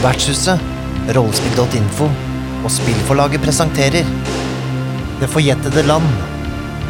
Vertshuset, 0.00 0.60
rollespill.info 1.12 2.06
og 2.64 2.70
spillforlaget 2.72 3.42
presenterer 3.44 4.06
Det 5.20 5.28
forjettede 5.28 5.82
land. 5.84 6.06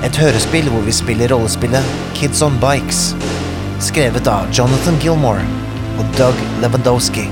Et 0.07 0.17
hørespill 0.23 0.69
hvor 0.71 0.85
vi 0.87 0.95
spiller 0.95 1.33
rollespillet 1.35 1.97
Kids 2.15 2.43
on 2.47 2.55
Bikes. 2.63 3.01
Skrevet 3.83 4.31
av 4.31 4.47
Jonathan 4.55 4.99
Gilmore 5.03 5.43
og 5.99 6.13
Doug 6.21 6.39
Lewandowski. 6.63 7.27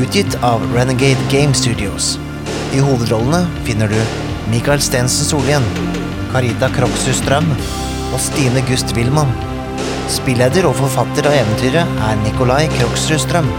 Utgitt 0.00 0.38
av 0.40 0.64
Renegade 0.72 1.28
Game 1.30 1.52
Studios. 1.52 2.14
I 2.72 2.80
hovedrollene 2.80 3.44
finner 3.68 3.92
du 3.92 4.00
Michael 4.48 4.80
Stensen 4.80 5.28
Solhjell, 5.28 5.68
Carita 6.32 6.72
Kroksrud 6.72 7.20
Strøm 7.20 7.52
og 7.52 8.18
Stine 8.24 8.64
Gust 8.70 8.96
Wilman. 8.96 9.36
Spilleder 10.08 10.64
og 10.64 10.78
forfatter 10.80 11.28
av 11.28 11.38
eventyret 11.44 12.02
er 12.08 12.18
Nikolai 12.24 12.64
Kroksrud 12.78 13.20
Strøm. 13.28 13.52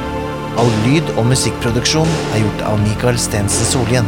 All 0.62 0.72
lyd- 0.86 1.12
og 1.20 1.26
musikkproduksjon 1.28 2.08
er 2.34 2.44
gjort 2.44 2.62
av 2.70 2.80
Michael 2.84 3.18
Stensen 3.20 3.68
Solien. 3.68 4.08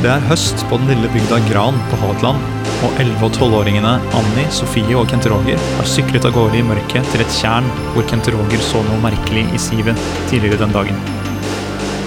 Det 0.00 0.08
er 0.10 0.24
høst 0.30 0.62
på 0.70 0.78
den 0.80 0.90
lille 0.90 1.10
bygda 1.12 1.38
Gran 1.50 1.76
på 1.90 1.98
Hadeland, 2.00 2.40
og 2.80 3.00
11- 3.02 3.26
og 3.26 3.34
12-åringene 3.36 3.92
Annie, 4.16 4.46
Sofie 4.50 4.96
og 4.96 5.06
Kent 5.10 5.28
Roger 5.30 5.60
har 5.76 5.88
syklet 5.88 6.24
av 6.24 6.32
gårde 6.34 6.58
i 6.58 6.64
mørket 6.64 7.06
til 7.12 7.22
et 7.22 7.34
tjern 7.36 7.68
hvor 7.92 8.06
Kent 8.08 8.30
Roger 8.32 8.64
så 8.64 8.80
noe 8.86 9.02
merkelig 9.04 9.44
i 9.54 9.60
sivet 9.60 10.00
tidligere 10.32 10.62
den 10.64 10.74
dagen. 10.74 10.98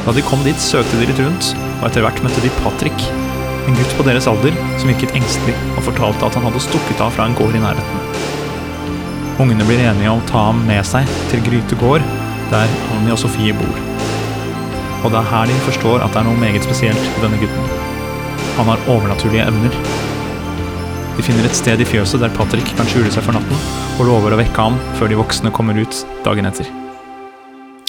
Da 0.04 0.12
de 0.12 0.26
kom 0.26 0.42
dit, 0.44 0.60
søkte 0.60 1.00
de 1.00 1.08
litt 1.08 1.22
rundt, 1.22 1.54
og 1.80 1.88
etter 1.88 2.04
hvert 2.04 2.20
møtte 2.26 2.44
de 2.44 2.52
Patrick, 2.60 3.06
en 3.70 3.78
gutt 3.78 3.94
på 3.96 4.04
deres 4.10 4.28
alder 4.28 4.58
som 4.82 4.90
virket 4.92 5.14
engstelig 5.16 5.56
og 5.78 5.86
fortalte 5.86 6.28
at 6.28 6.36
han 6.36 6.50
hadde 6.50 6.66
stukket 6.66 7.06
av 7.06 7.14
fra 7.16 7.30
en 7.30 7.38
gård 7.38 7.56
i 7.56 7.62
nærheten. 7.64 8.04
Ungene 9.40 9.66
blir 9.70 9.80
enige 9.86 10.12
om 10.12 10.20
å 10.20 10.28
ta 10.30 10.50
ham 10.50 10.60
med 10.68 10.84
seg 10.86 11.08
til 11.32 11.46
Gryte 11.46 11.78
gård, 11.80 12.04
der 12.54 12.70
og 13.12 13.20
Sofie 13.20 13.54
bor. 13.58 13.78
Og 15.04 15.12
det 15.12 15.20
er 15.20 15.30
her 15.32 15.50
de 15.50 15.56
forstår 15.66 16.04
at 16.06 16.14
det 16.14 16.22
er 16.22 16.28
noe 16.30 16.40
meget 16.40 16.64
spesielt 16.64 17.08
med 17.16 17.26
denne 17.26 17.40
gutten. 17.42 17.66
Han 18.58 18.70
har 18.70 18.84
overnaturlige 18.88 19.48
evner. 19.50 19.74
De 21.18 21.26
finner 21.26 21.46
et 21.46 21.58
sted 21.58 21.82
i 21.82 21.88
fjøset 21.88 22.22
der 22.22 22.32
Patrick 22.38 22.70
kan 22.78 22.88
skjule 22.90 23.12
seg 23.14 23.26
for 23.26 23.36
natten, 23.36 23.66
og 23.98 24.08
lover 24.08 24.34
å 24.34 24.40
vekke 24.40 24.66
ham 24.70 24.78
før 25.00 25.12
de 25.12 25.18
voksne 25.20 25.52
kommer 25.54 25.78
ut 25.78 26.00
dagen 26.26 26.48
etter. 26.50 26.70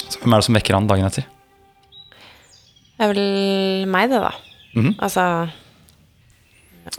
Så 0.09 0.19
hvem 0.21 0.35
er 0.35 0.41
det 0.41 0.47
som 0.49 0.57
vekker 0.57 0.77
han 0.77 0.89
dagen 0.89 1.07
etter? 1.07 1.25
Det 2.95 3.05
er 3.05 3.11
vel 3.13 3.89
meg, 3.91 4.11
det, 4.11 4.21
da. 4.23 4.33
Mhm. 4.75 4.93
Altså 5.03 5.23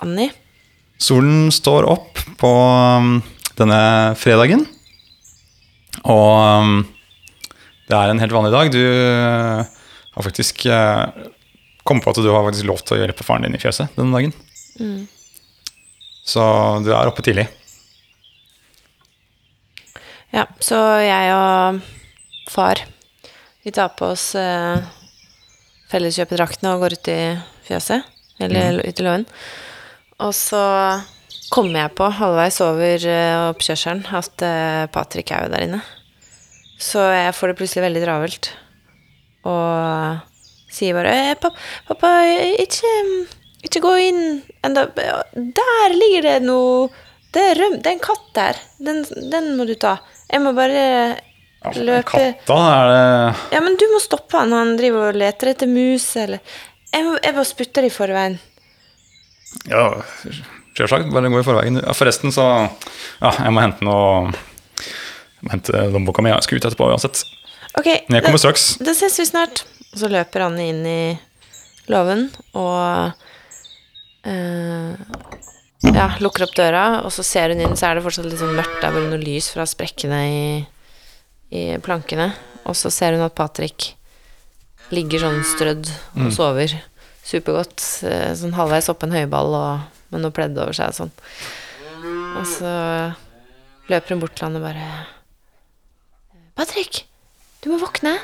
Annie. 0.03 0.33
Solen 0.99 1.51
står 1.53 1.87
opp 1.89 2.21
på 2.41 2.51
um, 2.51 3.19
denne 3.59 3.81
fredagen, 4.19 4.65
og 6.05 6.63
um, 6.65 6.77
det 7.87 7.99
er 7.99 8.13
en 8.13 8.23
helt 8.23 8.35
vanlig 8.35 8.55
dag. 8.55 8.73
Du 8.75 8.81
uh, 8.83 9.63
har 10.17 10.27
faktisk 10.27 10.67
uh, 10.71 11.07
kommet 11.87 12.05
på 12.05 12.15
at 12.15 12.23
du 12.23 12.31
har 12.33 12.47
faktisk 12.49 12.67
lov 12.69 12.83
til 12.83 12.97
å 12.97 13.03
hjelpe 13.05 13.27
faren 13.27 13.47
din 13.47 13.59
i 13.59 13.63
fjøset 13.63 13.95
denne 13.99 14.15
dagen. 14.17 14.35
Så 16.27 16.43
du 16.83 16.91
er 16.91 17.07
oppe 17.07 17.23
tidlig. 17.23 17.47
Ja, 20.35 20.45
så 20.61 20.77
jeg 21.01 21.33
og 21.33 21.79
far 22.51 22.83
Vi 23.65 23.73
tar 23.75 23.95
på 23.99 24.11
oss 24.13 24.35
eh, 24.39 24.83
felleskjøpedraktene 25.91 26.75
og 26.75 26.85
går 26.85 26.95
ut 26.99 27.09
i 27.11 27.21
fjøset. 27.67 28.05
Eller 28.39 28.79
ut 28.79 29.01
i 29.01 29.05
låven. 29.07 29.25
Og 30.23 30.31
så 30.37 30.61
kommer 31.51 31.81
jeg 31.81 31.95
på 31.99 32.11
halvveis 32.19 32.61
over 32.63 33.07
eh, 33.11 33.47
oppkjørselen 33.49 34.05
at 34.15 34.45
eh, 34.47 34.85
Patrick 34.95 35.33
er 35.35 35.47
jo 35.47 35.53
der 35.55 35.67
inne. 35.67 35.81
Så 36.79 37.01
jeg 37.13 37.35
får 37.37 37.53
det 37.53 37.59
plutselig 37.61 37.85
veldig 37.87 38.03
travelt. 38.05 38.51
Og 39.47 40.73
sier 40.77 40.97
bare 40.97 41.13
eh, 41.15 41.35
pappa, 41.41 41.57
pappa, 41.89 42.11
ikke, 42.61 42.91
ikke 43.65 43.83
gå 43.85 43.93
inn 44.09 44.23
enda. 44.67 44.87
Der 44.93 45.95
ligger 45.95 46.27
det 46.27 46.37
noe 46.45 46.89
Det 47.33 47.43
er 47.53 47.59
røm, 47.61 47.79
Det 47.81 47.91
er 47.91 47.97
en 47.97 48.03
katt 48.05 48.27
der. 48.37 48.61
Den, 48.83 49.05
den 49.33 49.55
må 49.59 49.67
du 49.69 49.75
ta. 49.81 49.97
Jeg 50.31 50.43
må 50.43 50.53
bare 50.57 51.17
løpe 51.77 52.05
Katta 52.11 52.57
er 52.71 52.91
det 52.93 53.57
Ja, 53.57 53.61
men 53.65 53.79
du 53.79 53.87
må 53.91 54.01
stoppe 54.03 54.39
han 54.39 54.53
han 54.55 54.77
driver 54.79 55.11
og 55.11 55.19
leter 55.19 55.51
etter 55.51 55.71
mus, 55.71 56.05
eller 56.21 56.43
Jeg, 56.93 57.07
må, 57.07 57.17
jeg 57.23 57.35
bare 57.35 57.49
sputter 57.49 57.87
i 57.87 57.93
forveien. 57.93 58.37
Ja, 59.71 59.87
sjølsagt. 60.77 61.09
Bare 61.13 61.31
gå 61.33 61.41
i 61.41 61.47
forveien. 61.47 61.81
Ja, 61.83 61.95
forresten, 61.97 62.35
så 62.35 62.45
Ja, 63.23 63.33
jeg 63.33 63.55
må 63.55 63.65
hente 63.65 63.87
noe 63.87 64.35
må 65.45 65.53
hente 65.53 65.73
lommeboka 65.93 66.23
mi. 66.25 66.31
Jeg 66.33 66.47
skal 66.47 66.59
ut 66.61 66.69
etterpå 66.71 66.89
uansett. 66.93 67.25
Ok, 67.77 67.87
Men 68.09 68.17
jeg 68.19 68.25
kommer 68.25 68.39
da, 68.41 68.45
straks. 68.47 68.67
da 68.81 68.95
ses 68.97 69.19
vi 69.21 69.27
snart. 69.29 69.65
Og 69.93 70.01
så 70.01 70.09
løper 70.13 70.47
Anne 70.47 70.65
inn 70.71 70.83
i 70.89 71.01
låven 71.93 72.27
og 72.59 73.13
eh, 74.27 74.95
ja, 75.87 76.07
lukker 76.25 76.47
opp 76.47 76.55
døra, 76.57 76.85
og 77.07 77.13
så 77.15 77.23
ser 77.27 77.53
hun 77.55 77.61
inn, 77.63 77.77
så 77.79 77.91
er 77.91 77.99
det 78.01 78.05
fortsatt 78.07 78.27
litt 78.29 78.41
sånn 78.41 78.57
mørkt. 78.57 78.79
Det 78.81 78.89
er 78.89 78.97
bare 78.97 79.11
noe 79.13 79.21
lys 79.23 79.51
fra 79.55 79.67
sprekkene 79.69 80.21
i, 80.33 80.47
i 81.55 81.63
plankene. 81.85 82.31
Og 82.67 82.75
så 82.79 82.91
ser 82.91 83.15
hun 83.17 83.23
at 83.27 83.37
Patrick 83.39 83.93
ligger 84.95 85.23
sånn 85.27 85.41
strødd 85.47 85.89
og 86.23 86.33
sover 86.35 86.73
supergodt. 87.27 87.83
eh, 88.07 88.33
Sånn 88.39 88.55
halvveis 88.57 88.89
oppå 88.93 89.07
en 89.09 89.17
høyball 89.19 89.55
og 89.59 90.13
med 90.15 90.23
noe 90.23 90.35
pledd 90.35 90.59
over 90.59 90.75
seg 90.77 90.93
og 90.93 90.99
sånn. 91.01 91.15
Og 92.39 92.45
så 92.47 92.73
løper 93.91 94.15
hun 94.15 94.21
bort 94.23 94.37
til 94.39 94.47
han 94.49 94.59
og 94.61 94.67
bare 94.67 94.87
Patrick, 96.57 97.05
du 97.65 97.71
må 97.73 97.79
våkne. 97.83 98.17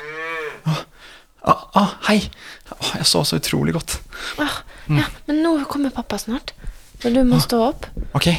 Ah, 1.43 1.63
ah, 1.75 1.89
hei! 2.07 2.21
Åh, 2.71 2.93
jeg 3.01 3.07
så 3.09 3.21
så 3.27 3.37
utrolig 3.41 3.73
godt. 3.75 3.97
Ah, 4.41 4.61
Ja, 4.91 5.05
men 5.27 5.41
nå 5.43 5.51
kommer 5.71 5.91
pappa 5.95 6.17
snart. 6.19 6.53
Så 7.01 7.11
du 7.13 7.19
må 7.27 7.39
stå 7.43 7.59
opp. 7.69 7.85
Ok. 8.15 8.29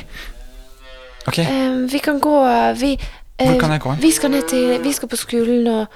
Ok. 1.28 1.38
Eh, 1.40 1.76
vi 1.88 1.98
kan 2.04 2.18
gå 2.20 2.32
Vi, 2.76 2.90
eh, 3.38 3.48
Hvor 3.48 3.60
kan 3.60 3.70
jeg 3.72 3.80
gå 3.80 3.90
hen? 3.94 4.00
vi 4.02 4.10
skal 4.12 4.30
ned 4.30 4.48
til 4.48 4.82
Vi 4.84 4.92
skal 4.92 5.08
på 5.08 5.16
skolen, 5.16 5.66
og, 5.72 5.86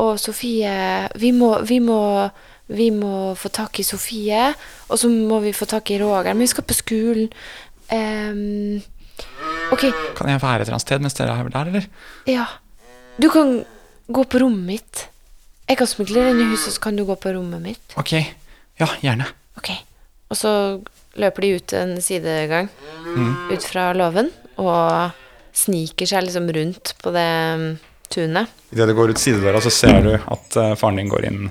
og 0.00 0.18
Sofie 0.20 1.08
Vi 1.20 1.30
må, 1.36 1.50
vi 1.68 1.78
må 1.78 1.98
vi 2.68 2.90
må 2.92 3.34
få 3.36 3.48
tak 3.48 3.78
i 3.80 3.82
Sofie, 3.82 4.50
og 4.88 4.98
så 5.00 5.08
må 5.08 5.38
vi 5.40 5.54
få 5.56 5.64
tak 5.64 5.88
i 5.90 5.96
Roger. 6.02 6.34
Men 6.34 6.40
vi 6.44 6.46
skal 6.52 6.64
på 6.68 6.74
skolen. 6.76 7.30
Ehm, 7.90 8.82
ok, 9.72 9.86
Kan 10.16 10.28
jeg 10.28 10.42
være 10.42 10.54
et 10.60 10.66
eller 10.66 10.74
annet 10.76 10.84
sted 10.84 11.00
mens 11.00 11.16
dere 11.16 11.32
er 11.32 11.48
der, 11.48 11.70
eller? 11.72 11.86
ja. 12.28 12.44
Du 13.18 13.28
kan 13.30 13.64
gå 14.06 14.24
på 14.24 14.38
rommet 14.42 14.66
mitt. 14.66 15.04
Jeg 15.68 15.76
kan 15.80 15.88
smugle 15.90 16.22
deg 16.22 16.30
inn 16.32 16.44
i 16.46 16.50
huset, 16.52 16.72
så 16.76 16.80
kan 16.86 16.96
du 16.96 17.04
gå 17.04 17.16
på 17.20 17.32
rommet 17.34 17.60
mitt. 17.60 17.96
Ok. 18.00 18.14
Ja, 18.80 18.88
gjerne. 19.04 19.26
Ok. 19.58 19.72
Og 20.30 20.38
så 20.38 20.52
løper 21.18 21.44
de 21.44 21.50
ut 21.58 21.72
en 21.76 21.96
sidegang 22.04 22.68
Mm. 23.08 23.50
ut 23.50 23.64
fra 23.64 23.92
låven 23.96 24.28
og 24.60 25.10
sniker 25.56 26.06
seg 26.06 26.26
liksom 26.26 26.46
rundt 26.54 26.92
på 27.02 27.10
det 27.14 27.24
mm, 27.58 27.78
tunet. 28.12 28.48
Idet 28.72 28.86
du 28.88 28.94
går 28.94 29.10
ut 29.10 29.18
sidedøra, 29.18 29.60
så 29.64 29.70
ser 29.72 30.02
du 30.04 30.12
at 30.14 30.56
eh, 30.60 30.74
faren 30.76 30.96
din 31.00 31.08
går 31.08 31.24
inn 31.26 31.50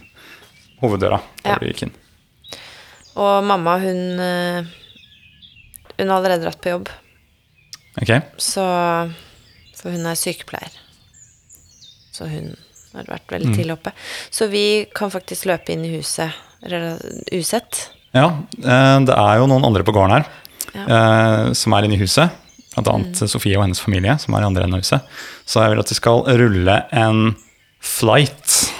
hoveddøra. 0.81 1.19
Ja. 1.43 1.57
du 1.59 1.65
gikk 1.67 1.87
inn. 1.87 1.93
Og 3.17 3.43
mamma, 3.43 3.77
hun 3.81 4.19
eh, 4.21 4.63
Hun 5.97 6.09
har 6.13 6.17
allerede 6.19 6.43
dratt 6.45 6.61
på 6.61 6.69
jobb, 6.69 6.89
Ok. 8.01 8.11
så 8.37 8.61
For 9.75 9.89
hun 9.91 10.05
er 10.05 10.13
sykepleier. 10.15 10.71
Så 12.17 12.27
hun 12.31 12.55
har 12.95 13.03
vært 13.11 13.27
Mm. 13.27 13.33
veldig 13.35 13.53
tidlig 13.55 13.73
oppe. 13.77 13.91
Så 14.33 14.47
vi 14.49 14.65
kan 14.95 15.11
faktisk 15.13 15.45
løpe 15.49 15.69
inn 15.75 15.83
i 15.85 15.91
huset 15.97 16.33
usett. 17.31 17.89
Ja, 18.15 18.27
eh, 18.57 18.99
det 19.05 19.13
er 19.13 19.37
jo 19.41 19.47
noen 19.51 19.65
andre 19.67 19.83
på 19.85 19.93
gården 19.93 20.15
her 20.15 20.25
Ja. 20.73 20.85
eh, 20.87 21.53
som 21.53 21.73
er 21.77 21.83
inne 21.85 21.93
i 21.97 22.01
huset. 22.01 22.31
Blant 22.77 22.87
annet 22.93 23.15
Sofie 23.29 23.57
og 23.57 23.63
hennes 23.65 23.79
familie, 23.81 24.19
som 24.21 24.33
er 24.35 24.41
i 24.41 24.45
andre 24.45 24.63
enden 24.65 24.75
av 24.77 24.81
huset. 24.83 25.01
Så 25.45 25.61
jeg 25.61 25.71
vil 25.71 25.79
at 25.81 25.89
vi 25.89 25.95
skal 25.97 26.23
rulle 26.39 26.75
en 26.93 27.35
flight 27.81 28.71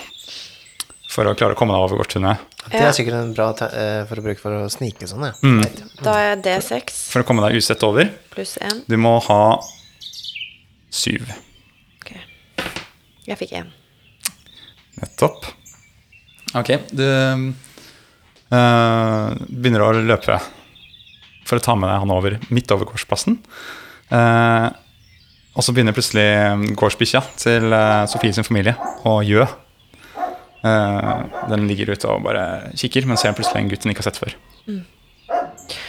for 1.10 1.26
å 1.26 1.34
klare 1.36 1.56
å 1.56 1.58
komme 1.58 1.74
deg 1.74 1.82
over 1.82 1.98
gårdstunet. 2.04 2.38
Det 2.70 2.82
er 2.84 2.92
sikkert 2.92 3.14
en 3.22 3.34
bra 3.34 3.54
te 3.58 3.66
eh, 3.72 4.04
for 4.06 4.20
å 4.20 4.24
bruke 4.26 4.40
for 4.44 4.52
å 4.52 4.68
snike 4.70 5.08
sånn, 5.08 5.24
ja. 5.24 5.34
Mm. 5.42 5.64
Da 6.04 6.14
er 6.34 6.36
D6 6.44 6.92
For 7.14 7.24
å 7.24 7.26
komme 7.26 7.42
deg 7.48 7.56
usett 7.58 7.82
over. 7.88 8.10
pluss 8.34 8.58
1. 8.62 8.84
Du 8.88 8.98
må 8.98 9.16
ha 9.24 9.60
syv. 10.92 11.26
Jeg 13.28 13.40
fikk 13.40 13.52
én. 13.60 13.72
Nettopp. 15.02 15.46
Ok, 16.58 16.70
du 16.96 17.04
eh, 17.04 17.36
begynner 18.48 19.84
å 19.84 19.92
løpe 20.00 20.40
for 21.48 21.60
å 21.60 21.64
ta 21.64 21.76
med 21.80 21.90
deg 21.90 22.02
han 22.04 22.14
over 22.14 22.38
midt 22.54 22.72
over 22.76 22.90
gårdsplassen. 22.90 23.40
Uh, 24.12 24.68
og 25.58 25.66
så 25.66 25.74
begynner 25.74 25.96
plutselig 25.96 26.28
gårdsbikkja 26.80 27.22
til 27.40 27.72
uh, 27.74 28.06
Sofie 28.12 28.36
sin 28.36 28.48
familie 28.48 28.76
å 29.08 29.20
gjø. 29.26 29.48
Uh, 30.64 31.24
den 31.52 31.68
ligger 31.70 31.94
ute 31.94 32.10
og 32.12 32.26
bare 32.28 32.74
kikker, 32.78 33.08
men 33.08 33.20
ser 33.20 33.36
plutselig 33.38 33.64
en 33.64 33.72
gutt 33.72 33.86
den 33.86 33.96
ikke 33.96 34.04
har 34.04 34.10
sett 34.12 34.22
før. 34.22 34.36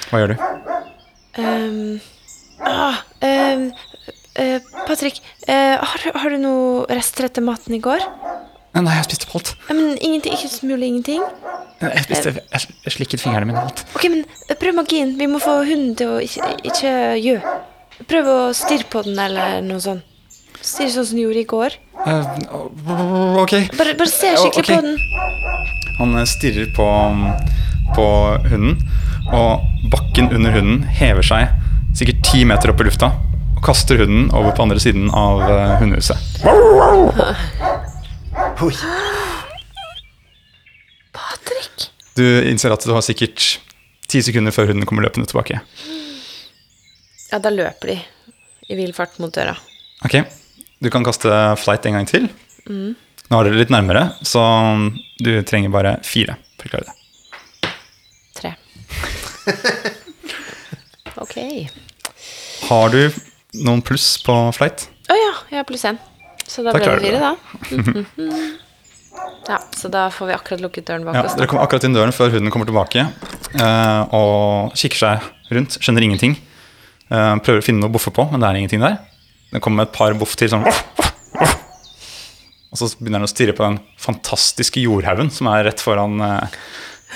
Hva 0.09 0.23
gjør 0.23 0.35
du? 0.35 0.47
Um, 1.39 1.99
ah, 2.67 3.03
ehm, 3.23 3.69
eh, 4.39 4.59
Patrick, 4.87 5.21
uh, 5.49 5.77
har, 5.83 6.05
har 6.23 6.35
du 6.35 6.39
noe 6.43 6.87
rester 6.91 7.29
etter 7.29 7.45
maten 7.45 7.77
i 7.77 7.83
går? 7.83 8.05
Nei, 8.79 8.95
jeg 8.95 9.09
spiste 9.09 9.31
alt. 9.35 9.55
Ja, 9.67 9.75
men 9.75 9.97
ingenting, 9.97 10.35
ikke 10.37 10.51
smule 10.53 10.87
ingenting? 10.87 11.25
Jeg, 11.81 12.05
spiste, 12.05 12.35
jeg, 12.37 12.75
jeg 12.85 12.95
slikket 12.95 13.23
fingrene 13.23 13.49
mine 13.49 13.63
alt. 13.65 13.83
Ok, 13.97 14.07
men 14.13 14.25
prøv 14.61 14.77
magien. 14.77 15.15
Vi 15.19 15.27
må 15.31 15.41
få 15.43 15.61
hunden 15.67 15.97
til 15.99 16.15
å 16.15 16.21
ikke, 16.23 16.51
ikke 16.69 16.93
gjø. 17.23 17.39
Prøv 18.11 18.31
å 18.31 18.39
stirre 18.55 18.87
på 18.91 19.03
den, 19.07 19.19
eller 19.19 19.61
noe 19.67 19.83
sånt. 19.83 20.05
Stirre 20.59 20.91
sånn 20.95 21.07
som 21.11 21.19
du 21.19 21.23
gjorde 21.25 21.43
i 21.43 21.49
går. 21.49 21.79
Eh, 22.05 22.31
ok. 23.43 23.55
Bare, 23.79 23.95
bare 23.99 24.11
se 24.11 24.35
skikkelig 24.37 24.63
okay. 24.63 24.75
på 24.75 24.81
den. 24.87 24.99
Han 25.99 26.19
eh, 26.19 26.27
stirrer 26.31 26.71
på, 26.77 26.89
på 27.97 28.09
hunden, 28.51 28.77
og 29.35 29.89
bakken 29.95 30.31
under 30.35 30.55
hunden 30.55 30.85
hever 30.99 31.27
seg 31.27 31.55
sikkert 31.99 32.23
ti 32.27 32.45
meter 32.47 32.71
opp 32.71 32.83
i 32.83 32.87
lufta 32.87 33.11
og 33.59 33.65
kaster 33.67 33.99
hunden 33.99 34.29
over 34.39 34.53
på 34.55 34.63
andre 34.63 34.79
siden 34.83 35.09
av 35.11 35.41
eh, 35.43 35.73
hundehuset. 35.81 36.19
Oi. 38.63 38.75
Patrick. 41.15 41.89
Du 42.15 42.25
innser 42.47 42.75
at 42.75 42.87
du 42.87 42.93
har 42.95 43.03
sikkert 43.03 43.59
ti 44.09 44.23
sekunder 44.25 44.55
før 44.55 44.71
hunden 44.71 44.87
kommer 44.89 45.07
løpende 45.09 45.27
tilbake. 45.31 45.59
Ja, 47.33 47.41
da 47.43 47.51
løper 47.53 47.93
de 47.93 47.99
i 48.69 48.79
vill 48.79 48.95
fart 48.97 49.19
mot 49.23 49.35
døra. 49.35 49.57
Ok, 50.07 50.21
Du 50.79 50.87
kan 50.95 51.03
kaste 51.03 51.27
flight 51.59 51.87
en 51.91 51.97
gang 51.99 52.07
til. 52.07 52.29
Nå 52.69 53.39
er 53.41 53.49
dere 53.49 53.59
litt 53.59 53.73
nærmere, 53.75 54.13
så 54.23 54.41
du 55.19 55.33
trenger 55.43 55.73
bare 55.75 55.97
fire 56.07 56.37
for 56.55 56.69
å 56.69 56.71
klare 56.77 56.87
det. 56.87 57.73
Tre. 58.39 58.55
Ok. 61.19 61.35
Har 62.69 62.93
du 62.95 63.09
noen 63.55 63.83
pluss 63.83 64.19
på 64.25 64.35
flight? 64.57 64.89
Å 65.09 65.17
ja, 65.17 65.33
jeg 65.53 65.61
har 65.63 65.67
pluss 65.69 65.85
én. 65.89 65.99
Så 66.49 66.63
da, 66.65 66.73
Da 66.73 66.79
ble 66.81 66.97
det 66.97 67.05
fire, 67.05 67.21
da. 67.21 67.33
ja, 69.49 69.59
så 69.77 69.89
da 69.93 70.07
får 70.13 70.31
vi 70.31 70.37
akkurat 70.37 70.63
lukket 70.65 70.87
døren 70.89 71.05
bak 71.05 71.17
Ja, 71.17 71.25
oss. 71.27 71.35
dere 71.37 71.49
kommer 71.51 71.65
akkurat 71.65 71.85
inn 71.85 71.97
døren 71.97 72.13
før 72.17 72.33
hunden 72.33 72.53
kommer 72.53 72.69
tilbake 72.69 73.05
eh, 73.05 74.03
og 74.17 74.73
kikker 74.79 75.01
seg 75.03 75.53
rundt. 75.53 75.79
Skjønner 75.81 76.05
ingenting. 76.07 76.37
Eh, 77.09 77.35
prøver 77.45 77.61
å 77.63 77.65
finne 77.65 77.81
noe 77.85 77.93
å 77.93 77.97
boffe 77.97 78.13
på, 78.15 78.25
men 78.31 78.41
det 78.41 78.49
er 78.51 78.61
ingenting 78.63 78.85
der. 78.85 78.99
Den 79.53 79.61
kommer 79.65 79.83
med 79.83 79.89
et 79.91 79.97
par 79.97 80.13
boff 80.21 80.35
til, 80.37 80.51
sånn 80.53 80.65
Og 82.69 82.77
så 82.77 82.91
begynner 82.99 83.23
den 83.23 83.29
å 83.29 83.33
stirre 83.33 83.55
på 83.57 83.65
den 83.65 83.79
fantastiske 84.01 84.81
jordhaugen 84.83 85.31
som 85.33 85.49
er 85.53 85.65
rett 85.71 85.81
foran 85.81 86.21
eh, 86.21 86.59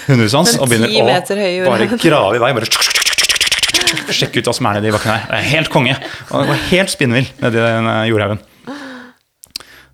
hundehuset 0.08 0.38
hans. 0.38 0.55
Og 0.61 0.69
begynner 0.73 0.88
å 0.88 1.69
bare 1.69 1.88
grave 2.00 2.38
i 2.38 2.40
vei. 2.40 2.52
Bare 2.56 2.69
sjekke 4.12 4.40
ut 4.42 4.48
hva 4.48 4.54
som 4.56 4.68
er 4.70 4.78
nedi 4.78 4.92
bakken 4.94 5.12
her. 5.12 5.26
Det 5.28 5.38
er 5.38 5.48
helt 5.52 5.70
konge. 5.72 5.94
Og 6.30 6.42
det 6.42 6.50
var 6.52 6.62
helt 6.70 6.92
spinnvill 6.92 7.28
nedi 7.42 7.60
den 7.62 7.88
eh, 7.92 8.04
jordhaugen. 8.10 8.42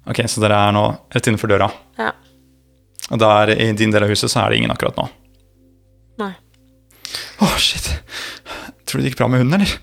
Ok, 0.08 0.22
så 0.30 0.40
dere 0.40 0.56
er 0.68 0.72
nå 0.72 0.84
rett 1.12 1.26
innenfor 1.28 1.50
døra. 1.52 1.68
Ja. 1.98 2.12
Og 3.12 3.20
der 3.20 3.52
i 3.56 3.70
din 3.76 3.92
del 3.92 4.04
av 4.06 4.12
huset 4.12 4.32
så 4.32 4.40
er 4.44 4.52
det 4.52 4.60
ingen 4.62 4.72
akkurat 4.72 4.96
nå. 4.96 5.04
Nei. 6.22 6.32
Åh, 7.44 7.56
shit. 7.60 7.90
Tror 8.88 9.00
du 9.00 9.04
det 9.04 9.10
gikk 9.12 9.20
bra 9.20 9.28
med 9.28 9.42
hunden, 9.42 9.60
eller? 9.60 9.74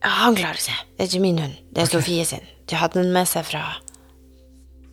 Ja, 0.00 0.14
han 0.24 0.36
klarer 0.38 0.60
seg. 0.60 0.78
Det 0.96 1.04
er 1.04 1.10
ikke 1.10 1.22
min 1.26 1.40
hund. 1.44 1.58
Det 1.76 1.84
er 1.84 1.90
Sofie 1.92 2.24
sin. 2.28 2.44
De 2.70 2.78
hadde 2.80 3.02
den 3.02 3.12
med 3.12 3.28
seg 3.28 3.44
fra 3.48 3.66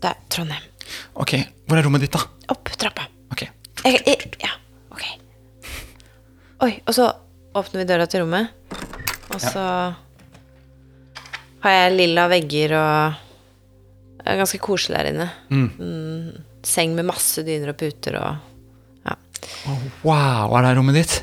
der, 0.03 0.17
Trondheim. 0.33 0.65
Ok, 1.19 1.37
hvor 1.67 1.79
er 1.79 1.87
rommet 1.87 2.03
ditt, 2.03 2.15
da? 2.15 2.21
Opp 2.51 2.69
trappa. 2.79 3.07
Ok, 3.31 3.45
Jeg, 3.85 4.01
jeg, 4.07 4.31
ja, 4.43 4.51
ok. 4.91 5.05
Oi, 6.67 6.71
og 6.87 6.93
så 6.95 7.07
åpner 7.57 7.81
vi 7.83 7.87
døra 7.89 8.05
til 8.09 8.23
rommet, 8.23 8.51
og 9.33 9.39
så 9.43 9.63
har 11.63 11.73
jeg 11.73 11.95
lilla 11.97 12.27
vegger 12.31 12.75
og 12.77 13.23
Det 14.17 14.33
er 14.33 14.39
ganske 14.41 14.59
koselig 14.59 14.97
her 14.99 15.07
inne. 15.13 15.25
Mm, 15.49 16.31
seng 16.67 16.95
med 16.97 17.05
masse 17.07 17.43
dyner 17.47 17.71
og 17.71 17.77
puter 17.79 18.17
og 18.19 18.53
Ja. 19.07 19.13
Oh, 19.71 19.85
Wow, 20.03 20.55
er 20.57 20.65
det 20.67 20.73
rommet 20.77 20.97
ditt? 20.99 21.13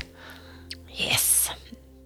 Yes. 0.95 1.51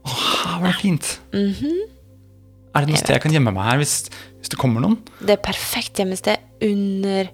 Ah, 0.04 0.58
var 0.60 0.74
det 0.74 0.82
fint. 0.82 1.08
Er 1.34 2.84
det 2.84 2.90
noe 2.92 3.00
sted 3.00 3.16
jeg 3.16 3.24
kan 3.24 3.32
gjemme 3.34 3.54
meg 3.56 3.64
her 3.70 3.80
hvis, 3.82 3.94
hvis 4.42 4.52
det 4.52 4.60
kommer 4.60 4.84
noen? 4.84 4.98
Det 5.22 5.38
er 5.38 5.44
perfekt 5.46 6.02
gjemmested 6.02 6.42
under 6.68 7.30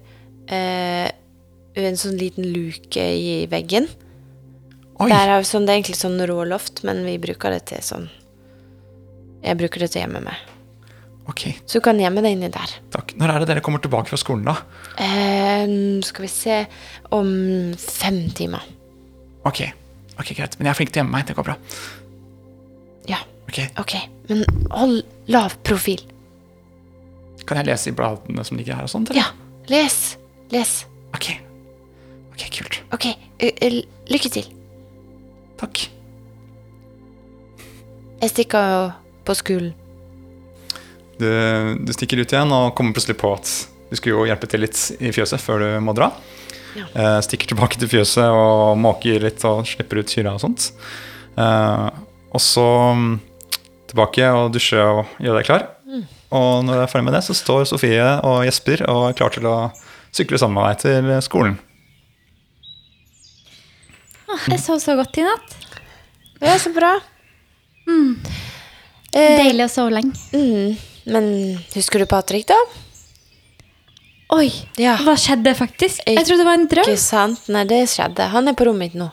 eh, 0.52 1.08
en 1.76 1.98
sånn 2.00 2.16
liten 2.20 2.46
luke 2.54 3.02
i 3.02 3.46
veggen. 3.50 3.88
Oi, 4.98 5.08
Der 5.12 5.28
er, 5.28 5.42
sånn, 5.44 5.66
det 5.68 5.74
er 5.74 5.80
egentlig 5.82 5.98
sånn 5.98 6.20
rå 6.28 6.38
loft, 6.48 6.80
men 6.88 7.02
vi 7.04 7.18
bruker 7.20 7.52
det 7.52 7.66
til 7.68 7.82
sånn 7.84 8.06
Jeg 9.44 9.58
bruker 9.60 9.82
det 9.84 9.90
til 9.92 10.00
å 10.00 10.04
gjemme 10.06 10.22
meg. 10.24 10.52
Okay. 11.28 11.56
Så 11.66 11.80
du 11.80 11.84
kan 11.84 11.98
gjemme 12.00 12.22
deg 12.22 12.36
inni 12.36 12.48
der. 12.54 12.72
takk. 12.94 13.12
Når 13.18 13.32
er 13.34 13.38
det 13.42 13.48
dere 13.50 13.60
kommer 13.66 13.82
tilbake 13.82 14.08
fra 14.08 14.16
skolen, 14.20 14.44
da? 14.46 14.54
Eh, 15.02 15.66
skal 16.06 16.22
vi 16.24 16.30
se 16.30 16.58
Om 17.12 17.74
fem 17.82 18.20
timer. 18.30 18.62
Ok, 19.46 19.64
ok, 20.18 20.32
greit. 20.38 20.56
Men 20.58 20.66
jeg 20.66 20.72
er 20.72 20.78
flink 20.80 20.92
til 20.94 21.00
å 21.00 21.04
gjemme 21.04 21.16
meg. 21.18 21.26
Det 21.28 21.36
går 21.36 21.44
bra. 21.50 21.56
Ja, 23.10 23.18
Ok, 23.46 23.60
okay. 23.78 24.08
Men 24.28 24.42
hold 24.74 25.04
lav 25.30 25.54
profil. 25.62 26.00
Kan 27.46 27.60
jeg 27.60 27.68
lese 27.68 27.92
i 27.92 27.94
bladene 27.94 28.42
som 28.44 28.56
ligger 28.58 28.74
her 28.74 28.88
og 28.88 28.90
sånt? 28.90 29.10
eller? 29.12 29.22
Ja, 29.22 29.28
les. 29.70 30.16
Les. 30.50 30.72
Ok, 31.14 31.28
ok, 32.32 32.42
kult. 32.56 32.80
Ok, 32.96 33.06
ø- 33.42 33.52
ø- 33.68 33.84
lykke 34.10 34.30
til. 34.34 34.48
Takk. 35.60 35.86
Jeg 38.20 38.32
stikker 38.32 38.70
jo 38.72 38.82
på 39.26 39.36
skolen. 39.36 39.74
Du, 41.16 41.28
du 41.80 41.92
stikker 41.96 42.20
ut 42.20 42.32
igjen 42.32 42.52
og 42.52 42.74
kommer 42.76 42.96
plutselig 42.96 43.16
på 43.20 43.32
at 43.36 43.50
du 43.88 43.94
skulle 43.96 44.16
jo 44.16 44.26
hjelpe 44.28 44.48
til 44.50 44.64
litt 44.64 44.80
i 44.98 45.12
fjøset 45.14 45.40
før 45.40 45.62
du 45.62 45.68
må 45.84 45.94
dra. 45.96 46.10
Ja. 46.76 46.88
Eh, 46.92 47.18
stikker 47.24 47.52
tilbake 47.52 47.80
til 47.80 47.88
fjøset 47.88 48.26
og 48.26 48.76
måker 48.80 49.22
litt 49.22 49.44
og 49.48 49.64
slipper 49.68 50.02
ut 50.02 50.12
kyra 50.12 50.34
og 50.36 50.42
sånt. 50.42 50.68
Eh, 51.40 51.86
og 52.36 52.42
så 52.42 52.66
mm, 52.98 53.14
tilbake 53.92 54.28
og 54.36 54.52
dusje 54.56 54.82
og 54.82 55.16
gjøre 55.22 55.40
deg 55.40 55.48
klar. 55.48 55.66
Og 56.36 56.64
når 56.66 56.74
du 56.74 56.82
er 56.82 56.90
ferdig 56.90 57.06
med 57.06 57.14
det, 57.14 57.22
så 57.24 57.36
står 57.38 57.68
Sofie 57.70 58.06
og 58.26 58.42
Jesper 58.44 58.82
og 58.90 59.04
er 59.08 59.16
klar 59.16 59.32
til 59.32 59.46
å 59.48 59.56
sykle 60.16 60.40
sammen 60.40 60.58
med 60.58 60.82
deg 60.82 60.82
til 60.82 61.12
skolen. 61.24 61.56
Jeg 64.50 64.60
sov 64.62 64.78
så 64.82 64.96
godt 64.98 65.16
i 65.18 65.24
natt. 65.26 65.56
Det 66.40 66.48
er 66.52 66.58
så 66.60 66.72
bra. 66.74 66.94
Deilig 69.16 69.64
å 69.66 69.70
sove 69.72 69.94
lenge. 69.96 70.16
Mm. 70.34 70.76
Men 71.06 71.28
husker 71.74 72.02
du 72.02 72.06
Patrick, 72.10 72.46
da? 72.50 72.58
Oi, 74.34 74.48
Ja. 74.76 74.96
hva 75.06 75.14
skjedde 75.16 75.52
faktisk? 75.54 76.00
Jeg 76.06 76.24
trodde 76.26 76.42
det 76.42 76.48
var 76.48 76.58
en 76.58 76.66
drøm. 76.68 76.88
Ikke 76.88 76.98
sant? 76.98 77.44
Nei, 77.48 77.62
det 77.64 77.84
skjedde. 77.88 78.26
Han 78.32 78.48
er 78.50 78.56
på 78.58 78.66
rommet 78.66 78.90
mitt 78.92 78.94
nå. 78.98 79.10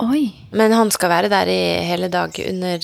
Oi. 0.00 0.32
Men 0.56 0.72
han 0.72 0.90
skal 0.90 1.10
være 1.12 1.28
der 1.28 1.50
i 1.52 1.60
hele 1.84 2.08
dag 2.08 2.32
under 2.48 2.78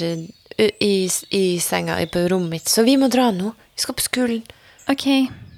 i, 0.58 1.08
i 1.32 1.58
senga 1.58 1.96
i- 2.02 2.06
på 2.06 2.28
rommet 2.28 2.50
mitt. 2.50 2.68
Så 2.68 2.84
vi 2.84 2.96
må 3.00 3.08
dra 3.10 3.30
nå. 3.32 3.54
Vi 3.74 3.80
skal 3.80 3.94
på 3.96 4.04
skolen. 4.04 4.42
Ok. 4.88 5.06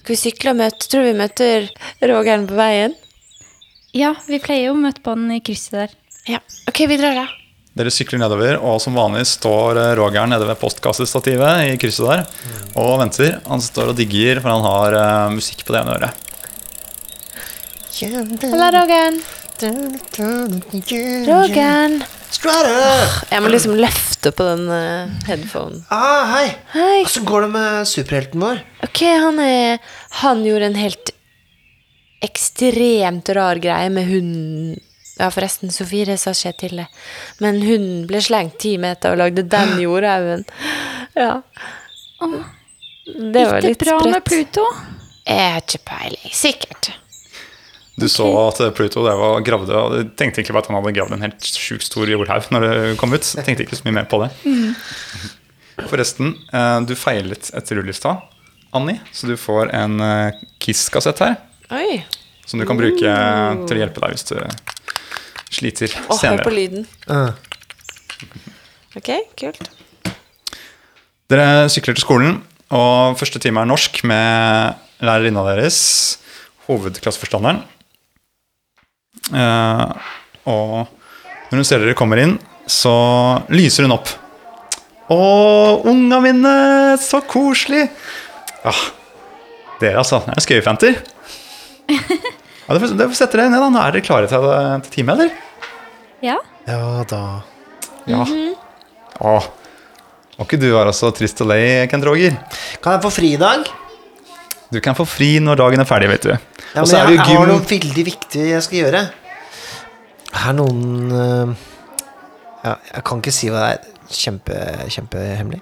Skal 0.00 0.14
vi 0.14 0.16
sykle 0.16 0.50
og 0.50 0.56
møte 0.56 0.88
Tror 0.88 1.04
vi 1.04 1.12
møter 1.18 1.68
Rogeren 2.02 2.46
på 2.48 2.54
veien? 2.56 2.94
Ja, 3.92 4.14
vi 4.28 4.38
pleier 4.38 4.66
jo 4.70 4.74
å 4.74 4.80
møte 4.80 5.02
på 5.02 5.10
han 5.10 5.30
i 5.34 5.40
krysset 5.40 5.72
der. 5.72 5.90
Ja. 6.28 6.40
Ok, 6.68 6.80
vi 6.88 6.96
drar, 7.00 7.14
da. 7.16 7.26
Dere 7.80 7.92
sykler 7.94 8.18
nedover, 8.18 8.58
og 8.66 8.80
som 8.82 8.96
vanlig 8.98 9.22
står 9.30 9.78
eh, 9.78 9.92
Roger 9.98 10.26
nede 10.28 10.48
ved 10.48 10.58
postkassestativet 10.58 11.68
i 11.70 11.76
krysset 11.80 12.08
der 12.10 12.24
og 12.80 12.96
venter. 13.00 13.38
Han 13.46 13.62
står 13.62 13.92
og 13.92 13.98
digger, 13.98 14.42
for 14.42 14.50
han 14.50 14.66
har 14.66 14.96
uh, 14.98 15.34
musikk 15.34 15.62
på 15.66 15.76
det 15.76 15.84
ene 15.84 15.94
øret. 16.00 16.26
Halla, 18.00 18.70
Roger. 18.74 19.20
Roger. 21.28 22.00
Strata! 22.30 22.74
Jeg 23.30 23.42
må 23.42 23.50
liksom 23.50 23.74
løfte 23.78 24.30
på 24.34 24.46
den 24.46 24.68
uh, 24.70 25.10
headphonen. 25.26 25.82
Ah, 25.94 26.26
hei! 26.30 26.44
Hei. 26.74 27.00
Åssen 27.04 27.26
går 27.28 27.46
det 27.46 27.50
med 27.54 27.88
superhelten 27.90 28.44
vår? 28.44 28.62
Ok, 28.86 29.02
han 29.24 29.40
er 29.42 29.80
Han 30.22 30.44
gjorde 30.46 30.70
en 30.70 30.78
helt 30.78 31.14
ekstremt 32.24 33.30
rar 33.34 33.58
greie 33.62 33.90
med 33.94 34.08
hunden. 34.10 34.78
Ja, 35.20 35.28
forresten, 35.28 35.68
Sofie 35.74 36.06
det 36.08 36.16
sa 36.22 36.32
ikke 36.32 36.48
jeg 36.48 36.58
til 36.62 36.78
det. 36.80 36.86
Men 37.44 37.60
hunden 37.60 38.06
ble 38.08 38.22
slengt 38.24 38.56
ti 38.62 38.76
meter 38.80 39.12
og 39.12 39.20
lagde 39.20 39.44
den 39.52 39.76
jordhaugen. 39.84 40.46
Ja. 41.18 41.34
Det 42.20 43.44
var 43.44 43.60
Gikk 43.60 43.60
det 43.60 43.68
litt 43.68 43.84
bra 43.84 43.98
med. 44.06 44.24
Pluto? 44.24 44.64
Jeg 45.26 45.52
har 45.54 45.60
ikke 45.60 45.82
peiling. 45.90 46.32
Sikkert. 46.34 46.92
Du 48.00 48.06
så 48.08 48.24
at 48.46 48.62
eh, 48.64 48.72
Pluto 48.72 49.02
der 49.04 49.18
var 49.20 49.42
gravde, 49.44 49.76
og 49.76 49.92
du 49.92 50.14
tenkte 50.16 50.40
ikke 50.40 50.54
bare 50.56 50.64
at 50.64 50.70
han 50.70 50.78
hadde 50.78 50.94
gravd 50.96 51.16
en 51.18 51.26
helt 51.26 51.50
sjukt 51.52 51.84
stor 51.84 52.08
jordhaug 52.08 52.48
når 52.54 52.64
det 52.64 52.72
kom 53.02 53.12
ut. 53.12 53.26
Jeg 53.36 53.44
tenkte 53.44 53.66
ikke 53.66 53.76
så 53.76 53.84
mye 53.88 53.98
mer 53.98 54.08
på 54.08 54.22
det. 54.22 54.30
Forresten, 55.90 56.32
eh, 56.52 56.78
du 56.88 56.94
feilet 56.96 57.52
et 57.56 57.74
rull 57.76 57.92
i 57.92 57.96
stad, 57.96 58.24
Annie, 58.76 59.00
så 59.12 59.28
du 59.28 59.36
får 59.40 59.72
en 59.76 60.00
eh, 60.06 60.40
Kiss-kassett 60.62 61.20
her. 61.24 61.36
Oi. 61.76 62.00
Som 62.48 62.62
du 62.62 62.66
kan 62.66 62.80
bruke 62.80 62.96
til 63.68 63.76
å 63.76 63.82
hjelpe 63.84 64.02
deg 64.02 64.16
hvis 64.16 64.26
du 64.32 64.36
sliter 65.50 65.90
Å, 65.92 66.00
hør 66.00 66.10
på 66.10 66.18
senere. 66.22 66.54
lyden. 66.56 66.86
Uh, 67.10 67.32
Ok, 68.98 69.06
kult. 69.38 69.60
Dere 71.30 71.68
sykler 71.70 71.94
til 71.94 72.02
skolen, 72.02 72.32
og 72.74 73.14
første 73.20 73.38
time 73.42 73.62
er 73.62 73.68
norsk 73.70 74.00
med 74.08 74.74
lærerinna 75.06 75.44
deres. 75.46 75.78
hovedklasseforstanderen. 76.66 77.62
Uh, 79.30 79.94
og 80.46 80.90
når 81.50 81.56
hun 81.60 81.66
ser 81.66 81.82
dere 81.82 81.94
kommer 81.98 82.18
inn, 82.22 82.36
så 82.70 82.92
lyser 83.50 83.86
hun 83.86 83.94
opp. 83.94 84.10
Å, 85.10 85.18
unga 85.90 86.20
mine, 86.22 86.52
så 87.02 87.22
koselig! 87.26 87.88
Ja, 88.62 88.74
dere 89.80 90.02
altså, 90.02 90.20
er 90.30 90.42
skøyefanter. 90.44 90.98
Ja, 92.70 92.76
dere 92.78 92.86
får, 93.10 93.16
sette 93.18 93.34
deg 93.34 93.48
ned, 93.50 93.58
da. 93.58 93.68
Nå 93.74 93.78
er 93.82 93.96
dere 93.96 94.06
klare 94.06 94.28
til, 94.30 94.44
til 94.86 94.92
time, 94.94 95.16
eller? 95.16 95.32
Ja. 96.22 96.36
Ja 96.68 97.00
da. 97.10 97.22
Ja. 98.06 98.20
Å, 99.18 99.32
må 100.38 100.46
ikke 100.46 100.60
du 100.62 100.68
være 100.70 100.92
så 100.94 101.10
trist 101.10 101.42
og 101.42 101.50
lei, 101.50 101.88
Kent 101.90 102.06
Roger? 102.06 102.36
Kan 102.78 102.94
jeg 102.94 103.02
få 103.02 103.10
fri 103.16 103.32
i 103.34 103.40
dag? 103.40 103.66
Du 104.70 104.78
kan 104.78 104.94
få 104.94 105.02
fri 105.02 105.32
når 105.42 105.58
dagen 105.58 105.82
er 105.82 105.88
ferdig, 105.88 106.12
vet 106.12 106.28
du. 106.28 106.30
Ja, 106.30 106.84
men 106.84 106.94
er 106.94 107.10
jeg, 107.10 107.16
jeg 107.18 107.26
har 107.40 107.50
noe 107.50 107.64
veldig 107.72 108.04
viktig 108.06 108.46
jeg 108.52 108.62
skal 108.68 108.80
gjøre. 108.84 109.02
Er 110.30 110.54
noen 110.54 111.10
uh, 111.10 111.52
ja, 112.62 112.76
Jeg 112.92 113.02
kan 113.10 113.18
ikke 113.18 113.34
si 113.34 113.50
hva 113.50 113.64
det 113.64 113.72
er. 113.72 113.96
Kjempe, 114.10 114.54
kjempehemmelig. 114.90 115.60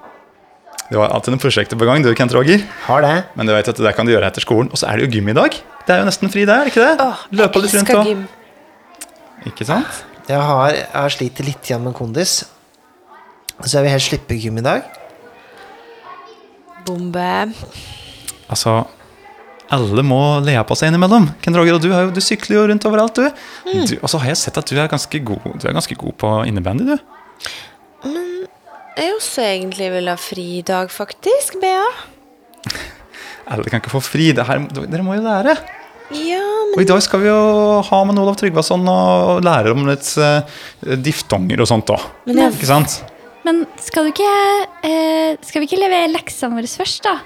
Du 0.92 1.00
har 1.00 1.10
alltid 1.12 1.34
noen 1.34 1.40
prosjekter 1.40 1.76
på 1.80 1.88
gang, 1.88 2.04
du, 2.04 2.12
Kent 2.16 2.36
Roger. 2.36 2.62
Har 2.84 3.02
det. 3.04 3.16
Men 3.36 3.48
du 3.48 3.56
vet 3.56 3.72
at 3.72 3.80
det 3.80 3.96
kan 3.96 4.08
du 4.08 4.12
gjøre 4.12 4.28
etter 4.28 4.44
skolen. 4.44 4.68
Og 4.72 4.80
så 4.80 4.92
er 4.92 5.00
det 5.00 5.08
jo 5.08 5.16
gym 5.16 5.32
i 5.32 5.36
dag. 5.36 5.56
Det 5.88 5.94
er 5.94 6.02
jo 6.02 6.08
nesten 6.10 6.28
fri 6.28 6.42
der, 6.44 6.68
ikke 6.68 6.84
det? 6.84 7.00
Åh, 7.00 7.20
Løpe 7.32 7.62
litt 7.64 7.74
rundt 7.78 7.94
og 7.96 8.08
gym. 8.10 8.26
Ikke 9.48 9.64
sant? 9.64 10.02
Jeg 10.28 10.36
har, 10.44 10.74
jeg 10.76 10.92
har 10.92 11.14
slitt 11.14 11.40
litt 11.40 11.70
igjen 11.70 11.86
med 11.86 11.94
kondis. 11.96 12.42
Så 13.62 13.78
jeg 13.78 13.86
vil 13.86 13.94
helst 13.94 14.10
slippe 14.12 14.36
gym 14.36 14.60
i 14.60 14.64
dag. 14.66 14.84
Bombe. 16.84 17.30
Altså 18.52 18.82
alle 19.72 20.04
må 20.04 20.18
le 20.44 20.54
på 20.68 20.76
seg 20.76 20.92
innimellom. 20.92 21.30
Ken 21.44 21.56
Roger, 21.56 21.76
og 21.76 21.82
du, 21.84 21.88
har 21.92 22.06
jo, 22.06 22.12
du 22.16 22.20
sykler 22.24 22.56
jo 22.58 22.66
rundt 22.70 22.84
overalt, 22.88 23.16
du. 23.16 23.40
Mm. 23.68 23.88
du. 23.88 23.96
Og 24.00 24.12
så 24.12 24.20
har 24.20 24.32
jeg 24.32 24.42
sett 24.42 24.60
at 24.60 24.68
du 24.68 24.76
er 24.76 24.92
ganske 24.92 25.22
god, 25.32 25.48
du 25.56 25.66
er 25.68 25.76
ganske 25.76 25.96
god 26.04 26.14
på 26.20 26.34
innebandy, 26.48 26.92
du. 26.92 27.48
Jeg 28.98 29.16
også 29.16 29.44
egentlig 29.44 29.88
vil 29.94 30.08
ha 30.10 30.16
fri 30.20 30.46
i 30.58 30.62
dag, 30.66 30.92
faktisk, 30.92 31.60
Bea. 31.64 31.88
Alle 33.48 33.70
kan 33.70 33.80
ikke 33.80 33.92
få 33.92 34.02
fri. 34.04 34.30
Det 34.36 34.44
her, 34.44 34.64
dere 34.78 35.04
må 35.04 35.16
jo 35.16 35.24
lære. 35.24 35.56
Ja, 36.14 36.40
Og 36.72 36.80
i 36.80 36.88
dag 36.88 37.02
skal 37.04 37.20
vi 37.20 37.28
jo 37.28 37.40
ha 37.84 37.98
med 38.08 38.16
Olav 38.20 38.38
Tryggvason 38.40 38.84
og 38.88 39.42
lære 39.44 39.74
om 39.74 39.84
litt 39.90 40.08
uh, 40.16 40.40
diftonger 41.04 41.60
og 41.60 41.68
sånt 41.68 41.92
òg. 41.92 42.06
men 42.28 42.40
jeg, 42.40 42.54
Ikke 42.56 42.70
sant? 42.70 42.94
Men 43.44 43.66
skal 43.80 44.08
du 44.08 44.12
ikke 44.14 44.30
uh, 44.84 45.36
Skal 45.44 45.60
vi 45.60 45.68
ikke 45.68 45.80
levere 45.80 46.08
leksene 46.14 46.56
våre 46.56 46.70
først, 46.80 47.04
da? 47.04 47.18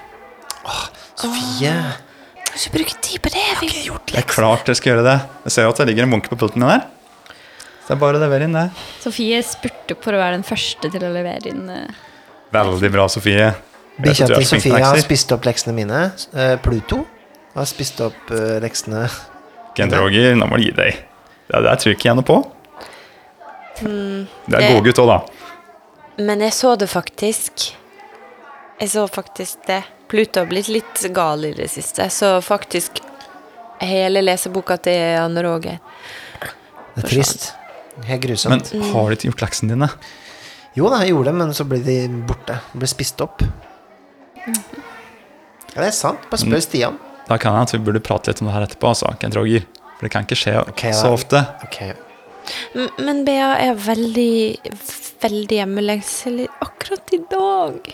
Sofie. 1.19 1.71
kan 2.43 2.59
ikke 2.59 2.75
bruke 2.75 2.99
tid 3.07 3.23
på 3.23 3.35
det. 3.35 3.47
Vi 3.47 3.55
har 3.55 3.69
ikke 3.69 3.87
gjort 3.87 4.15
Det 4.15 4.21
er 4.23 4.31
klart 4.31 4.67
dere 4.67 4.79
skal 4.79 4.95
gjøre 4.95 5.07
det. 5.07 5.19
Jeg 5.47 5.55
ser 5.55 5.67
jo 5.69 5.75
at 5.75 5.83
det 5.83 5.91
ligger 5.91 6.09
en 6.09 6.17
bunke 6.17 6.33
på 6.33 6.39
pulten 6.43 6.63
din 6.63 6.71
der. 6.75 6.87
Så 7.83 7.91
det 7.91 7.97
er 7.97 8.03
bare 8.03 8.19
å 8.19 8.23
levere 8.23 8.47
inn 8.47 8.59
det. 8.59 8.69
Sofie 9.03 9.43
spurte 9.47 9.95
på 9.95 10.09
for 10.09 10.19
å 10.19 10.23
være 10.23 10.41
den 10.41 10.47
første 10.47 10.91
til 10.91 11.07
å 11.07 11.15
levere 11.15 11.51
inn. 11.51 11.67
Uh... 11.71 12.09
Veldig 12.55 12.91
bra, 12.95 13.07
Sofie. 13.11 13.53
Bikkja 14.01 14.27
til 14.33 14.47
Sofie 14.49 14.81
har 14.81 14.99
spist 15.03 15.33
opp 15.35 15.45
leksene 15.45 15.75
mine. 15.77 16.01
Eh, 16.33 16.55
Pluto 16.65 17.03
har 17.55 17.69
spist 17.69 18.01
opp 18.01 18.31
eh, 18.33 18.57
leksene. 18.65 19.05
Kent 19.77 19.93
Roger, 19.97 20.35
nå 20.37 20.49
må 20.49 20.57
du 20.61 20.67
gi 20.69 20.73
deg. 20.77 21.03
Det 21.51 21.61
der 21.67 21.77
tror 21.81 21.95
ikke 21.97 22.09
jeg 22.09 22.17
noe 22.19 22.27
på. 22.29 22.39
Det 23.83 23.85
er 23.85 23.89
Mm, 23.89 24.27
godgutt 24.77 24.99
òg, 25.03 25.09
da. 25.09 25.19
Men 26.23 26.41
jeg 26.45 26.53
så 26.55 26.75
det 26.79 26.89
faktisk. 26.93 27.73
Jeg 28.81 28.91
så 28.93 29.07
faktisk 29.09 29.65
det. 29.67 29.83
Pluto 30.13 30.41
har 30.43 30.47
blitt 30.51 30.69
litt 30.69 31.01
gal 31.17 31.45
i 31.49 31.53
det 31.57 31.71
siste, 31.73 32.05
så 32.13 32.35
faktisk 32.45 33.01
hele 33.81 34.21
leseboka 34.23 34.77
til 34.85 35.17
Anne 35.19 35.43
Roger. 35.43 35.79
Det 36.95 37.05
er 37.05 37.09
trist. 37.09 37.53
Helt 38.05 38.23
grusomt. 38.23 38.73
Men 38.75 38.93
har 38.93 39.09
du 39.09 39.17
ikke 39.17 39.31
gjort 39.31 39.45
leksene 39.47 39.73
dine? 39.75 39.89
Jo 40.77 40.89
da, 40.93 41.01
jeg 41.05 41.13
gjorde 41.15 41.31
det, 41.33 41.35
men 41.41 41.53
så 41.57 41.65
ble 41.69 41.81
de 41.85 41.97
borte. 42.29 42.59
De 42.73 42.79
ble 42.81 42.89
spist 42.89 43.21
opp. 43.25 43.43
Ja, 44.47 45.79
det 45.79 45.89
er 45.89 45.97
sant. 45.97 46.25
Bare 46.31 46.43
spør 46.43 46.63
Stian. 46.65 46.99
Da 47.29 47.39
kan 47.41 47.55
jeg 47.57 47.69
at 47.69 47.75
vi 47.77 47.83
burde 47.87 48.03
prate 48.05 48.33
litt 48.33 48.43
om 48.43 48.51
det 48.51 48.57
her 48.57 48.67
etterpå, 48.67 48.93
altså, 48.93 49.13
Kent 49.23 49.39
Roger. 49.39 49.65
For 49.97 50.07
det 50.07 50.13
kan 50.13 50.27
ikke 50.27 50.39
skje 50.41 50.57
okay, 50.67 50.95
så 50.97 51.13
ofte. 51.15 51.45
Okay. 51.69 51.95
Men 52.99 53.23
Bea 53.27 53.53
er 53.63 53.77
veldig, 53.79 54.73
veldig 55.23 55.59
hjemmelengsel 55.61 56.47
akkurat 56.65 57.15
i 57.15 57.21
dag. 57.31 57.93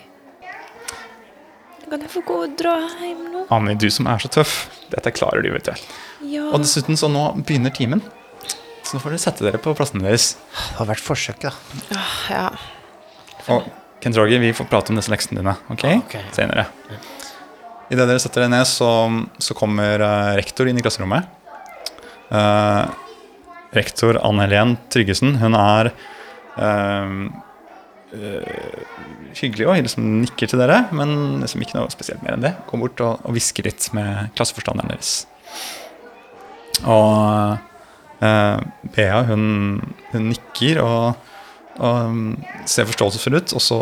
Kan 1.88 2.05
jeg 2.05 2.12
få 2.12 2.23
gå 2.28 2.37
og 2.45 2.57
dra 2.61 2.75
hjem 3.00 3.21
nå? 3.33 3.47
Anni, 3.55 3.75
du 3.81 3.88
som 3.93 4.09
er 4.11 4.21
så 4.21 4.28
tøff. 4.33 4.57
Dette 4.93 5.12
klarer 5.17 5.45
du, 5.45 5.50
vet 5.55 5.69
du. 5.69 5.87
Ja. 6.28 6.49
Og 6.50 6.61
dessuten, 6.64 6.99
så 7.00 7.09
nå 7.12 7.31
begynner 7.38 7.73
timen. 7.75 8.02
Så 8.85 8.97
nå 8.97 9.02
får 9.05 9.14
dere 9.14 9.23
sette 9.23 9.45
dere 9.45 9.61
på 9.61 9.73
plassene 9.76 10.05
deres. 10.05 10.35
Det 10.52 10.81
har 10.81 10.88
vært 10.90 11.05
forsøk, 11.05 11.45
da. 11.45 11.52
ja. 12.33 12.49
Og 13.52 13.69
Kent 14.00 14.17
Roger, 14.17 14.38
vi 14.38 14.52
får 14.55 14.69
prate 14.71 14.93
om 14.93 14.99
disse 14.99 15.11
leksene 15.11 15.40
dine 15.40 15.57
ok? 15.73 15.85
okay. 16.05 16.28
senere. 16.37 16.69
Idet 17.88 18.05
dere 18.05 18.21
setter 18.23 18.45
dere 18.45 18.52
ned, 18.52 18.69
så, 18.69 18.90
så 19.43 19.57
kommer 19.59 20.02
eh, 20.05 20.33
rektor 20.38 20.69
inn 20.69 20.78
i 20.78 20.85
klasserommet. 20.85 21.26
Uh, 22.28 22.85
rektor 23.73 24.19
Anne 24.21 24.45
Helen 24.45 24.75
Tryggesen, 24.93 25.38
hun 25.40 25.57
er 25.57 25.88
uh, 26.61 27.14
eh, 28.12 28.83
hyggelig 29.38 29.69
og 29.69 29.81
liksom 29.81 30.11
nikker 30.26 30.50
til 30.52 30.61
dere, 30.61 30.83
men 30.93 31.40
liksom 31.43 31.64
ikke 31.64 31.78
noe 31.78 31.93
spesielt 31.93 32.23
mer 32.25 32.37
enn 32.37 32.45
det. 32.45 32.55
Går 32.69 32.83
bort 32.85 33.02
og, 33.05 33.25
og 33.25 33.37
hvisker 33.37 33.69
litt 33.69 33.88
med 33.97 34.28
klasseforstanderen 34.37 34.93
deres. 34.93 35.14
Og 36.85 37.59
eh, 38.25 38.61
Bea, 38.95 39.23
hun, 39.28 39.81
hun 40.12 40.28
nikker 40.33 40.83
og 40.85 41.27
og 41.78 42.11
um, 42.11 42.23
ser 42.66 42.88
forståelsesfull 42.90 43.38
ut, 43.38 43.54
og 43.54 43.62
så 43.62 43.80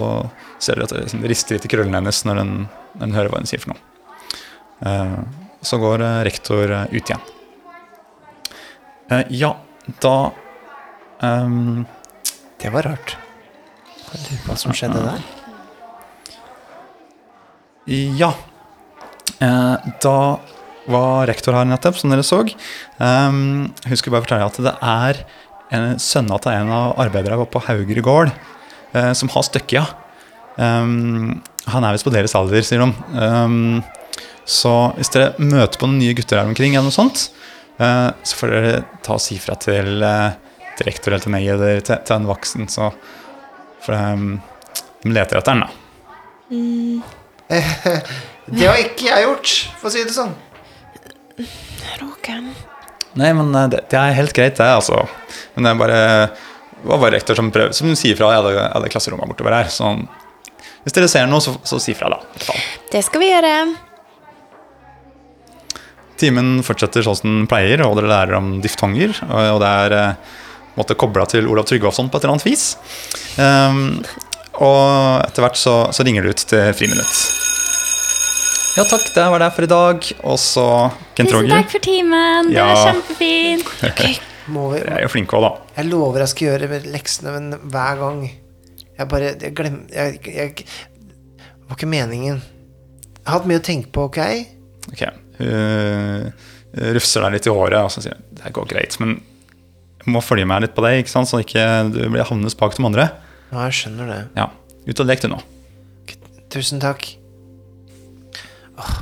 ser 0.60 0.76
dere 0.76 0.88
at 0.88 0.94
det 0.94 1.04
liksom 1.06 1.26
rister 1.28 1.56
litt 1.56 1.66
i 1.68 1.72
krøllene 1.72 2.00
hennes 2.00 2.22
når 2.28 2.40
den, 2.42 2.54
hun 3.00 3.16
hører 3.16 3.32
hva 3.32 3.40
hun 3.40 3.48
sier 3.48 3.62
for 3.62 3.72
noe. 3.72 3.82
Eh, 4.84 5.18
så 5.64 5.78
går 5.80 6.04
eh, 6.04 6.24
rektor 6.28 6.70
eh, 6.70 6.84
ut 6.92 7.10
igjen. 7.10 7.20
Ja, 9.30 9.52
da 10.02 10.32
um, 11.22 11.84
Det 12.58 12.72
var 12.74 12.88
rart. 12.88 13.14
Hva 14.46 14.56
som 14.58 14.74
skjedde 14.74 14.98
der. 15.04 15.22
Ja. 18.18 18.32
Da 20.02 20.16
var 20.90 21.26
rektor 21.30 21.54
her 21.54 21.68
nettopp, 21.70 22.00
som 22.00 22.10
dere 22.10 22.26
så. 22.26 22.40
Um, 22.98 23.70
hun 23.86 23.98
skulle 24.00 24.16
bare 24.16 24.26
fortelle 24.26 24.48
at 24.50 24.58
det 24.66 24.74
er 24.74 25.22
sønna 25.72 26.38
til 26.42 26.52
en 26.54 26.70
av 26.72 26.98
arbeiderne 27.02 27.46
på 27.50 27.62
Hauger 27.66 28.00
gård 28.04 28.30
eh, 28.30 29.12
som 29.16 29.30
har 29.32 29.46
støkkia. 29.46 29.84
Um, 30.56 31.42
han 31.66 31.84
er 31.84 31.96
visst 31.96 32.06
på 32.06 32.12
deres 32.14 32.34
alder, 32.38 32.62
sier 32.64 32.82
de. 32.84 32.88
Um, 33.18 33.82
så 34.46 34.92
hvis 34.96 35.10
dere 35.12 35.34
møter 35.42 35.80
på 35.80 35.88
noen 35.88 36.00
nye 36.00 36.14
gutter 36.16 36.40
her 36.40 36.48
omkring, 36.48 36.76
eller 36.76 36.88
noe 36.88 36.94
sånt, 36.94 37.28
uh, 37.80 38.10
så 38.22 38.38
får 38.40 38.54
dere 38.54 38.76
ta 39.04 39.16
og 39.18 39.22
si 39.24 39.40
fra 39.42 39.58
til, 39.60 39.98
uh, 40.06 40.36
til 40.78 40.90
rektor 40.90 41.12
eller 41.12 41.26
til 41.26 41.34
meg 41.34 41.50
eller 41.56 41.82
til, 41.82 41.98
til 42.06 42.16
en 42.16 42.30
voksen. 42.30 42.70
Så, 42.72 42.92
for 43.84 44.14
um, 44.14 44.38
de 45.02 45.12
leter 45.12 45.42
etter 45.42 45.52
den, 45.52 45.66
da. 45.66 45.70
Det 48.46 48.62
har 48.62 48.78
ikke 48.78 49.08
jeg 49.08 49.24
gjort, 49.26 49.52
for 49.80 49.90
å 49.90 49.90
si 49.90 50.06
det 50.06 50.14
sånn. 50.14 50.34
Roken. 51.98 52.52
Nei, 53.16 53.32
men 53.36 53.54
eh, 53.54 53.70
det, 53.72 53.86
det 53.92 53.98
er 54.00 54.18
helt 54.18 54.36
greit, 54.36 54.58
det, 54.58 54.68
altså. 54.68 55.02
Men 55.54 55.66
det 55.66 55.72
er 55.72 55.80
bare 55.80 56.04
var 56.86 57.00
bare 57.02 57.16
rektor 57.16 57.34
som 57.38 57.50
prøver, 57.50 57.74
som 57.74 57.90
sier 57.98 58.16
fra 58.18 58.30
i 58.32 58.38
alle, 58.38 58.68
alle 58.68 58.90
klasserommene 58.92 59.30
bortover 59.32 59.56
her. 59.58 59.70
Så 59.72 59.90
hvis 60.84 60.94
dere 60.94 61.10
ser 61.10 61.26
noe, 61.26 61.42
så, 61.42 61.56
så 61.66 61.80
si 61.82 61.96
fra, 61.98 62.12
da. 62.12 62.56
Det 62.92 63.02
skal 63.02 63.22
vi 63.22 63.30
gjøre. 63.32 63.54
Timen 66.20 66.60
fortsetter 66.64 67.04
sånn 67.04 67.18
som 67.18 67.32
den 67.32 67.48
pleier, 67.50 67.82
og 67.84 67.96
dere 67.98 68.12
lærer 68.12 68.38
om 68.38 68.54
diftonger. 68.64 69.16
Og, 69.26 69.58
det 69.62 69.72
er 69.72 69.96
måtte 69.96 70.04
en 70.06 70.78
måte 70.78 70.98
kobla 71.00 71.26
til 71.32 71.48
Olav 71.50 71.66
Tryggvason 71.68 72.12
på 72.12 72.20
et 72.20 72.24
eller 72.24 72.36
annet 72.36 72.46
vis. 72.46 72.68
Um, 73.40 73.82
og 74.62 75.26
etter 75.26 75.44
hvert 75.44 75.60
så, 75.60 75.74
så 75.92 76.06
ringer 76.06 76.24
det 76.24 76.36
ut 76.36 76.46
til 76.54 76.70
friminutt. 76.76 77.35
Ja 78.76 78.84
takk, 78.84 79.06
det 79.14 79.24
var 79.32 79.40
det 79.40 79.48
for 79.56 79.64
i 79.64 79.68
dag. 79.70 80.08
Og 80.28 80.38
så 80.40 80.64
Kent 81.16 81.30
Tusen 81.32 81.48
takk 81.52 81.70
for 81.72 81.84
timen. 81.84 82.50
Det 82.50 82.58
Ja. 82.58 82.66
var 82.72 82.92
kjempefint. 82.92 83.70
Okay. 83.90 84.16
vi, 84.46 84.78
jeg 84.78 84.92
er 84.94 85.02
jo 85.02 85.08
flink 85.10 85.32
òg, 85.34 85.42
da. 85.42 85.48
jeg 85.76 85.88
lover 85.90 86.22
jeg 86.22 86.28
skal 86.30 86.46
gjøre 86.46 86.76
leksene, 86.92 87.32
men 87.34 87.56
hver 87.72 87.96
gang 87.98 88.20
Jeg 88.96 89.08
bare 89.10 89.32
Jeg 89.42 89.54
glemmer 89.58 89.90
jeg, 89.90 90.20
jeg, 90.22 90.54
Det 90.54 91.66
var 91.68 91.76
ikke 91.76 91.88
meningen. 91.90 92.36
Jeg 92.38 93.26
har 93.26 93.40
hatt 93.40 93.48
mye 93.50 93.58
å 93.58 93.64
tenke 93.66 93.90
på, 93.90 94.04
ok? 94.06 94.20
Ok, 94.92 95.02
Hun 95.40 96.32
rufser 96.94 97.24
deg 97.26 97.32
litt 97.32 97.46
i 97.48 97.50
håret 97.56 97.80
og 97.80 97.90
så 97.90 98.02
sier 98.04 98.14
hun, 98.14 98.22
det 98.38 98.52
går 98.54 98.66
greit, 98.70 98.94
men 99.00 99.16
jeg 100.04 100.12
må 100.14 100.20
følge 100.22 100.46
med 100.46 100.62
litt 100.62 100.74
på 100.76 100.84
deg, 100.84 101.00
ikke 101.02 101.10
sant? 101.10 101.26
så 101.28 101.40
ikke 101.42 101.66
du 101.90 102.02
blir 102.12 102.22
havnes 102.28 102.54
bak 102.54 102.76
de 102.76 102.84
andre. 102.86 103.08
Ja, 103.50 103.64
jeg 103.66 103.72
skjønner 103.80 104.06
det. 104.12 104.20
Ja, 104.36 104.50
Ut 104.86 105.00
og 105.02 105.06
lek 105.08 105.22
du 105.24 105.28
nå. 105.32 105.40
Tusen 106.54 106.78
takk. 106.78 107.16
Åh. 108.78 108.96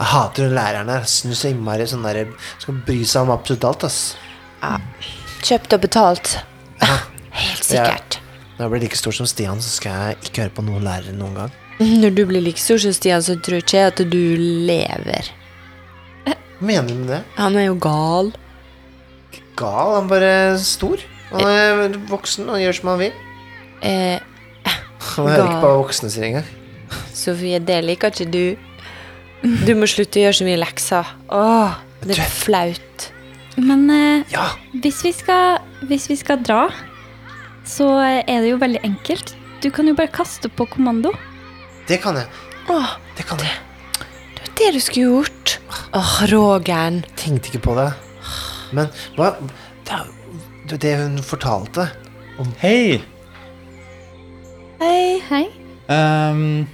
Jeg 0.00 0.08
hater 0.14 0.46
hun 0.48 0.54
læreren 0.56 0.88
der. 0.88 1.04
Syns 1.10 1.42
så 1.44 1.50
innmari 1.52 1.86
sånn 1.90 2.04
der 2.06 2.22
Skal 2.58 2.78
bry 2.86 3.02
seg 3.04 3.26
om 3.26 3.32
absolutt 3.34 3.66
alt, 3.68 3.84
ass. 3.84 3.98
Kjøpt 5.44 5.76
og 5.76 5.82
betalt. 5.84 6.34
Helt 6.80 7.64
sikkert. 7.64 8.18
Når 8.56 8.64
jeg 8.66 8.72
blir 8.74 8.82
like 8.84 8.98
stor 8.98 9.14
som 9.16 9.28
Stian, 9.28 9.60
så 9.64 9.70
skal 9.72 9.92
jeg 10.10 10.30
ikke 10.30 10.42
høre 10.44 10.54
på 10.58 10.64
noen 10.66 10.84
lærere 10.84 11.14
noen 11.16 11.36
gang. 11.38 11.52
Når 12.02 12.12
du 12.16 12.24
blir 12.28 12.42
like 12.44 12.60
stor 12.60 12.80
som 12.82 12.92
Stian, 12.96 13.22
så 13.24 13.36
tror 13.40 13.62
ikke 13.62 13.78
jeg 13.78 13.92
at 13.94 14.02
du 14.12 14.20
lever. 14.68 15.30
Hva 16.26 16.34
mener 16.68 16.90
du 16.90 16.98
med 17.00 17.12
det? 17.14 17.20
Han 17.38 17.56
er 17.56 17.70
jo 17.70 17.76
gal. 17.80 18.32
Gal? 19.56 19.94
Han 19.96 20.04
er 20.04 20.10
bare 20.10 20.34
stor. 20.60 21.00
Han 21.30 21.46
er 21.48 21.94
voksen 22.10 22.50
og 22.52 22.60
gjør 22.60 22.76
som 22.76 22.90
han 22.92 23.00
vil. 23.06 23.14
Eh, 23.86 24.18
Han 24.66 25.28
hører 25.30 25.46
ikke 25.46 25.62
på 25.62 25.70
voksne 25.80 26.10
sier 26.12 26.26
engang. 26.26 26.50
Sofie, 27.16 27.60
det 27.64 27.78
liker 27.86 28.12
ikke 28.12 28.28
du. 28.32 28.44
Du 29.40 29.72
må 29.78 29.88
slutte 29.88 30.20
å 30.20 30.24
gjøre 30.26 30.36
så 30.36 30.46
mye 30.46 30.60
lekser. 30.60 31.10
Åh, 31.32 31.78
det 32.04 32.18
er 32.18 32.32
flaut. 32.32 33.06
Men 33.60 33.86
eh, 33.92 34.22
Ja! 34.32 34.50
hvis, 34.82 35.00
vi 35.04 35.12
skal, 35.16 35.60
hvis 35.88 36.08
vi 36.10 36.16
skal 36.20 36.42
dra, 36.44 36.66
så 37.68 37.88
er 38.04 38.44
det 38.44 38.50
jo 38.52 38.60
veldig 38.60 38.82
enkelt. 38.86 39.34
Du 39.64 39.70
kan 39.72 39.88
jo 39.88 39.96
bare 39.96 40.12
kaste 40.12 40.48
på 40.52 40.66
kommando. 40.68 41.12
Det 41.88 42.00
kan 42.04 42.16
jeg. 42.20 42.28
Åh, 42.70 42.96
Det 43.16 43.26
kan 43.28 43.40
jeg. 43.42 43.56
det 44.36 44.44
var 44.44 44.54
det 44.60 44.70
du 44.76 44.80
skulle 44.80 45.06
gjort. 45.08 45.56
Åh, 45.96 46.12
Rogern. 46.30 47.00
Tenkte 47.16 47.50
ikke 47.52 47.64
på 47.70 47.76
det. 47.80 47.88
Men 48.76 48.92
hva 49.16 49.32
Det, 49.40 49.96
er 49.96 50.04
jo 50.70 50.76
det 50.78 50.92
hun 51.00 51.16
fortalte 51.26 51.88
Hei! 52.60 53.00
Hei. 54.80 55.20
Hei. 55.28 55.42
Ehm, 55.92 56.68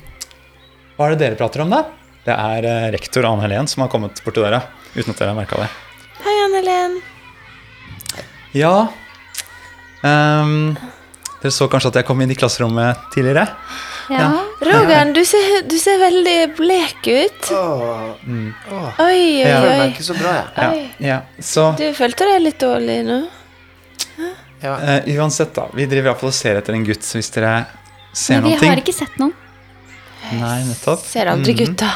hva 0.98 1.06
er 1.08 1.14
det 1.16 1.22
dere 1.24 1.38
prater 1.40 1.64
om, 1.64 1.72
da? 1.72 1.80
Det 2.26 2.34
er 2.34 2.66
eh, 2.66 2.86
rektor 2.94 3.26
Anne 3.28 3.44
Helen 3.46 3.68
som 3.70 3.84
har 3.84 3.90
kommet 3.92 4.18
bort 4.24 4.34
til 4.34 4.42
dere. 4.46 4.62
Uten 4.96 5.12
at 5.12 5.20
dere 5.20 5.30
har 5.32 5.38
merka 5.38 5.60
det. 5.62 5.68
Hei, 6.24 6.34
Anne-Helen. 6.46 6.96
Ja 8.56 8.88
um, 10.02 10.76
Dere 11.42 11.52
så 11.52 11.66
kanskje 11.68 11.90
at 11.92 11.98
jeg 12.00 12.06
kom 12.08 12.22
inn 12.24 12.30
i 12.32 12.36
klasserommet 12.38 13.02
tidligere? 13.12 13.44
Ja. 14.08 14.30
Rogeren, 14.64 15.10
du 15.12 15.20
ser, 15.28 15.60
du 15.68 15.74
ser 15.82 15.98
veldig 16.00 16.36
blek 16.56 17.04
ut. 17.10 17.48
Åh, 17.52 18.04
Mm. 18.26 18.52
åh. 18.72 19.00
Oi, 19.02 19.12
oi, 19.12 19.40
Jeg 19.42 19.60
føler 19.60 19.78
meg 19.82 19.90
ikke 19.92 20.06
så 20.06 20.14
bra, 20.18 20.32
jeg. 20.56 20.90
Ja, 20.98 21.08
ja. 21.10 21.16
Så 21.42 21.64
Du 21.78 21.84
følte 21.94 22.26
deg 22.30 22.40
litt 22.46 22.58
dårlig 22.62 23.00
nå? 23.06 23.18
Ja. 24.62 24.72
eh, 24.80 25.10
uansett, 25.18 25.52
da. 25.54 25.66
Vi 25.76 25.84
driver 25.90 26.12
iallfall 26.14 26.30
og 26.32 26.34
ser 26.38 26.56
etter 26.62 26.74
en 26.74 26.86
gutt, 26.86 27.04
så 27.04 27.18
hvis 27.20 27.30
dere 27.34 27.66
ser 28.16 28.40
Men 28.40 28.46
vi 28.46 28.54
noen 28.54 28.62
ting 28.62 28.72
har 28.72 28.82
ikke 28.82 28.94
sett 28.96 29.18
noen. 29.20 29.34
Nei, 30.32 30.64
nettopp. 30.64 31.04
Ser 31.06 31.26
aldri 31.30 31.52
Mhm. 31.54 31.64
gutta. 31.64 31.90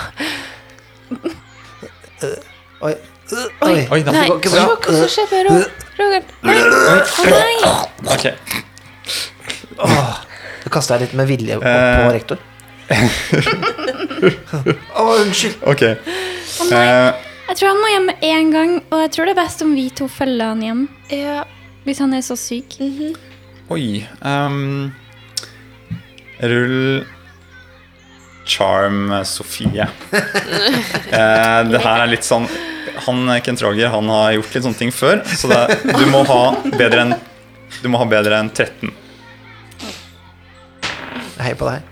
Oi. 2.82 2.94
Oi, 3.62 3.87
Oi, 3.90 4.02
da. 4.02 4.12
Nei, 4.12 4.20
det 4.25 4.30
går 4.30 4.38
ikke 4.40 4.49
se 4.50 4.56
bra. 4.56 4.66
hva 4.76 4.84
som 4.96 5.08
skjer 5.14 5.26
med 5.30 5.46
Ro- 5.46 5.70
Rogeren. 5.99 6.25
Nei. 6.42 6.60
Ok. 8.14 8.25
Åh, 9.80 10.14
Nå 10.64 10.68
kasta 10.75 10.94
jeg 10.99 11.02
litt 11.06 11.14
med 11.16 11.26
vilje 11.30 11.54
opp 11.56 11.64
Eh. 11.64 12.04
på 12.04 12.10
rektor. 12.12 12.38
Å, 14.99 15.00
unnskyld. 15.22 15.56
ok. 15.62 15.82
Eh, 15.82 15.96
Jeg 17.50 17.56
tror 17.58 17.68
han 17.72 17.80
må 17.82 17.88
hjem 17.90 18.06
med 18.10 18.16
en 18.22 18.50
gang, 18.54 18.72
og 18.92 18.99
jeg 19.04 19.10
tror 19.14 19.25
det 19.26 19.32
er 19.37 19.40
best 19.42 19.62
om 19.64 19.70
vi 19.75 19.87
to 19.90 20.06
følger 20.08 20.46
han 20.52 20.60
hjem. 20.62 20.82
Ja. 21.10 21.44
Hvis 21.87 21.99
han 22.02 22.14
er 22.14 22.20
så 22.22 22.37
syk. 22.38 22.76
mhm. 22.80 23.14
oi 23.70 24.06
Um, 24.22 24.92
Rull 26.42 27.04
Charm 28.50 29.12
eh, 29.12 29.23
Sofie. 29.28 29.87
eh, 30.11 31.61
det 31.71 31.83
her 31.85 32.04
er 32.04 32.11
litt 32.11 32.26
sånn 32.26 32.49
Han 33.07 33.28
eh, 33.30 33.42
Kent 33.47 33.62
Roger 33.64 33.92
han 33.95 34.11
har 34.11 34.35
gjort 34.38 34.57
litt 34.57 34.66
sånne 34.66 34.80
ting 34.80 34.95
før, 34.95 35.23
så 35.26 35.50
det, 35.50 35.61
du 35.87 36.04
må 36.10 36.25
ha 36.28 36.43
bedre 36.75 37.06
enn 37.06 37.15
Du 37.80 37.89
må 37.93 38.00
ha 38.02 38.08
bedre 38.10 38.41
enn 38.43 38.50
13. 38.50 38.91
Hei 41.41 41.54
på 41.56 41.71
deg. 41.71 41.86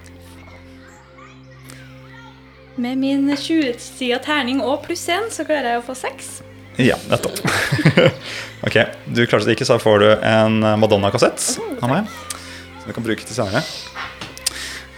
Med 2.79 2.99
min 3.01 3.25
20-sida 3.33 4.21
terning 4.23 4.61
og 4.62 4.85
pluss 4.85 5.07
1, 5.11 5.33
så 5.35 5.47
klarer 5.49 5.73
jeg 5.73 5.81
å 5.81 5.87
få 5.87 5.97
6. 5.99 6.29
Ja, 6.79 6.94
nettopp. 7.11 7.40
ok, 8.66 8.77
du 9.11 9.25
klarte 9.27 9.49
det 9.49 9.57
ikke, 9.57 9.66
så 9.66 9.81
får 9.83 10.05
du 10.05 10.07
en 10.12 10.61
eh, 10.62 10.77
Madonna-kassett 10.79 11.49
av 11.81 11.90
meg. 11.90 12.12
Som 12.79 12.92
du 12.92 12.94
kan 12.94 13.07
bruke 13.09 13.27
til 13.27 13.35
senere. 13.35 13.64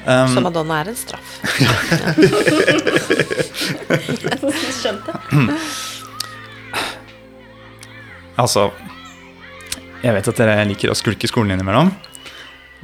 Um, 0.07 0.35
Så 0.35 0.41
Madonna 0.41 0.81
er 0.81 0.89
en 0.89 0.97
straff. 0.97 1.41
Skjønte. 4.81 5.13
Altså 8.41 8.71
Jeg 10.01 10.15
vet 10.17 10.29
at 10.33 10.39
dere 10.41 10.63
liker 10.71 10.93
å 10.93 10.97
skulke 10.97 11.29
skolen 11.29 11.53
innimellom, 11.57 11.91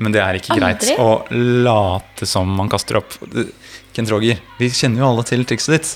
men 0.04 0.12
det 0.12 0.20
er 0.20 0.36
ikke 0.36 0.58
greit 0.58 0.84
å 1.00 1.06
late 1.64 2.26
som 2.28 2.50
man 2.58 2.68
kaster 2.72 2.98
opp. 3.00 3.14
Kent 3.96 4.10
Roger, 4.12 4.36
vi 4.60 4.68
kjenner 4.68 5.00
jo 5.00 5.08
alle 5.14 5.24
til 5.24 5.46
trikset 5.48 5.72
ditt. 5.78 5.94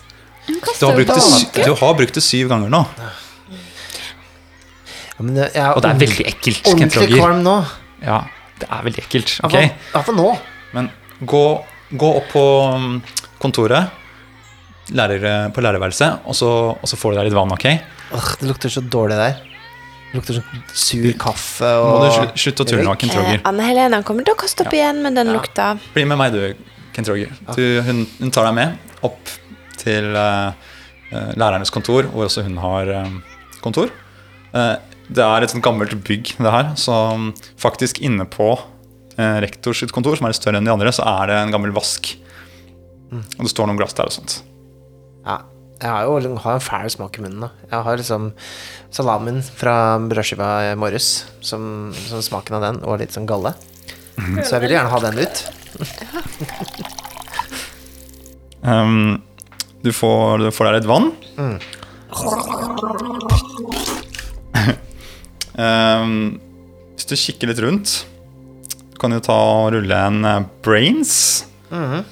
Du 0.48 0.56
har, 0.88 0.96
brukt 0.96 1.12
det, 1.12 1.20
sy- 1.20 1.50
du 1.66 1.74
har 1.76 1.92
brukt 1.98 2.16
det 2.16 2.22
syv 2.24 2.48
ganger 2.50 2.72
nå, 2.72 2.80
Ja, 5.20 5.26
men 5.26 5.36
jeg 5.36 5.50
er 5.52 5.74
og 5.76 5.82
det 5.84 5.90
er 5.92 5.98
veldig 6.00 6.24
ekkelt. 6.30 6.62
Kent 6.64 6.96
ordentlig 6.96 7.20
kvalm 7.20 7.42
nå. 7.44 7.58
Ja, 8.00 8.22
det 8.62 8.66
er 8.72 8.80
veldig 8.88 9.02
ekkelt. 9.04 9.34
ok? 9.44 9.52
Iallfall 9.60 10.16
nå. 10.16 10.30
Men 10.72 10.88
gå, 11.26 11.44
gå 12.00 12.10
opp 12.20 12.28
på 12.32 12.44
mm, 12.80 12.94
kontoret, 13.42 13.90
lærer, 14.96 15.50
på 15.54 15.62
lærerværelset, 15.62 16.24
og 16.26 16.34
så, 16.34 16.48
og 16.74 16.88
så 16.90 16.98
får 16.98 17.12
du 17.14 17.20
deg 17.20 17.28
litt 17.30 17.36
vann, 17.38 17.52
ok? 17.54 17.66
Åh, 18.16 18.30
det 18.40 18.48
lukter 18.50 18.72
så 18.74 18.82
dårlig 18.82 19.18
der. 19.20 19.36
Det 20.10 20.18
lukter 20.18 20.40
sånn 20.40 20.62
sur 20.74 21.12
kaffe 21.22 21.68
og 21.78 21.92
Må 21.92 21.98
du 22.08 22.14
slu- 22.16 22.40
slutte 22.44 22.64
å 22.64 22.70
tulle 22.72 22.82
nå, 22.88 22.96
Kent 22.98 23.14
Eh, 23.14 23.20
Roger. 23.22 23.42
Anne 23.46 23.68
Helene 23.68 24.00
kommer 24.06 24.26
til 24.26 24.34
å 24.34 24.40
kaste 24.40 24.64
opp 24.66 24.74
igjen 24.74 24.98
med 25.04 25.14
den 25.14 25.30
lukta. 25.30 25.68
Bli 25.94 26.02
med 26.10 26.18
meg, 26.18 26.34
du, 26.34 26.74
Kent 26.96 27.12
Roger. 27.12 27.30
Du, 27.54 27.62
hun, 27.86 28.02
hun 28.18 28.32
tar 28.34 28.48
deg 28.48 28.56
med 28.58 29.04
opp 29.06 29.30
til 29.78 30.10
eh, 30.18 30.50
eh, 31.14 31.30
lærernes 31.38 31.70
kontor, 31.70 32.10
hvor 32.10 32.26
også 32.26 32.42
hun 32.48 32.58
har 32.58 32.90
eh, 32.96 33.14
kontor. 33.62 33.92
Eh, 34.50 34.74
det 35.10 35.22
er 35.26 35.42
et 35.46 35.50
sånt 35.54 35.62
gammelt 35.64 35.94
bygg, 36.06 36.34
det 36.42 36.50
her, 36.54 36.74
så 36.78 36.96
faktisk 37.58 38.02
inne 38.06 38.26
på 38.30 38.50
rektors 39.16 39.82
kontor, 39.92 40.16
som 40.16 40.26
er 40.26 40.34
litt 40.34 40.40
større 40.40 40.60
enn 40.60 40.68
de 40.68 40.72
andre, 40.72 40.92
så 40.94 41.04
er 41.06 41.30
det 41.30 41.38
en 41.40 41.54
gammel 41.54 41.74
vask. 41.76 42.12
Og 43.10 43.42
det 43.42 43.50
står 43.52 43.66
noen 43.68 43.80
glass 43.80 43.96
der 43.98 44.10
og 44.10 44.14
sånt. 44.14 44.36
Ja, 45.26 45.40
jeg 45.80 45.90
har 45.90 46.04
jo 46.06 46.36
har 46.44 46.58
en 46.58 46.62
fæl 46.64 46.90
smak 46.92 47.18
i 47.18 47.22
munnen. 47.24 47.40
da 47.40 47.50
Jeg 47.70 47.84
har 47.86 47.96
liksom 47.96 48.32
salamen 48.92 49.42
fra 49.42 49.98
brødskiva 49.98 50.50
i 50.70 50.76
morges, 50.78 51.26
som, 51.40 51.92
som 52.06 52.22
smaken 52.22 52.58
av 52.58 52.66
den, 52.66 52.82
og 52.84 53.00
litt 53.00 53.12
sånn 53.16 53.28
galle. 53.28 53.54
Så 54.44 54.56
jeg 54.56 54.62
vil 54.66 54.76
gjerne 54.76 54.92
ha 54.92 54.98
den 55.08 55.18
ut. 55.24 55.36
Um, 58.60 59.22
du, 59.80 59.88
får, 59.88 60.38
du 60.44 60.50
får 60.52 60.66
deg 60.68 60.74
litt 60.74 60.88
vann. 60.90 61.06
um, 65.56 66.36
hvis 66.92 67.08
du 67.08 67.16
kikker 67.16 67.48
litt 67.48 67.62
rundt, 67.64 67.88
kan 69.00 69.12
jo 69.16 69.20
ta 69.24 69.36
og 69.36 69.72
rulle 69.74 69.96
en 70.06 70.22
brains. 70.62 71.46
brains. 71.70 72.04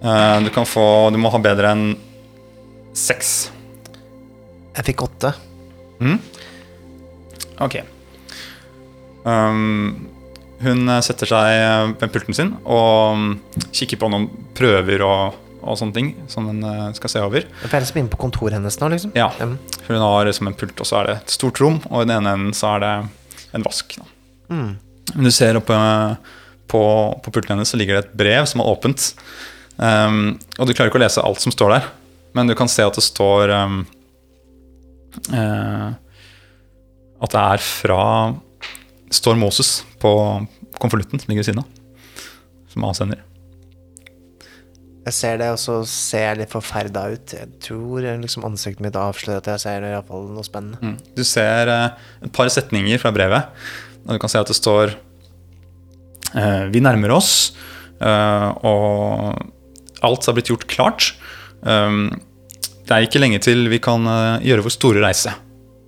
-hmm. 0.00 0.44
du 0.44 0.50
kan 0.50 0.66
få 0.66 1.10
Du 1.10 1.18
må 1.18 1.30
ha 1.30 1.38
bedre 1.38 1.70
enn 1.72 1.96
seks. 2.92 3.50
Jeg 4.76 4.84
fikk 4.84 5.02
åtte. 5.02 5.32
Ok. 7.60 7.80
Um, 9.24 10.08
hun 10.62 10.88
eh, 10.88 11.00
setter 11.04 11.28
seg 11.28 11.56
eh, 11.56 11.88
ved 12.00 12.12
pulten 12.14 12.36
sin 12.36 12.54
og 12.64 13.18
mm, 13.18 13.32
kikker 13.76 14.00
på 14.00 14.08
noen 14.12 14.28
prøver 14.56 15.02
og, 15.04 15.36
og 15.60 15.76
sånne 15.80 15.96
ting 15.96 16.12
som 16.32 16.48
hun 16.48 16.62
eh, 16.64 16.86
skal 16.96 17.12
se 17.12 17.24
over. 17.24 17.44
Det 17.44 17.72
er 17.72 17.84
liksom 17.84 18.00
inne 18.00 18.12
på 18.12 18.20
kontoret 18.22 18.56
hennes 18.56 18.78
nå, 18.80 18.90
liksom. 18.94 19.12
Ja, 19.18 19.32
Mm. 19.40 19.58
hun 19.88 20.00
har 20.00 20.24
liksom 20.26 20.48
en 20.48 20.56
pult, 20.56 20.80
og 20.80 20.86
så 20.88 21.00
er 21.00 21.06
det 21.10 21.16
et 21.20 21.36
stort 21.36 21.60
rom, 21.60 21.80
og 21.90 22.02
i 22.02 22.08
den 22.08 22.16
ene 22.16 22.32
enden 22.38 22.56
så 22.56 22.76
er 22.76 22.84
det 22.84 22.94
en 23.58 23.66
vask. 23.66 23.98
Da. 23.98 24.08
Mm. 24.54 24.72
Men 25.14 25.28
du 25.28 25.32
ser 25.34 25.58
oppe 25.58 25.76
på, 26.66 26.82
på 27.22 27.32
pulten 27.32 27.54
hennes 27.54 27.70
så 27.70 27.78
ligger 27.78 27.98
det 27.98 28.06
et 28.06 28.16
brev 28.18 28.48
som 28.50 28.62
er 28.62 28.70
åpent. 28.72 29.12
Um, 29.76 30.36
og 30.56 30.66
du 30.66 30.72
klarer 30.72 30.90
ikke 30.90 30.98
å 31.00 31.04
lese 31.04 31.22
alt 31.22 31.42
som 31.42 31.54
står 31.54 31.76
der, 31.76 31.88
men 32.36 32.48
du 32.48 32.56
kan 32.58 32.70
se 32.70 32.84
at 32.84 32.96
det 32.96 33.04
står 33.04 33.52
um, 33.52 33.82
uh, 35.32 35.92
At 37.20 37.32
det 37.32 37.42
er 37.42 37.62
fra 37.64 38.00
Det 39.04 39.18
står 39.20 39.36
Moses 39.40 39.78
på 40.00 40.12
konvolutten 40.80 41.20
som 41.20 41.30
ligger 41.30 41.44
ved 41.44 41.50
siden 41.50 41.62
av, 41.62 42.26
som 42.72 42.84
avsender. 42.88 43.22
Jeg 45.06 45.14
ser 45.14 45.36
det, 45.38 45.52
og 45.54 45.60
så 45.62 45.76
ser 45.86 46.24
jeg 46.24 46.38
litt 46.40 46.50
forferda 46.50 47.04
ut. 47.12 47.32
Jeg 47.36 47.60
tror 47.62 48.08
liksom 48.18 48.44
ansiktet 48.48 48.82
mitt 48.82 48.96
avslører 48.98 49.38
at 49.38 49.50
jeg 49.52 49.62
ser 49.62 49.86
i 49.86 49.92
hvert 49.92 50.08
fall 50.08 50.26
noe 50.34 50.44
spennende. 50.44 50.80
Mm. 50.82 50.96
Du 51.14 51.22
ser 51.24 51.70
uh, 51.70 52.08
et 52.26 52.32
par 52.34 52.50
setninger 52.50 52.98
fra 53.00 53.12
brevet, 53.14 53.68
og 54.06 54.14
du 54.14 54.22
kan 54.22 54.30
se 54.30 54.38
at 54.38 54.50
det 54.50 54.56
står 54.56 54.94
eh, 56.34 56.64
Vi 56.70 56.82
nærmer 56.84 57.10
oss, 57.16 57.52
eh, 58.00 58.48
og 58.62 59.34
alt 60.06 60.26
har 60.28 60.36
blitt 60.36 60.50
gjort 60.52 60.66
klart. 60.70 61.10
Um, 61.66 62.10
det 62.86 62.94
er 62.94 63.06
ikke 63.08 63.18
lenge 63.18 63.40
til 63.42 63.66
vi 63.72 63.80
kan 63.82 64.06
eh, 64.06 64.44
gjøre 64.46 64.62
vår 64.66 64.74
store 64.76 65.02
reise 65.02 65.32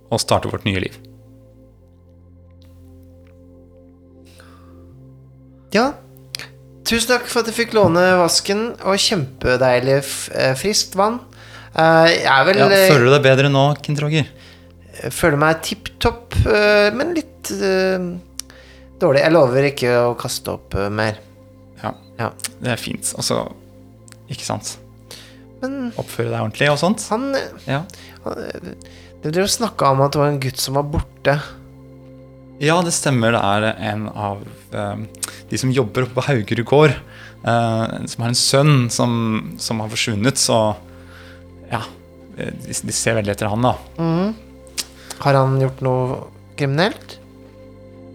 og 0.09 0.19
starte 0.19 0.49
vårt 0.51 0.65
nye 0.67 0.81
liv. 0.83 0.97
Ja, 5.71 5.91
tusen 6.89 7.11
takk 7.13 7.27
for 7.29 7.43
at 7.43 7.51
jeg 7.51 7.59
fikk 7.59 7.75
låne 7.77 8.01
vasken, 8.19 8.71
og 8.81 8.97
kjempedeilig 8.99 9.99
eh, 10.01 10.55
friskt 10.59 10.97
vann. 10.99 11.21
Eh, 11.71 12.17
Jeg 12.25 12.31
er 12.33 12.47
vel 12.49 12.63
Ja, 12.65 12.69
føler 12.89 13.05
du 13.07 13.13
deg 13.13 13.27
bedre 13.29 13.53
nå, 13.53 13.65
Kent 13.85 14.01
Roger? 14.03 14.27
Føler 15.15 15.39
meg 15.39 15.61
tipp 15.63 15.93
topp, 16.03 16.35
men 16.43 17.13
litt 17.15 17.28
eh, 17.55 18.05
dårlig. 19.01 19.21
Jeg 19.23 19.33
lover 19.35 19.67
ikke 19.71 19.93
å 20.09 20.15
kaste 20.19 20.53
opp 20.57 20.75
eh, 20.77 20.89
mer. 20.93 21.19
Ja, 21.83 21.93
Ja. 22.19 22.31
det 22.61 22.73
er 22.75 22.81
fint. 22.81 23.13
Altså, 23.17 23.45
ikke 24.29 24.45
sant? 24.47 24.75
Men 25.61 25.89
Oppføre 25.99 26.29
deg 26.31 26.39
ordentlig 26.39 26.69
og 26.71 26.77
sånt. 26.79 27.03
han 27.11 27.33
ja. 27.67 27.81
han 28.23 28.75
Du 29.23 29.27
drev 29.29 29.43
og 29.43 29.51
snakka 29.51 29.89
om 29.91 30.01
at 30.05 30.13
det 30.15 30.21
var 30.21 30.29
en 30.31 30.39
gutt 30.39 30.59
som 30.63 30.77
var 30.79 30.85
borte. 30.87 31.33
Ja, 32.63 32.77
det 32.83 32.91
stemmer. 32.95 33.31
Det 33.35 33.41
er 33.43 33.65
en 33.93 34.05
av 34.11 34.41
um, 34.71 35.05
de 35.49 35.57
som 35.59 35.71
jobber 35.71 36.03
oppe 36.05 36.15
på 36.15 36.25
Haugerud 36.27 36.65
gård, 36.67 36.95
uh, 37.43 38.05
som 38.07 38.23
har 38.23 38.31
en 38.33 38.39
sønn 38.39 38.73
som, 38.91 39.13
som 39.59 39.79
har 39.83 39.91
forsvunnet, 39.91 40.39
så 40.39 40.57
ja. 41.71 41.81
eh, 42.37 42.51
De, 42.65 42.75
de 42.87 42.95
ser 42.95 43.15
veldig 43.19 43.31
etter 43.35 43.47
han, 43.51 43.63
da. 43.63 43.75
Mm. 43.99 44.33
Har 45.23 45.39
han 45.39 45.55
gjort 45.59 45.83
noe 45.83 46.19
kriminelt? 46.59 47.18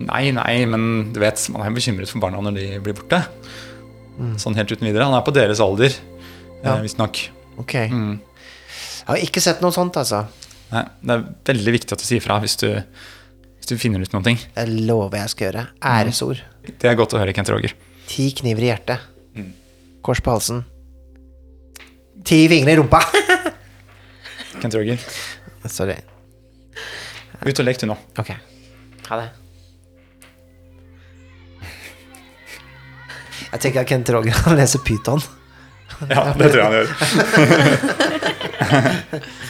Nei, 0.03 0.31
nei, 0.35 0.65
men 0.67 1.13
du 1.15 1.21
vet, 1.23 1.39
man 1.55 1.63
er 1.67 1.75
bekymret 1.77 2.11
for 2.11 2.23
barna 2.25 2.41
når 2.43 2.57
de 2.59 2.67
blir 2.83 2.97
borte. 2.99 3.21
Sånn 4.41 4.57
helt 4.59 4.71
uten 4.71 4.87
videre. 4.89 5.07
Han 5.09 5.15
er 5.17 5.25
på 5.27 5.35
deres 5.35 5.61
alder, 5.63 5.95
Ja. 6.65 6.75
ja. 6.75 6.79
visstnok. 6.83 7.21
Ok. 7.63 7.75
Mm. 7.93 8.17
Jeg 9.05 9.07
har 9.11 9.21
ikke 9.27 9.43
sett 9.45 9.61
noe 9.63 9.75
sånt, 9.75 9.97
altså. 10.01 10.25
Nei, 10.73 10.83
det 11.05 11.15
er 11.19 11.25
veldig 11.53 11.75
viktig 11.77 11.95
at 11.95 12.03
du 12.03 12.07
sier 12.09 12.23
fra 12.25 12.39
hvis 12.43 12.57
du, 12.63 12.69
hvis 13.61 13.69
du 13.71 13.77
finner 13.79 14.03
ut 14.03 14.15
noe. 14.17 14.35
Jeg 14.35 14.79
lover 14.89 15.21
jeg 15.21 15.35
skal 15.35 15.47
gjøre. 15.51 15.67
Æresord. 15.85 16.41
Det 16.65 16.89
er 16.91 16.97
godt 16.99 17.15
å 17.15 17.21
høre, 17.21 17.35
Kent 17.37 17.53
Roger. 17.53 17.75
Ti 18.11 18.31
kniver 18.41 18.65
i 18.67 18.71
hjertet. 18.73 19.11
Kors 20.05 20.21
på 20.25 20.33
halsen. 20.35 20.65
Ti 22.25 22.41
fingre 22.49 22.73
i 22.75 22.77
rumpa! 22.81 23.01
Kent 24.63 24.75
Roger. 24.79 25.01
Sorry. 25.69 25.97
Ut 27.45 27.61
og 27.61 27.67
lek 27.67 27.81
du 27.81 27.87
nå. 27.91 27.97
Ok. 28.21 28.31
Ha 29.11 29.21
det. 29.21 29.31
Jeg 33.55 33.62
tenker 33.62 33.85
at 33.85 33.90
Kent 33.90 34.11
Roger 34.11 34.35
han 34.45 34.57
leser 34.59 34.83
Pyton. 34.83 35.23
Ja, 36.11 36.33
det 36.35 36.51
tror 36.51 36.61
jeg 36.61 36.67
han 36.67 36.77
gjør. 36.81 36.88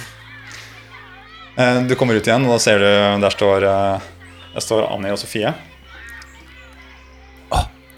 Eh, 1.54 1.76
du 1.86 1.92
kommer 1.94 2.16
ut 2.18 2.26
igjen, 2.26 2.42
og 2.48 2.56
da 2.56 2.58
ser 2.58 2.80
du 2.82 3.22
der 3.22 3.30
står, 3.30 3.62
eh, 3.62 4.06
der 4.56 4.62
står 4.64 4.88
Annie 4.90 5.12
og 5.14 5.20
Sofie. 5.20 5.52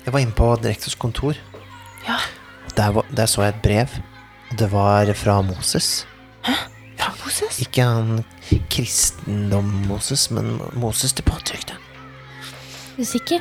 Jeg 0.04 0.12
var 0.14 0.20
inne 0.20 0.36
på 0.36 0.50
direktors 0.60 0.94
kontor. 0.94 1.38
Ja. 2.06 2.18
Der, 2.76 2.92
var, 2.94 3.08
der 3.10 3.26
så 3.26 3.42
jeg 3.42 3.54
et 3.56 3.62
brev. 3.64 3.94
Det 4.60 4.68
var 4.70 5.08
fra 5.18 5.40
Moses. 5.42 6.04
Hæ? 6.46 6.52
Fra 7.00 7.14
Moses? 7.24 7.58
Ikke 7.64 7.82
han 7.88 8.20
kristendom-Moses, 8.70 10.28
men 10.36 10.60
Moses 10.78 11.16
til 11.16 11.26
påtrykte. 11.26 11.80
Er 11.80 13.00
du 13.00 13.08
sikker? 13.08 13.40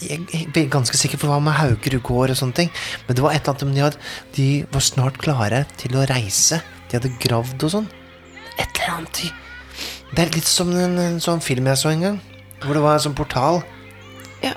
Jeg, 0.00 0.24
jeg 0.32 0.68
ganske 0.72 0.96
sikker 0.96 1.20
på 1.20 1.28
hva 1.28 1.36
med 1.44 1.56
Haugerud 1.58 2.02
gård 2.06 2.32
og 2.32 2.38
sånne 2.38 2.56
ting. 2.56 2.70
Men 3.06 3.18
det 3.18 3.24
var 3.24 3.36
et 3.36 3.42
eller 3.44 3.66
annet 3.66 3.68
med 3.68 3.98
de, 3.98 4.10
de 4.36 4.48
var 4.72 4.84
snart 4.84 5.20
klare 5.20 5.64
til 5.80 5.98
å 5.98 6.06
reise. 6.08 6.62
De 6.88 6.96
hadde 6.98 7.12
gravd 7.22 7.66
og 7.68 7.74
sånn. 7.76 7.90
Et 8.56 8.80
eller 8.80 8.94
annet. 8.96 9.22
Det 10.10 10.24
er 10.24 10.32
litt 10.34 10.48
som 10.48 10.72
en, 10.74 10.96
en 10.98 11.20
sånn 11.22 11.42
film 11.44 11.68
jeg 11.70 11.80
så 11.82 11.92
en 11.92 12.06
gang. 12.06 12.16
Hvor 12.64 12.76
det 12.76 12.82
var 12.84 12.98
en 12.98 13.04
sånn 13.04 13.16
portal. 13.18 13.60
Ja. 14.42 14.56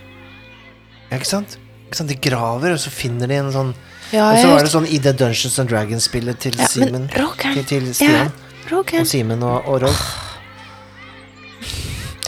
Ja, 1.10 1.20
ikke 1.20 1.30
sant? 1.30 1.58
Ikke 1.86 2.00
sant? 2.00 2.10
De 2.10 2.18
graver, 2.18 2.74
og 2.74 2.82
så 2.82 2.94
finner 2.94 3.30
de 3.30 3.38
en 3.44 3.52
sånn 3.54 3.76
Ja, 4.14 4.32
Og 4.32 4.40
så 4.40 4.50
var 4.50 4.66
det 4.66 4.74
sånn 4.74 4.90
i 4.90 5.00
The 5.02 5.14
Dungeons 5.18 5.60
and 5.62 5.72
Dragons-spillet 5.72 6.42
til 6.42 6.58
ja, 6.60 6.68
Simen. 6.70 7.08
Til, 7.12 7.64
til 7.70 7.88
ja, 7.92 7.98
Stian 7.98 8.34
Roger 8.72 9.04
og 9.04 9.10
Simen 9.10 9.44
og, 9.46 9.68
og 9.68 9.84
Rolf. 9.84 10.04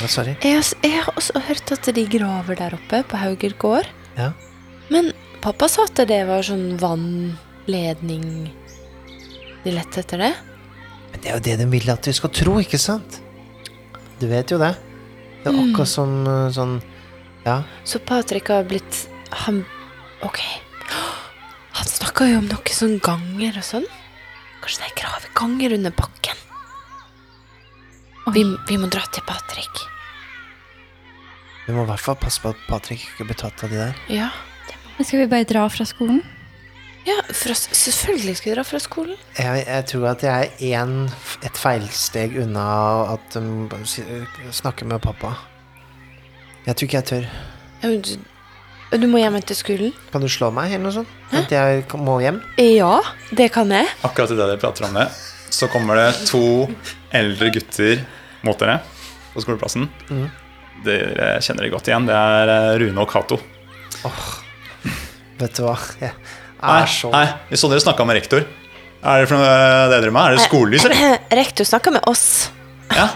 Ja, 0.06 0.12
sorry. 0.14 0.36
jeg, 0.42 0.56
har 0.62 0.86
jeg 0.86 1.04
har 1.04 1.14
også 1.18 1.42
hørt 1.48 1.72
at 1.76 1.90
de 1.96 2.04
graver 2.10 2.56
der 2.60 2.74
oppe 2.78 3.02
på 3.10 3.18
Hauger 3.18 3.56
gård. 3.62 3.88
Ja. 4.18 4.32
Men 4.94 5.12
pappa 5.42 5.68
sa 5.72 5.86
at 5.90 5.98
det 6.08 6.22
var 6.30 6.44
sånn 6.46 6.76
vannledning 6.82 8.26
De 9.66 9.72
lette 9.74 10.04
etter 10.04 10.22
det. 10.22 10.34
Men 11.12 11.22
det 11.24 11.30
er 11.32 11.38
jo 11.40 11.44
det 11.48 11.56
de 11.64 11.66
vil 11.72 11.90
at 11.90 12.06
vi 12.06 12.14
skal 12.14 12.30
tro, 12.38 12.58
ikke 12.62 12.78
sant? 12.82 13.20
Du 14.22 14.28
vet 14.30 14.52
jo 14.54 14.60
det. 14.62 14.76
Det 15.44 15.50
er 15.52 15.56
Mm. 15.56 15.72
akkurat 15.74 15.88
som 15.90 16.14
uh, 16.28 16.50
sånn 16.54 16.82
Ja. 17.46 17.64
Så 17.86 18.00
Patrick 18.02 18.48
har 18.50 18.64
blitt 18.66 19.08
Han 19.46 19.66
Ok. 20.24 20.40
Han 21.76 21.86
snakka 21.86 22.26
jo 22.32 22.38
om 22.40 22.48
noe 22.48 22.72
sånn 22.74 23.00
ganger 23.04 23.58
og 23.58 23.64
sånn. 23.68 23.86
Kanskje 24.62 24.82
det 24.82 24.88
er 24.92 25.02
graveganger 25.02 25.74
under 25.76 25.92
bakken? 25.92 26.38
Vi, 28.34 28.42
vi 28.68 28.78
må 28.82 28.88
dra 28.90 29.04
til 29.14 29.22
Patrick. 29.28 29.84
Vi 31.66 31.74
må 31.74 31.84
i 31.84 31.90
hvert 31.90 32.02
fall 32.04 32.18
passe 32.22 32.42
på 32.44 32.52
at 32.54 32.60
Patrick 32.70 33.02
ikke 33.08 33.26
blir 33.32 33.38
tatt 33.40 33.64
av 33.66 33.72
de 33.74 33.80
der. 33.82 33.96
Ja. 34.12 34.30
Men 34.98 35.06
skal 35.08 35.24
vi 35.24 35.30
bare 35.32 35.48
dra 35.50 35.66
fra 35.74 35.86
skolen? 35.90 36.22
Ja, 37.06 37.20
fra, 37.38 37.54
selvfølgelig 37.54 38.36
skal 38.40 38.50
vi 38.52 38.56
dra 38.58 38.64
fra 38.66 38.80
skolen. 38.82 39.18
Jeg, 39.38 39.66
jeg 39.68 39.86
tror 39.92 40.06
at 40.12 40.24
jeg 40.26 40.52
er 40.72 40.78
en, 40.82 40.96
et 41.46 41.58
feilsteg 41.62 42.38
unna 42.42 42.64
at 43.16 43.36
um, 43.38 43.68
si- 43.86 44.06
snakke 44.58 44.88
med 44.90 45.04
pappa. 45.06 45.36
Jeg 46.66 46.74
tror 46.80 46.88
ikke 46.88 46.98
jeg 47.02 47.10
tør. 47.12 47.28
Ja, 47.84 47.92
men 47.92 48.02
du, 48.02 48.16
du 49.04 49.08
må 49.12 49.22
hjem 49.22 49.38
etter 49.38 49.58
skolen? 49.60 49.94
Kan 50.14 50.24
du 50.26 50.30
slå 50.34 50.50
meg, 50.56 50.72
eller 50.74 50.88
noe 50.88 50.96
sånt? 50.96 51.12
At 51.36 51.52
jeg 51.54 51.84
må 52.02 52.18
hjem? 52.24 52.40
Ja, 52.62 52.96
det 53.38 53.52
kan 53.54 53.70
jeg. 53.74 53.90
Akkurat 54.08 54.34
idet 54.34 54.48
dere 54.54 54.62
prater 54.62 54.88
om 54.90 54.98
det, 54.98 55.06
så 55.54 55.70
kommer 55.70 56.00
det 56.02 56.08
to 56.32 56.42
eldre 57.16 57.52
gutter 57.54 58.02
mot 58.46 58.58
dere 58.62 58.80
på 59.36 59.46
skoleplassen. 59.46 59.90
Mhm. 60.10 60.26
Dere 60.86 61.36
kjenner 61.44 61.66
det 61.66 61.72
godt 61.74 61.90
igjen. 61.90 62.08
Det 62.10 62.16
er 62.16 62.52
eh, 62.54 62.72
Rune 62.84 63.04
og 63.04 63.12
Cato. 63.12 63.40
Vet 65.40 65.58
du 65.58 65.66
hva? 65.66 65.76
Jeg 66.00 66.14
er 66.66 66.90
så 66.90 67.12
nei, 67.14 67.26
vi 67.50 67.60
så 67.60 67.70
dere 67.72 67.84
snakka 67.84 68.06
med 68.08 68.18
rektor. 68.20 68.46
Er 69.06 69.22
det 69.22 69.30
for 69.30 69.38
noe 69.38 69.50
eh, 69.52 69.86
det 69.92 70.00
dere 70.02 70.14
med? 70.16 70.22
Er 70.24 70.38
det 70.38 70.46
skolelys, 70.48 70.86
eller? 70.88 71.18
Rektor 71.42 71.68
snakker 71.68 71.94
med 71.94 72.08
oss. 72.10 72.26
Ja. 72.96 73.10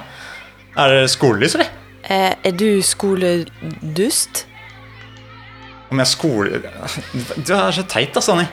Er 0.77 0.93
det 0.93 1.03
skolelys, 1.13 1.55
eller? 1.57 1.71
Eh, 2.09 2.33
er 2.45 2.57
du 2.57 2.67
skoledust? 2.85 4.43
Om 5.89 6.01
jeg 6.03 6.11
skole... 6.11 6.59
Du 7.41 7.55
er 7.55 7.73
så 7.73 7.85
teit, 7.89 8.11
da, 8.13 8.21
Sanni. 8.21 8.45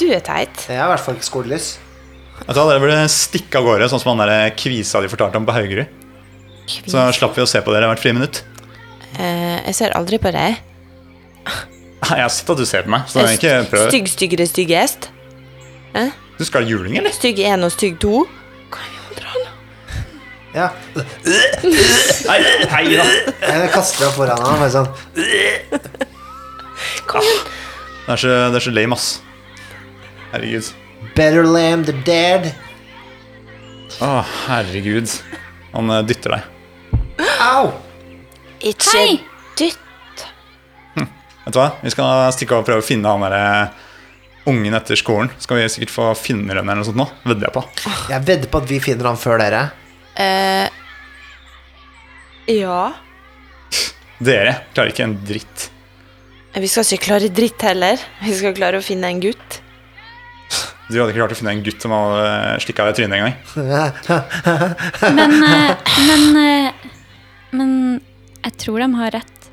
Du 0.00 0.06
er 0.08 0.22
teit. 0.24 0.64
Jeg 0.68 0.78
er 0.78 0.86
i 0.86 0.92
hvert 0.94 1.04
fall 1.04 1.18
ikke 1.18 1.28
skolelys. 1.28 1.74
Du 2.40 2.52
hva, 2.52 2.64
Dere 2.68 2.80
burde 2.80 3.04
stikke 3.12 3.60
av 3.60 3.68
gårde, 3.68 3.88
sånn 3.92 4.00
som 4.02 4.14
han 4.14 4.24
der 4.24 4.52
kvisa 4.56 5.00
de 5.04 5.10
fortalte 5.12 5.40
om 5.40 5.48
på 5.48 5.54
Haugerud. 5.56 6.05
Så 6.66 7.02
slapp 7.14 7.36
vi 7.36 7.44
å 7.44 7.48
se 7.48 7.62
på 7.62 7.74
dere 7.74 7.88
hvert 7.90 8.02
friminutt. 8.02 8.42
Uh, 9.16 9.62
jeg 9.68 9.76
ser 9.78 9.94
aldri 9.96 10.18
på 10.22 10.32
deg. 10.34 10.62
Jeg 12.06 12.22
har 12.22 12.30
sett 12.30 12.50
at 12.52 12.58
du 12.60 12.66
ser 12.68 12.84
på 12.86 12.92
meg, 12.92 13.06
så 13.10 13.24
ikke 13.32 13.60
prøv. 13.70 13.88
Stygg, 13.90 14.10
styggere, 14.12 14.46
styggest. 14.50 15.10
Du 16.36 16.44
skal 16.44 16.62
ha 16.62 16.68
juling, 16.68 16.98
eller? 17.00 17.14
Stygg 17.16 17.40
1 17.40 17.64
og 17.64 17.72
stygg 17.72 17.96
2. 18.02 18.16
Kan 18.74 18.90
vi 18.92 18.98
jo 18.98 19.16
dra? 19.16 19.30
Ja. 20.56 20.66
Nei, 22.28 22.36
hei 22.72 22.82
da. 22.92 23.06
Jeg 23.40 23.70
kaster 23.72 24.04
deg 24.04 24.16
foran 24.16 24.42
ham, 24.44 24.60
Bare 24.60 24.72
sånn. 24.74 24.90
Kom 27.08 27.24
igjen. 27.24 27.46
Det 28.06 28.14
er 28.14 28.20
så, 28.22 28.34
det 28.52 28.60
er 28.60 28.64
så 28.68 28.74
lame, 28.74 28.98
ass. 28.98 29.08
Herregud. 30.30 30.68
Better 31.16 31.48
lamb 31.48 31.88
the 31.88 31.96
dead. 32.06 32.52
Å, 34.04 34.20
herregud. 34.46 35.10
Han 35.72 35.90
eh, 35.94 36.04
dytter 36.06 36.36
deg. 36.36 36.52
Au! 37.18 37.72
Ikke 38.60 38.92
Hei! 38.96 39.18
dytt. 39.56 39.82
Vet 40.96 41.54
du 41.54 41.58
hva? 41.60 41.68
Vi 41.84 41.92
skal 41.94 42.32
stikke 42.34 42.56
av 42.56 42.64
og 42.64 42.68
prøve 42.68 42.82
å 42.82 42.86
finne 42.86 43.12
han 43.12 43.22
derre 43.22 43.70
ungen 44.50 44.74
etter 44.78 44.98
skolen. 44.98 45.30
Skal 45.42 45.60
vi 45.60 45.68
sikkert 45.70 45.92
få 45.94 46.08
finne 46.18 46.50
henne 46.50 46.62
eller 46.64 46.80
noe 46.80 46.88
sånt 46.88 46.98
nå? 46.98 47.06
Vedder 47.26 47.48
jeg 47.48 47.54
på. 47.54 47.62
Jeg 48.10 48.26
vedder 48.26 48.50
på 48.50 48.62
at 48.62 48.68
vi 48.70 48.80
finner 48.82 49.10
han 49.12 49.20
før 49.20 49.40
dere. 49.42 49.62
Eh, 50.18 50.68
ja. 52.56 52.80
Dere 54.22 54.56
klarer 54.74 54.90
ikke 54.94 55.06
en 55.06 55.16
dritt. 55.28 55.68
Vi 56.56 56.68
skal 56.72 56.86
ikke 56.88 57.04
klare 57.10 57.28
dritt 57.36 57.62
heller. 57.66 58.00
Vi 58.24 58.32
skal 58.38 58.54
klare 58.56 58.80
å 58.80 58.84
finne 58.84 59.10
en 59.12 59.20
gutt. 59.20 59.60
Du 60.86 60.94
hadde 61.00 61.10
ikke 61.10 61.18
klart 61.18 61.34
å 61.34 61.38
finne 61.38 61.52
en 61.56 61.64
gutt 61.66 61.82
som 61.82 61.92
hadde 61.92 62.60
slikka 62.62 62.86
deg 62.86 62.94
i 62.94 62.98
trynet 63.00 63.16
engang. 63.18 63.34
Men, 65.18 65.32
eh, 65.42 65.72
men, 66.06 66.22
eh, 66.42 66.72
men 67.52 68.00
jeg 68.42 68.56
tror 68.62 68.82
de 68.82 68.88
har 68.94 69.14
rett. 69.18 69.48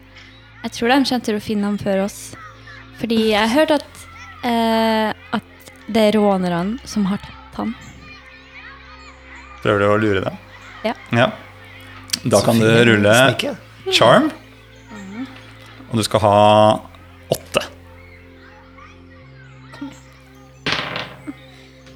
Jeg 0.64 0.76
tror 0.78 0.90
de 0.94 0.98
kommer 1.04 1.26
til 1.28 1.38
å 1.38 1.44
finne 1.44 1.68
ham 1.68 1.78
før 1.82 2.06
oss. 2.06 2.20
Fordi 3.00 3.18
jeg 3.32 3.42
har 3.42 3.52
hørt 3.54 3.74
at, 3.76 4.04
eh, 4.48 5.10
at 5.36 5.72
det 5.88 6.06
er 6.10 6.18
rånerne 6.18 6.80
som 6.88 7.06
har 7.10 7.20
tatt 7.24 7.58
han. 7.60 7.74
Prøver 9.64 9.80
du 9.80 9.88
å 9.88 9.98
lure 10.00 10.24
dem? 10.24 10.38
Ja. 10.84 11.30
Da 12.24 12.40
kan 12.44 12.60
du 12.60 12.68
rulle 12.88 13.14
charm. 13.92 14.32
Og 15.90 16.00
du 16.00 16.04
skal 16.04 16.24
ha 16.24 16.38
åtte. 17.32 17.64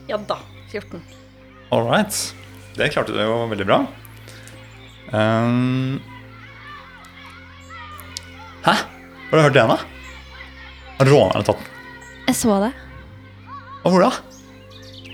Ja 0.07 0.17
da. 0.17 0.38
14. 0.71 1.01
All 1.71 1.83
right. 1.88 2.36
Det 2.75 2.91
klarte 2.93 3.15
du 3.15 3.19
jo 3.23 3.39
veldig 3.51 3.65
bra. 3.67 3.79
Um, 5.13 6.00
hæ? 8.65 8.76
Har 9.30 9.38
du 9.38 9.41
hørt 9.41 9.56
det, 9.56 9.63
ennå? 9.63 9.78
Har 10.98 11.12
rånerne 11.12 11.48
tatt 11.48 11.62
den? 11.62 11.74
Jeg 12.28 12.36
så 12.36 12.60
det. 12.65 12.74
Og 13.84 13.93
hvor 13.93 14.04
da? 14.04 14.12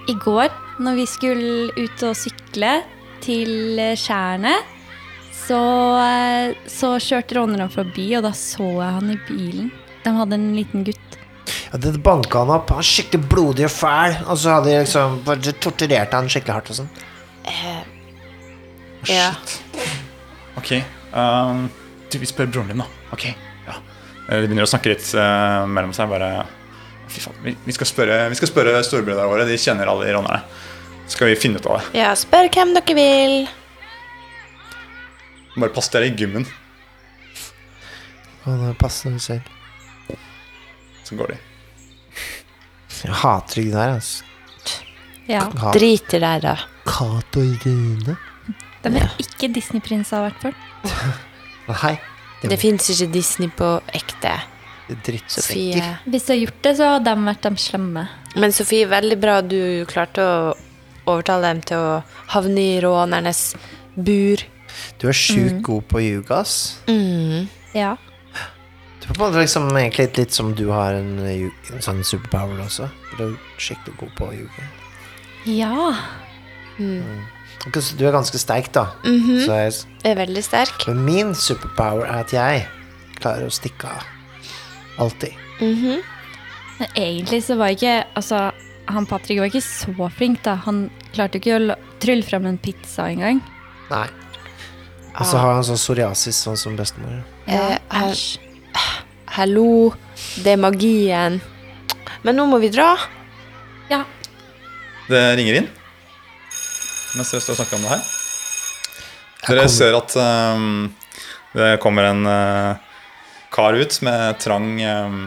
I 0.09 0.15
går, 0.19 0.53
når 0.83 0.97
vi 0.97 1.07
skulle 1.07 1.71
ut 1.77 2.05
og 2.07 2.17
sykle 2.17 2.75
til 3.23 3.79
skjærene, 3.99 4.55
så, 5.43 5.61
eh, 6.01 6.55
så 6.69 6.95
kjørte 7.01 7.37
rånerne 7.37 7.69
forbi, 7.71 8.07
og 8.17 8.23
da 8.25 8.31
så 8.37 8.69
jeg 8.79 8.97
han 8.97 9.11
i 9.13 9.19
bilen. 9.27 9.71
De 10.03 10.13
hadde 10.17 10.39
en 10.39 10.53
liten 10.57 10.85
gutt. 10.87 11.17
Ja, 11.71 11.79
det 11.81 11.97
banka 12.03 12.43
han 12.43 12.53
opp. 12.53 12.69
Han 12.69 12.81
var 12.81 12.87
skikkelig 12.87 13.29
blodig 13.29 13.65
og 13.67 13.73
fæl. 13.73 14.15
Og 14.27 14.37
så 14.37 14.57
hadde 14.57 14.69
de 14.69 14.79
liksom 14.83 15.19
bare 15.25 15.55
torturert 15.63 16.13
han 16.15 16.29
skikkelig 16.31 16.57
hardt 16.57 16.71
og 16.73 16.79
sånn. 16.81 16.91
Ja. 19.09 19.31
Ok. 20.63 20.71
Um, 21.11 21.65
du, 22.09 22.17
vi 22.21 22.27
spør 22.29 22.47
broren 22.47 22.71
din, 22.71 22.79
da. 22.79 22.87
Ok. 23.11 23.25
Ja. 23.67 23.75
Eh, 24.29 24.39
De 24.39 24.47
begynner 24.47 24.63
å 24.65 24.71
snakke 24.71 24.93
litt 24.93 25.09
uh, 25.19 25.65
mellom 25.67 25.91
seg. 25.95 26.07
Bare 26.11 26.29
Fy 27.11 27.19
faen. 27.19 27.35
Vi, 27.43 27.51
vi 27.67 27.73
skal 27.75 27.85
spørre, 27.89 28.21
vi 28.31 28.37
skal 28.39 28.49
spørre 28.49 28.79
storebrødrene 28.87 29.27
våre. 29.29 29.45
De 29.49 29.57
kjenner 29.59 29.91
alle 29.91 30.07
de 30.07 30.13
rånerne. 30.15 30.39
Så 31.03 31.17
skal 31.17 31.33
vi 31.33 31.35
finne 31.37 31.59
ut 31.59 31.67
av 31.67 31.81
det. 31.81 31.99
ja, 31.99 32.13
spør 32.17 32.47
hvem 32.55 32.71
dere 32.77 32.95
vil. 32.97 33.35
Bare 35.59 35.73
pass 35.75 35.91
dere 35.93 36.07
i 36.09 36.13
gymmen, 36.17 36.47
Og 38.47 38.55
det 38.63 38.71
passer 38.79 39.13
selv. 39.21 39.51
så 41.03 41.15
går 41.19 41.35
de. 41.35 41.37
Jeg 43.03 43.19
hater 43.19 43.59
de 43.61 43.67
der, 43.75 43.97
altså. 43.99 44.23
Ja. 45.27 45.43
Driter 45.51 45.75
Drit 45.77 46.13
i 46.15 46.19
deg, 46.23 46.41
da. 46.47 46.55
Kato 46.87 47.43
i 47.43 47.53
Rune. 47.65 48.15
De 48.83 48.91
er 48.99 49.13
ikke 49.21 49.49
Disney-prinser, 49.55 50.19
i 50.19 50.27
hvert 50.27 50.41
fall. 50.43 50.57
Nei, 51.69 51.93
det 52.41 52.51
Det 52.51 52.59
fins 52.59 52.89
ikke 52.91 53.11
Disney 53.13 53.51
på 53.55 53.69
ekte. 53.95 54.33
er 54.89 54.99
drittsekker. 55.05 55.47
Sofie. 55.47 55.89
Hvis 56.05 56.25
de 56.27 56.33
har 56.33 56.41
gjort 56.41 56.61
det, 56.65 56.73
så 56.77 56.89
har 56.91 57.03
de 57.05 57.13
vært 57.23 57.45
de 57.47 57.61
slemme. 57.63 58.07
Men 58.35 58.55
Sofie, 58.55 58.87
veldig 58.91 59.19
bra 59.21 59.41
du 59.41 59.85
klarte 59.87 60.23
å 60.23 60.55
overtale 61.07 61.53
dem 61.53 61.61
til 61.69 61.77
å 61.79 61.93
havne 62.33 62.65
i 62.75 62.81
rånernes 62.83 63.53
bur. 63.95 64.43
Du 64.99 65.07
er 65.07 65.15
sjukt 65.15 65.61
god 65.63 65.87
på 65.87 65.99
å 65.99 66.03
ljuge, 66.03 66.35
ass. 66.35 66.57
Mm. 66.89 67.47
Ja. 67.77 67.95
Du 68.99 69.07
er 69.07 69.13
på 69.13 69.17
en 69.17 69.23
måte 69.25 69.41
liksom 69.43 69.69
egentlig 69.71 70.07
litt, 70.07 70.19
litt 70.21 70.35
som 70.35 70.53
du 70.55 70.69
har 70.71 70.95
en, 70.99 71.15
en 71.23 71.83
sånn 71.83 72.03
superpower 72.07 72.59
også. 72.65 72.89
Du 73.17 73.23
er 73.25 73.33
skikkelig 73.61 73.97
god 73.99 74.13
på 74.19 74.29
å 74.29 74.35
ljuge. 74.35 74.67
Ja. 75.47 75.93
Mm. 76.79 77.03
så 77.03 77.32
Du 77.71 78.03
er 78.05 78.11
ganske 78.11 78.39
sterk, 78.41 78.71
da. 78.75 78.89
Mhm. 79.05 79.45
Så 79.45 79.55
jeg, 79.55 79.73
Er 80.03 80.15
veldig 80.15 80.43
sterk. 80.43 80.87
men 80.87 81.05
min 81.05 81.33
superpower 81.35 82.03
er 82.05 82.19
at 82.19 82.33
jeg 82.33 82.65
klarer 83.21 83.45
å 83.47 83.51
stikke 83.51 83.87
av. 83.87 84.03
Alltid. 84.99 85.31
Mhm. 85.61 86.01
Men 86.79 86.87
egentlig 86.95 87.43
så 87.43 87.55
var 87.57 87.67
ikke 87.69 88.03
Altså, 88.15 88.51
han 88.87 89.05
Patrick 89.05 89.39
var 89.39 89.45
ikke 89.45 89.61
så 89.63 90.11
flink, 90.11 90.43
da. 90.43 90.55
Han 90.55 90.89
klarte 91.13 91.39
ikke 91.39 91.55
å 91.71 91.75
trylle 91.99 92.23
fram 92.23 92.45
en 92.45 92.57
pizza 92.57 93.03
engang. 93.07 93.41
Nei. 93.89 94.07
Og 95.19 95.25
så 95.25 95.37
har 95.37 95.53
han 95.53 95.63
sånn 95.63 95.77
psoriasis, 95.77 96.35
sånn 96.43 96.57
som 96.57 96.75
bestemor. 96.75 97.23
Eh, 97.47 97.77
Æsj. 97.91 98.39
Hallo, 99.27 99.93
det 100.43 100.47
er 100.53 100.57
magien. 100.57 101.41
Men 102.23 102.35
nå 102.35 102.45
må 102.49 102.59
vi 102.59 102.69
dra. 102.69 102.97
Ja. 103.89 104.03
Det 105.07 105.37
ringer 105.37 105.55
inn 105.61 105.69
mens 107.17 107.31
dere 107.33 107.43
står 107.43 107.55
og 107.55 107.59
snakker 107.61 107.79
om 107.79 107.85
det 107.85 107.93
her. 107.93 108.09
Dere 109.43 109.67
ser 109.71 109.97
at 109.97 110.15
um, 110.17 110.89
det 111.53 111.69
kommer 111.83 112.07
en 112.09 112.27
uh, 112.27 112.81
kar 113.53 113.77
ut 113.77 113.97
med 114.05 114.39
trang 114.41 114.69
um, 114.81 115.23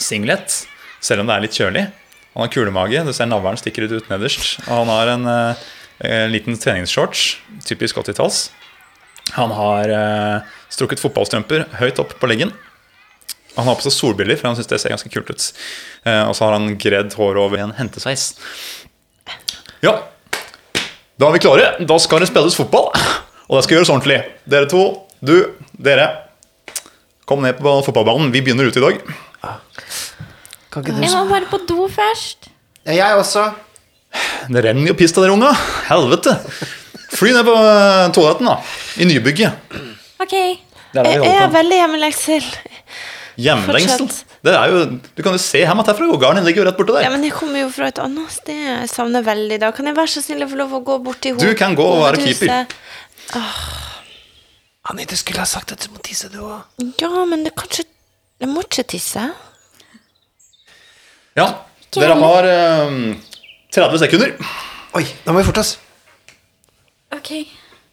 singlet, 0.00 0.60
selv 1.04 1.22
om 1.22 1.30
det 1.30 1.36
er 1.36 1.46
litt 1.46 1.58
kjølig. 1.58 1.86
Han 2.34 2.44
har 2.44 2.52
kulemage, 2.54 3.06
du 3.06 3.14
ser 3.14 3.30
navlen 3.30 3.58
stikker 3.60 3.86
ut, 3.86 3.96
ut 3.98 4.12
nederst. 4.12 4.58
Og 4.66 4.84
han 4.84 4.92
har 4.92 5.14
en 5.14 5.30
uh, 5.30 5.64
liten 6.30 6.58
treningsshorts, 6.58 7.34
typisk 7.66 8.00
80-talls. 8.02 8.46
Han 9.34 9.54
har 9.54 9.90
uh, 9.90 10.54
strukket 10.72 11.02
fotballstrømper 11.02 11.68
høyt 11.80 12.00
opp 12.02 12.16
på 12.20 12.30
leggen. 12.30 12.54
Han 13.54 13.68
har 13.68 13.78
på 13.78 13.86
seg 13.86 13.94
solbriller, 13.94 14.38
for 14.38 14.50
han 14.50 14.58
syns 14.58 14.70
det 14.70 14.80
ser 14.82 14.94
ganske 14.94 15.10
kult 15.14 15.30
ut. 15.30 15.44
Eh, 16.02 16.22
og 16.26 16.34
så 16.34 16.46
har 16.46 16.56
han 16.56 16.74
gredd 16.80 17.14
håret 17.14 17.38
over 17.38 17.60
i 17.60 17.62
en 17.62 17.74
hentesveis. 17.76 18.32
Ja, 19.84 19.94
da 21.18 21.28
er 21.28 21.36
vi 21.36 21.42
klare. 21.44 21.66
Da 21.86 21.98
skal 22.02 22.22
det 22.24 22.30
spilles 22.30 22.56
fotball. 22.58 22.90
Og 23.48 23.58
det 23.58 23.64
skal 23.66 23.78
gjøres 23.78 23.92
ordentlig. 23.92 24.18
Dere 24.50 24.68
to, 24.70 24.84
du, 25.24 25.36
dere. 25.76 26.08
Kom 27.28 27.44
ned 27.44 27.56
på 27.60 27.74
fotballbanen. 27.86 28.32
Vi 28.34 28.42
begynner 28.44 28.68
ute 28.68 28.80
i 28.80 28.84
dag. 28.84 28.98
Kan 30.72 30.82
ikke 30.82 30.96
du 30.96 31.04
Jeg 31.04 31.12
må 31.14 31.24
bare 31.30 31.48
på 31.50 31.60
do 31.68 31.86
først. 31.92 32.50
Ja, 32.84 32.96
jeg 32.98 33.20
også. 33.20 33.46
Det 34.50 34.62
renner 34.64 34.90
jo 34.90 34.96
piss 34.98 35.14
av 35.16 35.24
dere 35.24 35.36
unga. 35.36 35.52
Helvete. 35.88 36.34
Fly 37.14 37.30
ned 37.36 37.46
på 37.46 37.54
toaletten, 38.16 38.50
da. 38.50 38.58
I 38.98 39.06
nybygget. 39.08 39.74
OK. 40.22 40.34
Det 40.94 41.02
Jeg, 41.06 41.22
jeg 41.26 41.38
er 41.42 41.50
veldig 41.50 41.78
hjemlengsel. 41.80 42.44
Hjemlengsel. 43.40 44.06
Det 44.44 44.52
er 44.54 44.70
jo, 44.70 44.82
du 45.16 45.22
kan 45.24 45.34
jo 45.34 45.40
se 45.42 45.62
hjem 45.64 45.80
at 45.82 45.88
herfra. 45.90 46.08
Garden 46.22 46.44
ligger 46.46 46.62
jo 46.62 46.66
rett 46.68 46.78
borte 46.78 47.02
Ja, 47.02 47.10
men 47.10 47.24
jeg 47.26 47.34
kommer 47.34 47.64
jo 47.64 47.70
fra 47.74 47.88
et 47.90 47.98
annet 48.02 48.30
sted. 48.30 48.60
Jeg 48.60 48.90
savner 48.92 49.24
veldig 49.26 49.58
da. 49.62 49.72
Kan 49.74 49.88
jeg 49.90 49.96
være 49.98 50.12
så 50.12 50.22
snill 50.22 50.44
å 50.46 50.50
få 50.50 50.60
lov 50.60 50.76
å 50.78 50.82
gå 50.86 50.98
bort 51.06 51.22
til 51.24 51.40
Du 51.40 51.48
kan 51.58 51.74
gå 51.78 51.86
og 51.96 52.04
være 52.04 52.22
keeper. 52.22 52.68
Annie, 54.90 55.06
du 55.08 55.16
skulle 55.16 55.40
ha 55.40 55.48
sagt 55.48 55.72
at 55.72 55.80
du 55.82 55.90
må 55.94 56.02
tisse, 56.04 56.28
du 56.30 56.42
òg. 56.44 56.84
Ja, 57.00 57.10
men 57.26 57.46
det 57.46 57.54
kanskje 57.56 57.86
Jeg 58.42 58.50
må 58.50 58.64
ikke 58.66 58.84
tisse. 58.94 59.22
Ja, 61.38 61.46
dere 61.94 62.14
har 62.20 62.46
eh, 62.50 62.96
30 63.74 64.02
sekunder. 64.04 64.34
Oi, 64.98 65.04
da 65.24 65.32
må 65.32 65.40
vi 65.40 65.46
forte 65.48 65.62
oss. 65.64 65.72
OK. 67.14 67.30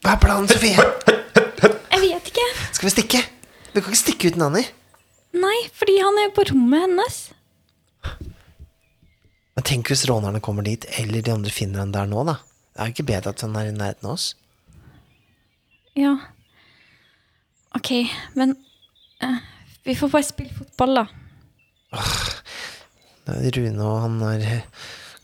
Hva 0.01 0.15
er 0.15 0.21
planen, 0.21 0.49
Sofie? 0.49 0.75
Jeg 0.75 2.01
vet 2.04 2.30
ikke. 2.34 2.45
Skal 2.73 2.88
vi 2.89 2.93
stikke? 2.93 3.21
Du 3.71 3.80
kan 3.80 3.93
ikke 3.93 4.01
stikke 4.01 4.32
uten 4.34 4.45
Annie. 4.49 4.67
Nei, 5.31 5.57
fordi 5.75 5.95
han 6.01 6.17
er 6.19 6.27
jo 6.27 6.35
på 6.35 6.45
rommet 6.51 6.85
hennes. 6.85 7.19
Men 9.55 9.67
tenk 9.67 9.91
hvis 9.91 10.05
rånerne 10.09 10.41
kommer 10.43 10.65
dit, 10.67 10.85
eller 10.99 11.23
de 11.23 11.33
andre 11.33 11.53
finner 11.53 11.83
han 11.83 11.93
der 11.95 12.09
nå, 12.09 12.23
da. 12.27 12.37
Det 12.71 12.79
er 12.81 12.89
jo 12.89 12.95
ikke 12.95 13.09
bedre 13.11 13.33
at 13.35 13.43
han 13.45 13.55
er 13.59 13.69
i 13.69 13.75
nærheten 13.75 14.07
av 14.07 14.15
oss. 14.15 14.27
Ja. 15.99 16.15
OK, 17.75 17.91
men 18.39 18.55
uh, 19.23 19.39
Vi 19.83 19.95
får 19.95 20.11
bare 20.11 20.27
spille 20.27 20.55
fotball, 20.55 21.01
da. 21.01 22.01
Det 23.27 23.37
er 23.37 23.57
Rune 23.59 23.85
og 23.85 24.01
han 24.05 24.19
der 24.21 24.45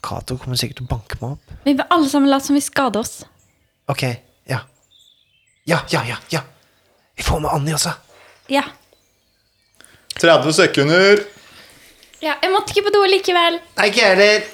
Cato 0.03 0.37
kommer 0.39 0.59
sikkert 0.59 0.81
til 0.81 0.87
å 0.87 0.91
banke 0.91 1.17
meg 1.21 1.35
opp. 1.35 1.53
Vi 1.65 1.73
vil 1.73 1.87
alle 1.91 2.09
sammen 2.11 2.29
late 2.31 2.47
som 2.47 2.55
vi 2.55 2.63
skader 2.63 3.01
oss. 3.01 3.15
Ok, 3.91 4.03
ja. 4.47 4.61
Ja, 5.67 5.81
ja, 5.91 6.03
ja, 6.07 6.19
ja. 6.31 6.43
Vi 7.17 7.25
får 7.25 7.41
med 7.43 7.51
Annie 7.51 7.75
også. 7.75 7.95
Ja. 8.51 8.63
30 10.21 10.53
sekunder. 10.57 11.23
ja. 12.23 12.35
Jeg 12.41 12.51
måtte 12.53 12.73
ikke 12.73 12.87
på 12.89 12.93
do 12.95 13.03
likevel. 13.09 13.59
Nei, 13.77 13.87
ikke 13.91 14.01
jeg 14.03 14.15
heller. 14.15 14.45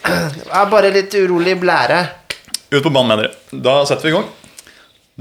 Jeg 0.43 0.61
er 0.61 0.71
bare 0.71 0.91
litt 0.95 1.13
urolig 1.19 1.55
i 1.55 1.59
blære. 1.61 1.99
Ut 2.73 2.81
på 2.83 2.89
banen 2.91 3.11
med 3.13 3.21
dere. 3.23 3.61
Da 3.63 3.75
setter 3.85 4.07
vi 4.09 4.13
i 4.13 4.15
gang. 4.17 4.29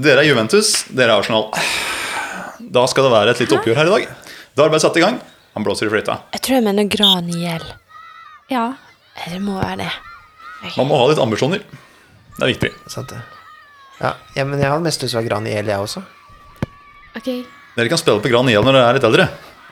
Dere 0.03 0.23
er 0.23 0.29
Juventus, 0.31 0.71
dere 0.89 1.13
er 1.13 1.21
Arsenal. 1.21 1.51
Da 2.73 2.85
skal 2.89 3.05
det 3.05 3.11
være 3.13 3.33
et 3.35 3.43
lite 3.43 3.55
oppgjør 3.59 3.77
her 3.77 3.89
i 3.91 3.93
dag. 3.93 4.07
Da 4.55 4.63
er 4.63 4.69
det 4.69 4.73
bare 4.73 4.83
satt 4.83 4.97
i 4.97 5.03
gang. 5.05 5.19
Han 5.53 5.65
blåser 5.65 5.85
i 5.85 5.91
fløyta. 5.93 6.15
Jeg 6.33 6.41
tror 6.45 6.57
jeg 6.57 6.65
mener 6.65 6.87
Graniel. 6.89 7.65
Ja. 8.49 8.65
Det 9.29 9.37
må 9.43 9.59
være 9.59 9.83
det. 9.83 9.91
Man 10.79 10.87
må 10.89 10.97
ha 10.97 11.05
litt 11.11 11.21
ambisjoner. 11.21 11.61
Det 12.33 12.41
er 12.41 12.49
viktig. 12.55 12.71
Sant 12.89 13.11
det. 13.13 13.19
Ja, 14.01 14.15
ja, 14.33 14.43
men 14.49 14.57
jeg 14.57 14.71
hadde 14.71 14.83
mest 14.87 15.03
lyst 15.03 15.13
til 15.13 15.19
å 15.19 15.21
være 15.21 15.29
Graniel, 15.29 15.69
jeg 15.69 15.85
også. 15.85 16.01
OK. 17.19 17.27
Dere 17.77 17.91
kan 17.91 18.01
spille 18.01 18.23
på 18.23 18.31
Graniel 18.33 18.65
når 18.65 18.73
dere 18.79 18.87
er 18.89 18.97
litt 18.97 19.05
eldre. 19.05 19.27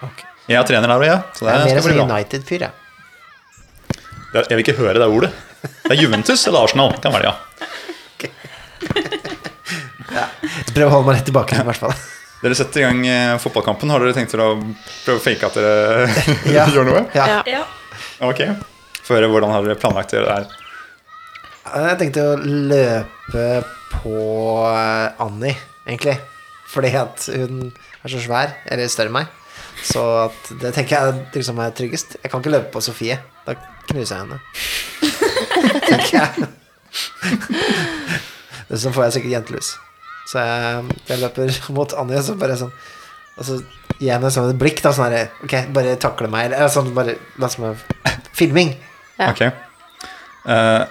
Ok. 0.06 0.22
Jeg 0.52 0.60
er 0.62 0.68
trener 0.68 0.92
der 0.92 1.00
òg, 1.02 1.08
jeg. 1.08 1.20
Så 1.38 1.46
det 1.46 1.52
Jeg 1.52 1.62
er 1.62 1.66
mer 1.66 1.78
en 1.78 1.86
sånn. 1.88 2.12
United-fyr, 2.12 2.66
jeg. 2.68 2.74
Jeg 4.32 4.56
vil 4.56 4.64
ikke 4.66 4.78
høre 4.80 5.00
det 5.02 5.08
ordet. 5.12 5.32
Det 5.62 5.92
er 5.94 6.00
Juventus 6.02 6.46
eller 6.48 6.66
Arsenal. 6.66 6.94
Kan 7.04 7.14
være 7.16 7.24
det, 7.28 7.32
ja. 7.32 7.36
Jeg 10.12 10.74
prøv 10.76 10.88
å 10.88 10.94
holde 10.96 11.08
meg 11.08 11.20
litt 11.20 11.28
tilbake, 11.30 11.60
i 11.62 11.66
hvert 11.68 11.82
fall. 11.82 11.94
Dere 12.42 12.56
setter 12.58 12.82
i 12.82 12.86
gang 12.88 13.02
eh, 13.06 13.36
fotballkampen. 13.42 13.92
Har 13.94 14.02
dere 14.02 14.16
tenkt 14.18 14.32
til 14.34 14.42
å 14.42 14.48
prøve 14.58 15.20
å 15.20 15.22
fake 15.24 15.46
at 15.52 15.60
dere 15.60 16.08
Ja. 16.58 16.66
gjør 16.74 16.88
noe? 16.90 17.04
Ja. 17.16 17.28
Ja. 17.30 17.42
Ja. 17.46 17.62
Ok. 18.26 18.42
Få 19.06 19.18
høre 19.18 19.30
hvordan 19.32 19.54
har 19.54 19.66
dere 19.68 19.78
planlagt 19.82 20.16
å 20.16 20.18
gjøre 20.20 20.30
det 20.32 20.40
her. 20.40 20.58
Jeg 21.72 22.00
tenkte 22.02 22.24
å 22.26 22.40
løpe 22.42 23.46
på 23.94 24.16
eh, 24.72 25.22
Annie, 25.22 25.54
egentlig. 25.86 26.18
Fordi 26.72 26.92
at 26.98 27.28
hun 27.36 27.62
er 28.02 28.10
så 28.16 28.20
svær, 28.24 28.56
eller 28.72 28.90
større 28.90 29.12
enn 29.12 29.18
meg. 29.20 29.38
Så 29.84 30.02
at 30.28 30.52
det 30.62 30.74
tenker 30.76 30.98
jeg 30.98 31.22
liksom 31.34 31.60
er 31.64 31.72
tryggest. 31.76 32.18
Jeg 32.22 32.32
kan 32.32 32.42
ikke 32.44 32.54
løpe 32.54 32.72
på 32.74 32.82
Sofie. 32.86 33.18
Da 33.48 33.56
knuser 33.90 34.16
jeg 34.16 34.24
henne. 34.24 34.40
tenker 35.90 36.18
jeg. 36.20 36.50
Så 38.72 38.92
får 38.94 39.08
jeg 39.08 39.16
sikkert 39.18 39.34
jentelus. 39.36 39.74
Så 40.32 40.40
jeg, 40.46 40.84
jeg 41.10 41.20
løper 41.24 41.56
mot 41.76 41.94
Anja, 42.00 42.22
så 42.24 42.36
bare 42.40 42.56
sånn 42.60 42.70
Og 43.40 43.44
så 43.48 43.58
gir 43.98 44.06
jeg 44.06 44.14
henne 44.14 44.30
sånn 44.32 44.52
et 44.54 44.60
blikk, 44.62 44.80
da, 44.86 44.94
sånn 44.96 45.08
herre 45.10 45.24
Ok, 45.44 45.56
bare 45.76 45.98
takle 46.00 46.30
meg, 46.32 46.52
eller 46.54 46.72
sånn, 46.72 46.92
bare 46.96 47.18
la 47.42 47.50
som 47.52 47.66
filming. 48.38 48.72
Ja. 49.20 49.32
Ok. 49.34 49.42
Uh, 50.48 50.86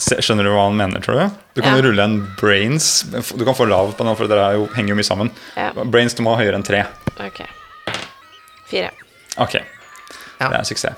skjønner 0.00 0.46
du 0.48 0.52
hva 0.54 0.64
han 0.68 0.78
mener, 0.78 1.02
tror 1.04 1.18
du? 1.20 1.36
Du 1.58 1.60
kan 1.62 1.74
Ja. 1.74 1.82
jo 1.82 1.88
rulle 1.90 2.06
en 2.08 2.16
brains. 2.40 3.02
Du 3.10 3.44
kan 3.44 3.54
få 3.58 3.66
lav 3.68 3.92
på 3.98 4.06
den, 4.06 4.16
for 4.18 4.30
dere 4.30 4.46
er 4.48 4.56
jo, 4.58 4.66
henger 4.74 4.94
jo 4.94 4.98
mye 4.98 5.06
sammen. 5.10 5.30
Ja. 5.58 5.68
Brains 5.84 6.16
du 6.18 6.22
må 6.24 6.32
ha 6.34 6.40
høyere 6.40 6.58
enn 6.58 6.66
tre. 6.66 6.84
Ok. 7.20 7.42
Fire. 8.68 8.90
Ok, 9.38 9.54
Ja. 10.38 10.48
det 10.48 10.58
er 10.60 10.64
suksess. 10.68 10.94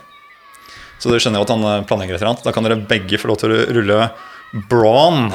Så 1.01 1.09
dere 1.09 1.21
skjønner 1.23 1.41
jo 1.41 1.47
at 1.47 1.53
han 1.55 1.63
eh, 1.65 1.85
planlegger 1.89 2.15
et 2.17 2.21
eller 2.21 2.33
annet. 2.35 2.45
Da 2.45 2.53
kan 2.53 2.67
dere 2.67 2.77
begge 2.91 3.17
få 3.21 3.31
lov 3.31 3.39
til 3.41 3.55
å 3.55 3.61
rulle 3.73 4.11
brawn 4.69 5.31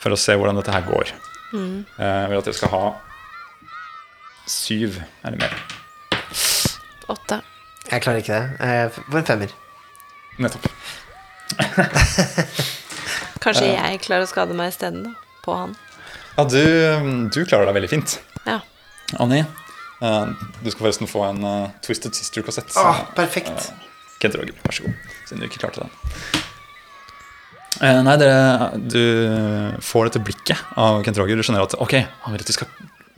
for 0.00 0.14
å 0.14 0.18
se 0.20 0.32
hvordan 0.38 0.56
dette 0.56 0.72
her 0.72 0.86
går. 0.86 1.10
Mm. 1.52 1.84
Eh, 1.98 2.14
Jeg 2.22 2.30
vil 2.30 2.38
at 2.38 2.48
dere 2.48 2.56
skal 2.56 2.72
ha 2.72 2.84
syv 4.48 4.96
eller 5.26 5.38
mer. 5.42 5.52
Åtte. 7.12 7.40
Jeg 7.90 8.02
klarer 8.02 8.22
ikke 8.22 8.34
det. 8.38 8.46
Jeg 8.60 8.90
får 8.96 9.18
en 9.20 9.28
femmer. 9.28 9.52
Nettopp. 10.42 10.66
Kanskje 13.44 13.68
jeg 13.74 14.00
klarer 14.04 14.24
å 14.26 14.30
skade 14.30 14.56
meg 14.58 14.72
isteden, 14.72 15.04
da. 15.06 15.12
På 15.44 15.54
han. 15.54 15.76
Ja, 16.36 16.44
du, 16.50 16.58
du 17.32 17.38
klarer 17.46 17.68
deg 17.68 17.76
veldig 17.78 17.90
fint. 17.92 18.16
Ja. 18.46 18.58
Annie, 19.22 19.44
eh, 19.44 19.46
du 20.00 20.68
skal 20.70 20.82
forresten 20.82 21.08
få 21.08 21.22
en 21.30 21.44
eh, 21.46 21.70
Twisted 21.84 22.16
Sister-kassett. 22.16 22.74
Ah, 22.80 23.06
perfekt. 23.16 23.70
Kent 24.20 24.36
Roger, 24.38 24.56
vær 24.64 24.76
så 24.76 24.84
god. 24.86 25.14
Siden 25.28 25.42
du 25.42 25.48
ikke 25.48 25.62
klarte 25.62 25.84
den. 25.84 25.94
Eh, 27.84 28.02
nei, 28.04 28.16
dere, 28.20 28.72
du 28.80 29.00
får 29.84 30.10
dette 30.10 30.24
blikket 30.24 30.76
av 30.80 31.02
Kent 31.04 31.20
Roger. 31.20 31.36
Du 31.36 31.44
skjønner 31.46 31.64
at 31.64 31.76
ok, 31.80 31.96
han 32.24 32.36
vil 32.36 32.44
at 32.44 32.50
de 32.52 32.56
skal 32.56 32.70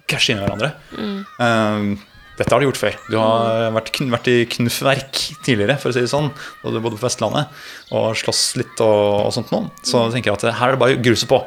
krasje 0.09 0.35
inn 0.35 0.41
i 0.41 0.45
hverandre. 0.47 0.73
Eh, 0.99 1.91
dette 2.39 2.55
har 2.55 2.63
du 2.63 2.69
gjort 2.69 2.79
før. 2.79 2.99
Du 3.11 3.17
har 3.19 3.73
vært, 3.75 3.91
kn 3.97 4.13
vært 4.15 4.31
i 4.31 4.37
knuffverk 4.55 5.23
tidligere, 5.47 5.75
for 5.83 5.91
å 5.91 5.97
si 5.97 6.05
det 6.05 6.11
sånn. 6.13 6.31
Da 6.63 6.71
du 6.71 6.79
bodde 6.79 6.99
på 7.01 7.07
Vestlandet 7.09 7.51
og 7.91 8.13
slåss 8.19 8.43
litt 8.61 8.79
og, 8.85 9.25
og 9.27 9.33
sånt 9.35 9.51
noe. 9.55 9.73
Så 9.83 10.05
jeg 10.07 10.21
tenker 10.21 10.37
at 10.37 10.47
her 10.47 10.71
er 10.71 10.77
det 10.79 10.83
bare 10.85 10.99
å 10.99 11.03
gruse 11.03 11.27
på. 11.31 11.43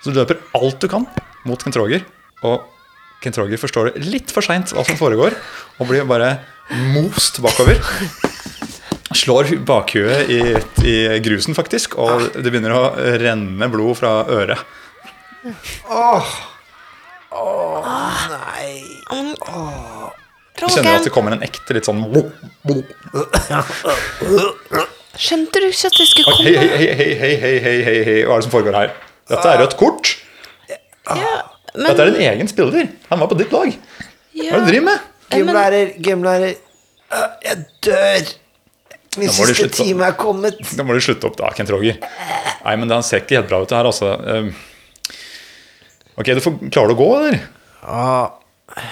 Så 0.00 0.08
du 0.12 0.16
løper 0.16 0.40
alt 0.56 0.80
du 0.80 0.88
kan 0.88 1.04
mot 1.48 1.60
Kent 1.60 1.76
Roger. 1.76 2.06
Og 2.48 2.64
Kent 3.22 3.38
Roger 3.40 3.58
forstår 3.58 3.90
det 3.96 4.04
litt 4.06 4.30
for 4.34 4.46
seint 4.46 4.70
hva 4.76 4.84
som 4.86 4.98
foregår, 4.98 5.34
og 5.80 5.88
blir 5.90 6.04
bare 6.06 6.36
most 6.94 7.40
bakover. 7.42 7.80
Slår 9.16 9.48
hu- 9.50 9.62
bakhuet 9.66 10.28
i, 10.30 10.38
i 10.86 10.96
grusen, 11.24 11.56
faktisk, 11.56 11.96
og 11.98 12.28
det 12.36 12.44
begynner 12.52 12.74
å 12.76 12.82
renne 13.18 13.68
blod 13.72 13.96
fra 13.98 14.12
øret. 14.28 14.60
Åh. 15.88 16.30
Åh, 17.38 17.88
nei. 18.32 19.32
Du 20.58 20.64
kjenner 20.66 20.96
at 20.98 21.04
det 21.06 21.12
kommer 21.14 21.34
en 21.36 21.42
ekte 21.46 21.74
litt 21.76 21.86
sånn 21.86 22.00
Skjønte 25.18 25.60
du 25.62 25.66
ikke 25.68 25.88
at 25.90 25.98
det 25.98 26.06
skulle 26.08 26.30
komme? 26.30 26.46
Hei, 26.46 26.54
hei, 26.78 26.88
hei, 26.94 27.12
hei, 27.18 27.34
hei, 27.42 27.54
hei, 27.64 27.76
hei, 27.86 27.98
hei, 28.06 28.16
hva 28.28 28.36
er 28.36 28.42
det 28.42 28.46
som 28.46 28.52
foregår 28.54 28.76
her? 28.78 28.92
Dette 29.30 29.50
er 29.52 29.62
rødt 29.64 29.76
kort. 29.80 30.12
Ja, 30.70 31.32
men, 31.74 31.86
Dette 31.90 32.04
er 32.06 32.12
en 32.14 32.20
egen 32.32 32.48
spiller. 32.50 32.88
Han 33.10 33.20
var 33.22 33.30
på 33.30 33.38
ditt 33.38 33.52
lag. 33.54 33.74
Hva 34.38 34.44
er 34.44 34.52
det 34.52 34.60
du 34.64 34.70
driver 34.70 34.86
med? 34.88 35.06
Gymlærer, 35.34 35.90
gymlærer. 36.02 36.54
Jeg 37.44 37.56
dør. 37.84 38.30
Min 39.18 39.32
siste 39.34 39.54
slutte. 39.56 39.82
time 39.82 40.06
er 40.06 40.16
kommet. 40.20 40.58
Da 40.78 40.84
må 40.86 40.94
du 40.94 41.00
slutte 41.02 41.26
opp, 41.28 41.36
da, 41.40 41.50
Kent 41.56 41.70
Roger. 41.74 41.96
Nei, 42.64 42.74
men 42.78 42.88
det 42.90 42.98
ser 43.08 43.22
ikke 43.24 43.40
helt 43.40 43.48
bra 43.50 43.62
ut, 43.64 43.68
det 43.70 43.78
her, 43.78 43.88
altså. 43.90 44.14
Um, 44.24 44.52
Ok, 46.18 46.26
du 46.34 46.40
får, 46.42 46.56
Klarer 46.74 46.90
du 46.90 46.94
å 46.96 46.98
gå, 46.98 47.08
eller? 47.18 47.36
Ja. 47.84 48.82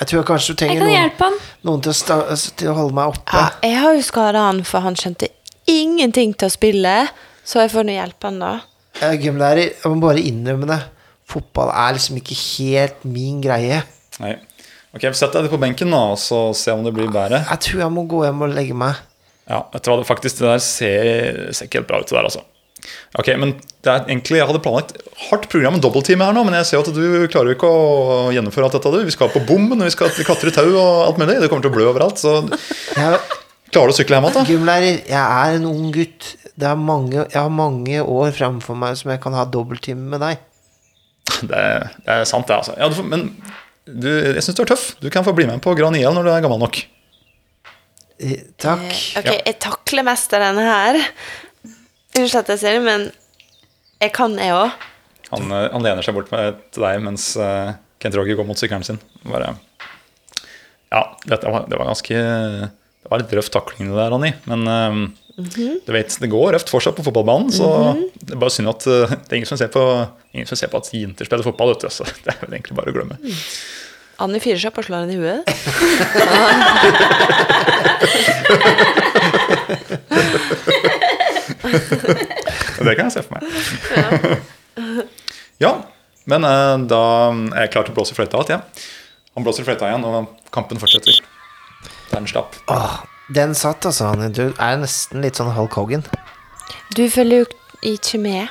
Jeg 0.00 0.08
tror 0.10 0.22
kanskje 0.28 0.54
du 0.54 0.62
Jeg 0.64 0.78
trenger 0.78 0.80
kan 0.80 0.88
noen, 0.88 1.10
han. 1.20 1.34
noen 1.68 1.82
til, 1.84 1.92
å 1.92 1.96
sta, 1.98 2.16
til 2.56 2.70
å 2.72 2.76
holde 2.78 2.96
meg 2.96 3.12
oppe. 3.12 3.36
ja, 3.36 3.50
jeg 3.68 3.80
har 3.82 3.92
jo 3.98 4.04
skada 4.06 4.46
han, 4.48 4.62
for 4.64 4.84
han 4.84 4.96
skjønte 4.96 5.28
ingenting 5.70 6.32
til 6.40 6.48
å 6.48 6.54
spille. 6.54 6.94
Så 7.44 7.60
jeg 7.60 7.72
får 7.74 7.84
nå 7.84 7.98
hjelpe 7.98 8.30
han, 8.30 8.40
da. 8.40 8.52
Jeg 9.00 9.10
er 9.10 9.20
gymlærer. 9.26 9.74
Jeg 9.76 9.92
må 9.92 10.00
bare 10.06 10.24
innrømme 10.24 10.68
det. 10.72 10.80
Fotball 11.34 11.72
er 11.74 11.96
liksom 11.98 12.18
ikke 12.20 12.36
helt 12.38 13.04
min 13.10 13.40
greie. 13.44 13.82
Nei. 14.22 14.36
Ok, 14.94 15.08
Sett 15.18 15.34
deg 15.34 15.50
på 15.50 15.58
benken 15.58 15.90
da, 15.90 16.04
og 16.14 16.18
så 16.22 16.46
se 16.54 16.70
om 16.70 16.84
det 16.86 16.92
blir 16.94 17.08
bedre. 17.10 17.42
Jeg 17.50 17.62
tror 17.66 17.80
jeg 17.82 17.94
må 17.96 18.04
gå 18.10 18.22
hjem 18.28 18.44
og 18.46 18.52
legge 18.54 18.76
meg. 18.78 19.00
Ja, 19.50 19.64
vet 19.74 19.84
du 19.84 19.90
hva, 19.90 20.04
faktisk 20.06 20.38
det 20.40 20.46
der 20.46 20.62
ser, 20.62 21.48
ser 21.52 21.66
ikke 21.66 21.80
helt 21.82 21.88
bra 21.90 21.98
ut, 22.00 22.06
det 22.08 22.14
der, 22.16 22.28
altså. 22.30 22.44
Ok, 23.18 23.30
men 23.40 23.54
det 23.84 23.90
er 23.90 24.06
egentlig, 24.06 24.38
Jeg 24.38 24.46
hadde 24.48 24.60
planlagt 24.62 24.94
hardt 25.30 25.48
program 25.52 25.74
med 25.76 25.82
dobbelttime 25.84 26.24
her 26.26 26.34
nå, 26.36 26.44
men 26.46 26.56
jeg 26.58 26.68
ser 26.68 26.82
at 26.84 26.90
du 26.94 27.26
klarer 27.32 27.50
jo 27.52 27.56
ikke 27.56 27.70
å 27.70 28.30
gjennomføre 28.36 28.68
alt 28.68 28.76
dette. 28.78 28.92
du. 28.94 29.04
Vi 29.08 29.14
skal 29.14 29.32
på 29.34 29.42
bommen, 29.48 29.80
og 29.80 29.88
vi 29.88 29.94
skal 29.94 30.12
klatre 30.20 30.52
tau 30.54 30.68
og 30.70 30.90
alt 31.08 31.20
mulig. 31.20 31.38
Det 31.42 31.50
kommer 31.50 31.64
til 31.66 31.72
å 31.72 31.76
blø 31.76 31.88
overalt. 31.90 32.20
Så 32.22 32.36
Jeg, 32.94 33.20
klarer 33.74 33.90
du 33.90 33.94
å 33.94 33.98
sykle 33.98 34.18
hjem 34.20 34.28
igjen, 34.30 34.38
da? 34.38 34.46
gymlærer, 34.52 34.98
jeg 35.10 35.20
er 35.20 35.58
en 35.58 35.68
ung 35.70 35.90
gutt. 35.96 36.34
Det 36.54 36.70
er 36.70 36.78
mange, 36.78 37.18
jeg 37.24 37.40
har 37.40 37.50
mange 37.50 38.02
år 38.04 38.34
framfor 38.36 38.78
meg 38.78 38.98
som 39.00 39.10
jeg 39.10 39.22
kan 39.24 39.34
ha 39.34 39.46
dobbelttime 39.48 40.04
med 40.14 40.22
deg. 40.22 40.42
Det, 41.24 41.60
det 42.04 42.12
er 42.12 42.24
sant, 42.28 42.46
det, 42.48 42.56
altså. 42.60 42.74
Ja, 42.78 42.88
du 42.92 43.00
men 43.06 43.28
du, 43.84 44.08
jeg 44.08 44.42
syns 44.44 44.56
du 44.58 44.62
er 44.64 44.70
tøff. 44.72 44.84
Du 45.00 45.08
kan 45.12 45.24
få 45.26 45.32
bli 45.36 45.46
med 45.48 45.60
på 45.64 45.74
Gran 45.76 45.96
IL 45.96 46.12
når 46.16 46.26
du 46.28 46.30
er 46.32 46.44
gammel 46.44 46.60
nok. 46.62 46.78
Eh, 48.20 48.44
Takk. 48.60 48.84
Eh, 48.88 49.18
Ok, 49.20 49.26
Ja. 49.28 49.38
jeg 49.50 49.58
takler 49.60 50.06
mest 50.06 50.32
av 50.36 50.44
denne 50.44 50.64
her. 50.68 51.00
Unnskyld 52.14 52.40
at 52.44 52.52
jeg 52.54 52.62
sier 52.62 52.78
det, 52.78 52.84
men 52.86 53.08
jeg 54.04 54.12
kan, 54.16 54.36
jeg 54.38 54.54
òg. 54.54 54.70
Han, 55.32 55.50
eh, 55.50 55.68
han 55.72 55.82
lener 55.84 56.04
seg 56.06 56.14
bort 56.16 56.30
med, 56.32 56.60
til 56.72 56.84
deg 56.86 57.02
mens 57.02 57.26
uh, 57.40 57.74
Kent 58.00 58.16
Roger 58.20 58.36
går 58.38 58.46
mot 58.48 58.60
sykkelen 58.60 58.84
sin. 58.86 59.00
Bare, 59.24 59.54
ja, 60.92 61.02
det 61.26 61.40
var, 61.42 61.64
det 61.68 61.78
var 61.80 61.88
ganske 61.88 62.14
Det 62.14 63.10
var 63.10 63.20
litt 63.20 63.32
røff 63.34 63.48
takling 63.52 63.88
det 63.90 63.96
der, 63.98 64.14
Annie, 64.14 64.36
Men 64.46 64.68
eh, 65.38 65.76
du 65.86 65.92
vet, 65.92 66.16
det 66.20 66.30
går 66.30 66.52
røft 66.54 66.70
fortsatt 66.70 66.96
på 66.98 67.04
fotballbanen. 67.06 67.50
Så 67.54 67.66
det 68.20 68.34
er 68.36 68.40
bare 68.40 68.54
synd 68.54 68.70
at 68.72 68.86
eh, 68.86 69.14
det 69.14 69.32
er 69.32 69.38
ingen 69.40 69.50
som 69.50 69.60
ser 69.60 69.70
på, 69.74 69.82
ingen 70.34 70.48
som 70.50 70.58
ser 70.60 70.70
på 70.72 70.78
at 70.80 70.90
jenter 70.94 71.28
spiller 71.28 71.46
fotball. 71.46 71.74
Vet 71.74 71.86
du, 71.86 71.90
så 71.92 72.04
det 72.24 72.30
er 72.34 72.38
vel 72.44 72.54
egentlig 72.58 72.76
bare 72.78 72.90
å 72.92 72.96
glemme. 72.96 73.16
Annie 74.22 74.42
firer 74.42 74.60
seg 74.62 74.70
opp 74.70 74.78
og 74.82 74.86
slår 74.86 75.00
henne 75.04 75.14
i 75.14 75.20
huet. 75.22 75.42
Det 82.84 82.92
kan 82.98 83.06
jeg 83.08 83.14
se 83.14 83.22
for 83.24 83.32
meg. 83.38 83.42
Ja, 85.62 85.70
men 86.30 86.44
eh, 86.44 86.76
da 86.90 87.00
er 87.54 87.64
jeg 87.66 87.72
klar 87.74 87.86
til 87.86 87.94
å 87.94 87.96
blåse 87.96 88.16
fløyta 88.16 88.42
igjen. 88.44 88.60
Ja. 88.60 88.92
Han 89.34 89.46
blåser 89.46 89.66
fløyta 89.66 89.88
igjen, 89.88 90.04
og 90.06 90.28
kampen 90.54 90.78
fortsetter. 90.78 91.16
Der 92.10 92.20
den 92.20 92.28
slapp. 92.30 92.54
Åh, 92.70 93.00
den 93.32 93.54
satt, 93.56 93.86
altså. 93.88 94.12
Du 94.34 94.50
er 94.52 94.76
nesten 94.82 95.22
litt 95.24 95.38
sånn 95.40 95.52
Hulk 95.56 95.76
Hogan. 95.78 96.04
Du 96.96 97.04
følger 97.10 97.44
jo 97.44 97.46
ikke 97.94 98.20
med. 98.20 98.48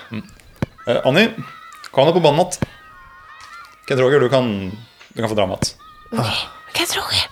Eh, 0.88 1.00
Anni, 1.06 1.28
er 2.04 2.10
det 2.10 2.16
på 2.18 2.24
banen 2.24 2.42
igjen. 2.44 2.58
Kent 3.88 4.00
Roger, 4.02 4.24
du 4.24 4.30
kan, 4.32 4.50
du 5.14 5.22
kan 5.22 5.30
få 5.32 5.38
dra 5.38 5.46
med 5.50 5.60
igjen. 5.62 6.34
Kent 6.74 6.96
Roger. 6.98 7.30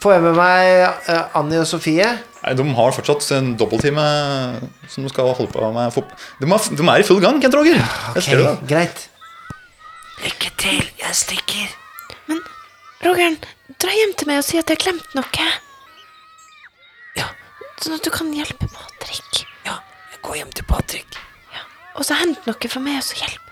Får 0.00 0.14
jeg 0.16 0.22
med 0.24 0.36
meg 0.38 0.66
eh, 1.12 1.36
Annie 1.36 1.60
og 1.60 1.66
Sofie? 1.68 2.06
Nei, 2.40 2.54
De 2.56 2.64
har 2.78 2.94
fortsatt 2.96 3.26
en 3.36 3.50
dobbelttime 3.60 4.04
som 4.88 5.04
de 5.04 5.10
skal 5.12 5.28
holde 5.36 5.52
på 5.52 5.72
med. 5.76 5.92
De, 6.40 6.48
har, 6.48 6.68
de 6.80 6.86
er 6.88 7.02
i 7.02 7.06
full 7.06 7.20
gang, 7.20 7.40
Kent 7.42 7.56
Roger. 7.58 7.76
Jeg 7.76 8.16
Ok, 8.16 8.22
ser 8.24 8.40
det 8.40 8.54
greit. 8.70 9.06
Lykke 10.24 10.50
til, 10.60 10.80
jeg 11.00 11.16
stikker. 11.16 11.74
Men 12.28 12.40
Rogern, 13.04 13.36
dra 13.80 13.92
hjem 13.96 14.16
til 14.20 14.28
meg 14.32 14.40
og 14.40 14.48
si 14.48 14.58
at 14.60 14.68
jeg 14.72 14.80
har 14.80 14.86
glemt 14.88 15.14
noe. 15.16 15.50
Ja. 17.80 17.84
Sånn 17.86 17.96
at 17.96 18.04
du 18.04 18.10
kan 18.12 18.28
hjelpe 18.36 18.68
Patrick. 18.68 19.46
Ja, 19.64 19.78
jeg 20.12 20.20
går 20.26 20.36
hjem 20.42 20.50
til 20.52 20.66
Patrick. 20.68 21.16
Og 21.96 22.04
så 22.06 22.14
hent 22.20 22.44
noe 22.46 22.68
for 22.70 22.84
meg, 22.84 22.98
og 23.00 23.06
så 23.06 23.16
hjelp. 23.18 23.46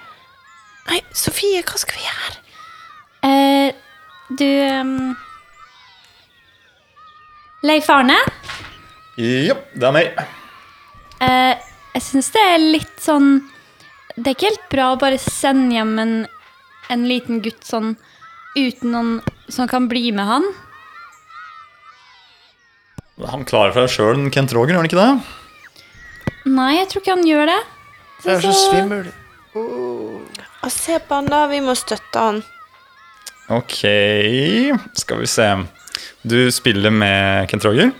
Nei, 0.88 0.98
Sofie, 1.16 1.62
hva 1.64 1.80
skal 1.80 1.96
vi 1.96 2.04
gjøre? 2.04 2.36
Eh, 3.28 3.72
du 4.38 4.44
um... 4.78 5.16
Leif 7.66 7.88
Arne, 7.90 8.14
Ja, 9.18 9.56
det 9.74 9.88
er 9.88 9.92
meg. 9.96 10.20
eh, 11.24 11.54
jeg 11.96 12.04
syns 12.06 12.28
det 12.30 12.44
er 12.52 12.60
litt 12.62 13.00
sånn 13.02 13.40
Det 14.14 14.28
er 14.30 14.36
ikke 14.36 14.50
helt 14.52 14.68
bra 14.70 14.84
å 14.92 15.00
bare 15.00 15.18
sende 15.18 15.74
hjem 15.74 15.96
en, 15.98 16.12
en 16.94 17.02
liten 17.10 17.40
gutt 17.42 17.66
sånn 17.66 17.96
uten 18.54 18.94
noen 18.94 19.10
som 19.50 19.66
kan 19.70 19.88
bli 19.90 20.12
med 20.14 20.26
han. 20.28 20.46
Han 23.26 23.42
klarer 23.48 23.74
seg 23.74 23.88
sjøl, 23.96 24.28
Kent 24.34 24.52
Roger, 24.54 24.76
gjør 24.76 24.82
han 24.82 24.88
ikke 24.88 25.00
det? 25.00 25.92
Nei, 26.48 26.70
jeg 26.78 26.88
tror 26.90 27.02
ikke 27.02 27.16
han 27.16 27.26
gjør 27.26 27.50
det. 27.50 27.58
Jeg 28.24 28.34
er 28.36 28.44
så 28.44 28.52
svimmel. 28.54 29.08
Å, 29.58 30.70
se 30.70 30.98
på 31.02 31.18
han, 31.18 31.30
da. 31.30 31.40
Vi 31.50 31.58
må 31.64 31.74
støtte 31.78 32.22
han. 32.22 32.40
Ok, 33.54 33.80
skal 34.98 35.22
vi 35.22 35.28
se. 35.30 35.48
Du 36.22 36.36
spiller 36.54 36.94
med 36.94 37.48
Kent 37.50 37.66
Roger? 37.66 37.90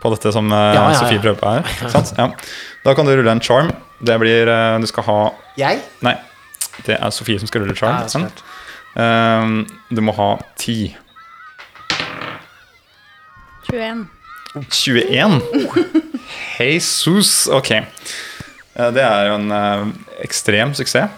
På 0.00 0.12
dette 0.14 0.32
som 0.32 0.48
eh, 0.48 0.58
Ja, 0.72 0.86
ja, 0.86 0.92
ja. 0.94 0.98
Sofie 1.02 1.20
prøver 1.20 1.40
på 1.40 1.52
her? 1.52 1.90
Sant? 1.94 2.14
Ja. 2.16 2.30
Da 2.86 2.94
kan 2.96 3.08
du 3.08 3.12
rulle 3.12 3.34
en 3.34 3.42
charm. 3.44 3.72
Det 4.00 4.16
blir 4.22 4.48
eh, 4.48 4.78
Du 4.80 4.88
skal 4.88 5.04
ha 5.10 5.18
Jeg? 5.60 5.82
Nei, 6.06 6.14
det 6.86 6.96
er 6.96 7.12
Sofie 7.12 7.40
som 7.42 7.50
skal 7.50 7.66
rulle 7.66 7.76
charm. 7.76 8.00
Ja. 8.08 8.30
Ehm, 9.00 9.58
du 9.92 10.00
må 10.04 10.14
ha 10.16 10.30
ti. 10.58 10.94
21. 13.70 14.06
21? 14.68 15.40
Jesus, 16.58 17.48
ok. 17.52 17.70
Det 18.74 19.02
er 19.02 19.28
jo 19.28 19.36
en 19.36 19.50
eh, 19.54 19.84
ekstrem 20.24 20.72
suksess. 20.76 21.10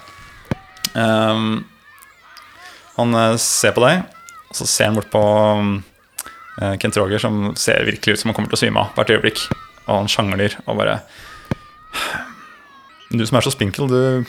Um, 0.92 1.62
han 2.98 3.14
eh, 3.16 3.36
ser 3.40 3.72
på 3.76 3.84
deg, 3.84 4.04
og 4.50 4.58
så 4.58 4.66
ser 4.68 4.90
han 4.90 4.98
bort 4.98 5.10
på 5.12 5.22
eh, 6.60 6.74
Kent 6.82 6.98
Roger, 7.00 7.22
som 7.22 7.52
ser 7.56 7.86
virkelig 7.88 8.16
ut 8.16 8.22
som 8.22 8.32
han 8.32 8.36
kommer 8.36 8.52
til 8.52 8.58
å 8.58 8.62
svime 8.64 8.82
av 8.82 8.96
hvert 8.98 9.12
øyeblikk. 9.14 9.44
Og 9.86 10.02
han 10.02 10.10
sjangler 10.10 10.54
og 10.62 10.78
bare 10.78 11.00
Du 13.12 13.24
som 13.26 13.36
er 13.36 13.44
så 13.44 13.50
spinkel, 13.52 13.88
du 13.90 14.28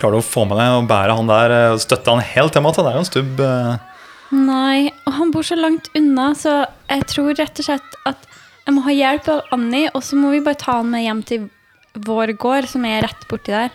klarer 0.00 0.18
å 0.18 0.24
få 0.24 0.46
med 0.48 0.58
deg 0.58 0.78
og 0.80 0.88
bære 0.90 1.14
han 1.14 1.28
der 1.30 1.52
og 1.74 1.82
støtte 1.82 2.10
han 2.10 2.24
helt 2.32 2.54
til 2.56 2.64
måte. 2.64 2.82
Det 2.82 2.90
er 2.90 2.96
jo 2.96 3.02
en 3.04 3.10
stubb. 3.10 3.42
eh, 3.46 3.91
Nei, 4.32 4.88
og 5.04 5.12
han 5.18 5.32
bor 5.32 5.44
så 5.44 5.58
langt 5.58 5.90
unna, 5.98 6.30
så 6.38 6.62
jeg 6.88 7.04
tror 7.10 7.34
rett 7.36 7.58
og 7.60 7.66
slett 7.66 7.98
at 8.08 8.28
jeg 8.62 8.76
må 8.76 8.84
ha 8.86 8.94
hjelp 8.94 9.28
av 9.28 9.50
Annie, 9.56 9.90
og 9.92 10.04
så 10.06 10.16
må 10.16 10.30
vi 10.32 10.40
bare 10.44 10.60
ta 10.60 10.78
han 10.78 10.88
med 10.92 11.04
hjem 11.04 11.20
til 11.28 11.48
vår 12.06 12.32
gård, 12.40 12.68
som 12.70 12.86
er 12.88 13.02
rett 13.04 13.26
borti 13.28 13.52
der. 13.52 13.74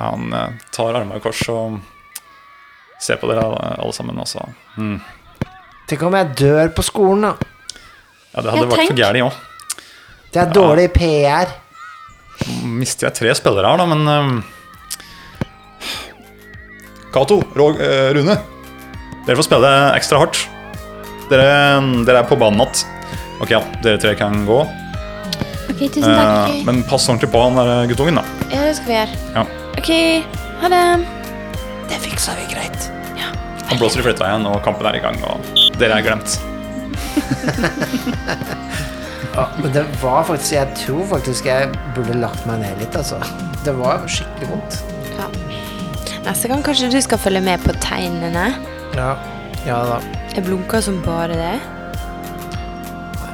Han 0.00 0.32
eh, 0.34 0.58
tar 0.74 0.98
armene 0.98 1.20
i 1.20 1.24
kors 1.24 1.40
og 1.52 1.78
ser 3.00 3.20
på 3.20 3.30
dere 3.30 3.46
alle, 3.46 3.94
sammen. 3.96 4.18
også. 4.18 4.44
mm. 4.76 4.98
Tenk 5.88 6.04
om 6.06 6.14
jeg 6.16 6.34
dør 6.38 6.70
på 6.76 6.84
skolen, 6.86 7.26
da. 7.26 7.32
Ja, 8.32 8.42
det 8.42 8.52
hadde 8.52 8.60
jeg 8.62 8.70
vært 8.70 8.80
tenk. 8.82 8.92
for 8.92 9.02
gærent 9.02 9.26
òg. 9.26 9.34
Det 10.32 10.40
er 10.40 10.54
dårlig 10.56 10.86
PR. 10.94 11.56
Mister 12.64 13.08
jeg 13.08 13.18
tre 13.18 13.34
spillere 13.36 13.72
her, 13.72 13.80
da, 13.80 13.88
men 13.88 14.08
um... 14.08 14.42
Cato, 17.12 17.42
Rune. 17.56 18.38
Dere 19.26 19.38
får 19.38 19.46
spille 19.46 19.72
ekstra 19.96 20.18
hardt. 20.22 20.44
Dere, 21.30 21.48
dere 22.06 22.22
er 22.22 22.28
på 22.28 22.38
banen 22.40 22.64
igjen. 22.64 22.88
Ok, 23.42 23.50
ja, 23.54 23.60
dere 23.82 23.98
tre 24.02 24.14
kan 24.18 24.44
gå. 24.46 24.60
Ok, 25.72 25.80
tusen 25.94 26.08
takk. 26.10 26.52
Eh, 26.52 26.62
men 26.68 26.82
pass 26.86 27.08
ordentlig 27.08 27.30
på 27.32 27.42
han 27.42 27.58
der 27.58 27.86
guttungen, 27.90 28.20
da. 28.20 28.24
Ja, 28.52 28.64
det 28.68 28.76
skal 28.78 28.90
vi 28.90 28.98
gjøre. 28.98 29.14
Ja. 29.34 29.46
OK, 29.78 29.92
ha 30.62 30.72
det. 30.74 30.82
Det 31.90 32.02
fiksa 32.06 32.36
vi 32.38 32.48
greit. 32.54 32.90
Han 33.72 33.80
blåser 33.80 34.02
i 34.02 34.04
fløyta 34.04 34.26
igjen, 34.28 34.44
og 34.50 34.58
kampen 34.66 34.84
er 34.90 34.98
i 34.98 35.00
gang. 35.00 35.16
Og 35.24 35.36
dere 35.80 36.00
er 36.00 36.04
glemt. 36.04 36.38
Ja, 39.32 39.46
men 39.62 39.72
det 39.72 39.86
var 40.02 40.26
faktisk 40.28 40.52
Jeg 40.52 40.74
tror 40.76 41.06
faktisk 41.08 41.46
jeg 41.48 41.70
burde 41.96 42.18
lagt 42.20 42.42
meg 42.44 42.58
ned 42.60 42.82
litt, 42.82 42.96
altså. 42.98 43.16
Det 43.64 43.72
var 43.78 44.04
skikkelig 44.04 44.50
vondt. 44.50 44.76
Ja. 45.16 45.30
Neste 46.26 46.50
gang 46.52 46.60
kanskje 46.66 46.90
du 46.92 46.98
skal 47.00 47.16
følge 47.22 47.40
med 47.40 47.62
på 47.64 47.72
tegnene. 47.80 48.50
Ja, 48.96 49.16
ja 49.66 49.78
da. 49.88 50.00
Jeg 50.34 50.44
blunka 50.44 50.80
som 50.84 50.98
bare 51.04 51.36
det. 51.36 51.54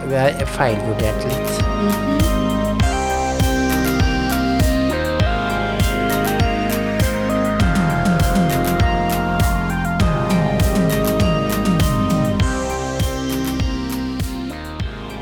Jeg 0.09 0.47
feilvurderte 0.55 1.33
litt. 1.33 1.55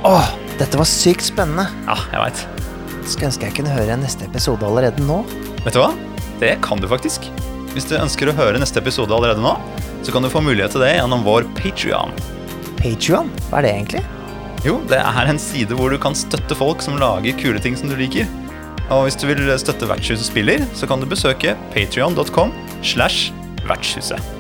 Åh, 0.07 0.29
dette 0.61 0.79
var 0.79 0.87
sykt 0.87 1.25
spennende. 1.27 1.65
Ja, 1.89 1.97
jeg 2.13 2.21
vet. 2.23 2.45
Skulle 3.09 3.33
ønske 3.33 3.49
jeg 3.49 3.57
kunne 3.57 3.73
høre 3.75 3.97
neste 3.99 4.29
episode 4.29 4.69
allerede 4.69 5.03
nå. 5.03 5.23
Vet 5.65 5.75
du 5.75 5.81
hva? 5.81 5.91
Det 6.39 6.53
kan 6.63 6.79
du 6.79 6.87
faktisk. 6.91 7.27
Hvis 7.73 7.89
du 7.91 7.97
ønsker 7.99 8.31
å 8.31 8.37
høre 8.37 8.61
neste 8.63 8.79
episode 8.79 9.11
allerede 9.17 9.43
nå, 9.43 9.57
så 10.07 10.13
kan 10.15 10.23
du 10.23 10.31
få 10.31 10.41
mulighet 10.45 10.77
til 10.77 10.85
det 10.85 10.93
gjennom 10.95 11.25
vår 11.27 11.49
Patrion. 11.59 12.15
Patreon, 12.79 13.33
hva 13.51 13.59
er 13.59 13.67
det 13.67 13.73
egentlig? 13.73 14.03
Jo, 14.67 14.77
det 14.87 15.01
er 15.03 15.31
en 15.31 15.41
side 15.43 15.75
hvor 15.79 15.91
du 15.91 15.99
kan 15.99 16.15
støtte 16.15 16.55
folk 16.59 16.85
som 16.85 17.01
lager 17.03 17.35
kule 17.41 17.63
ting 17.63 17.75
som 17.79 17.91
du 17.91 17.97
liker. 17.99 18.31
Og 18.87 19.09
hvis 19.09 19.19
du 19.19 19.27
vil 19.27 19.51
støtte 19.59 19.89
Vertshuset 19.91 20.29
spiller, 20.29 20.63
så 20.79 20.87
kan 20.87 21.03
du 21.03 21.11
besøke 21.11 21.57
patrion.com 21.75 22.55
slash 22.87 23.35
vertshuset. 23.67 24.36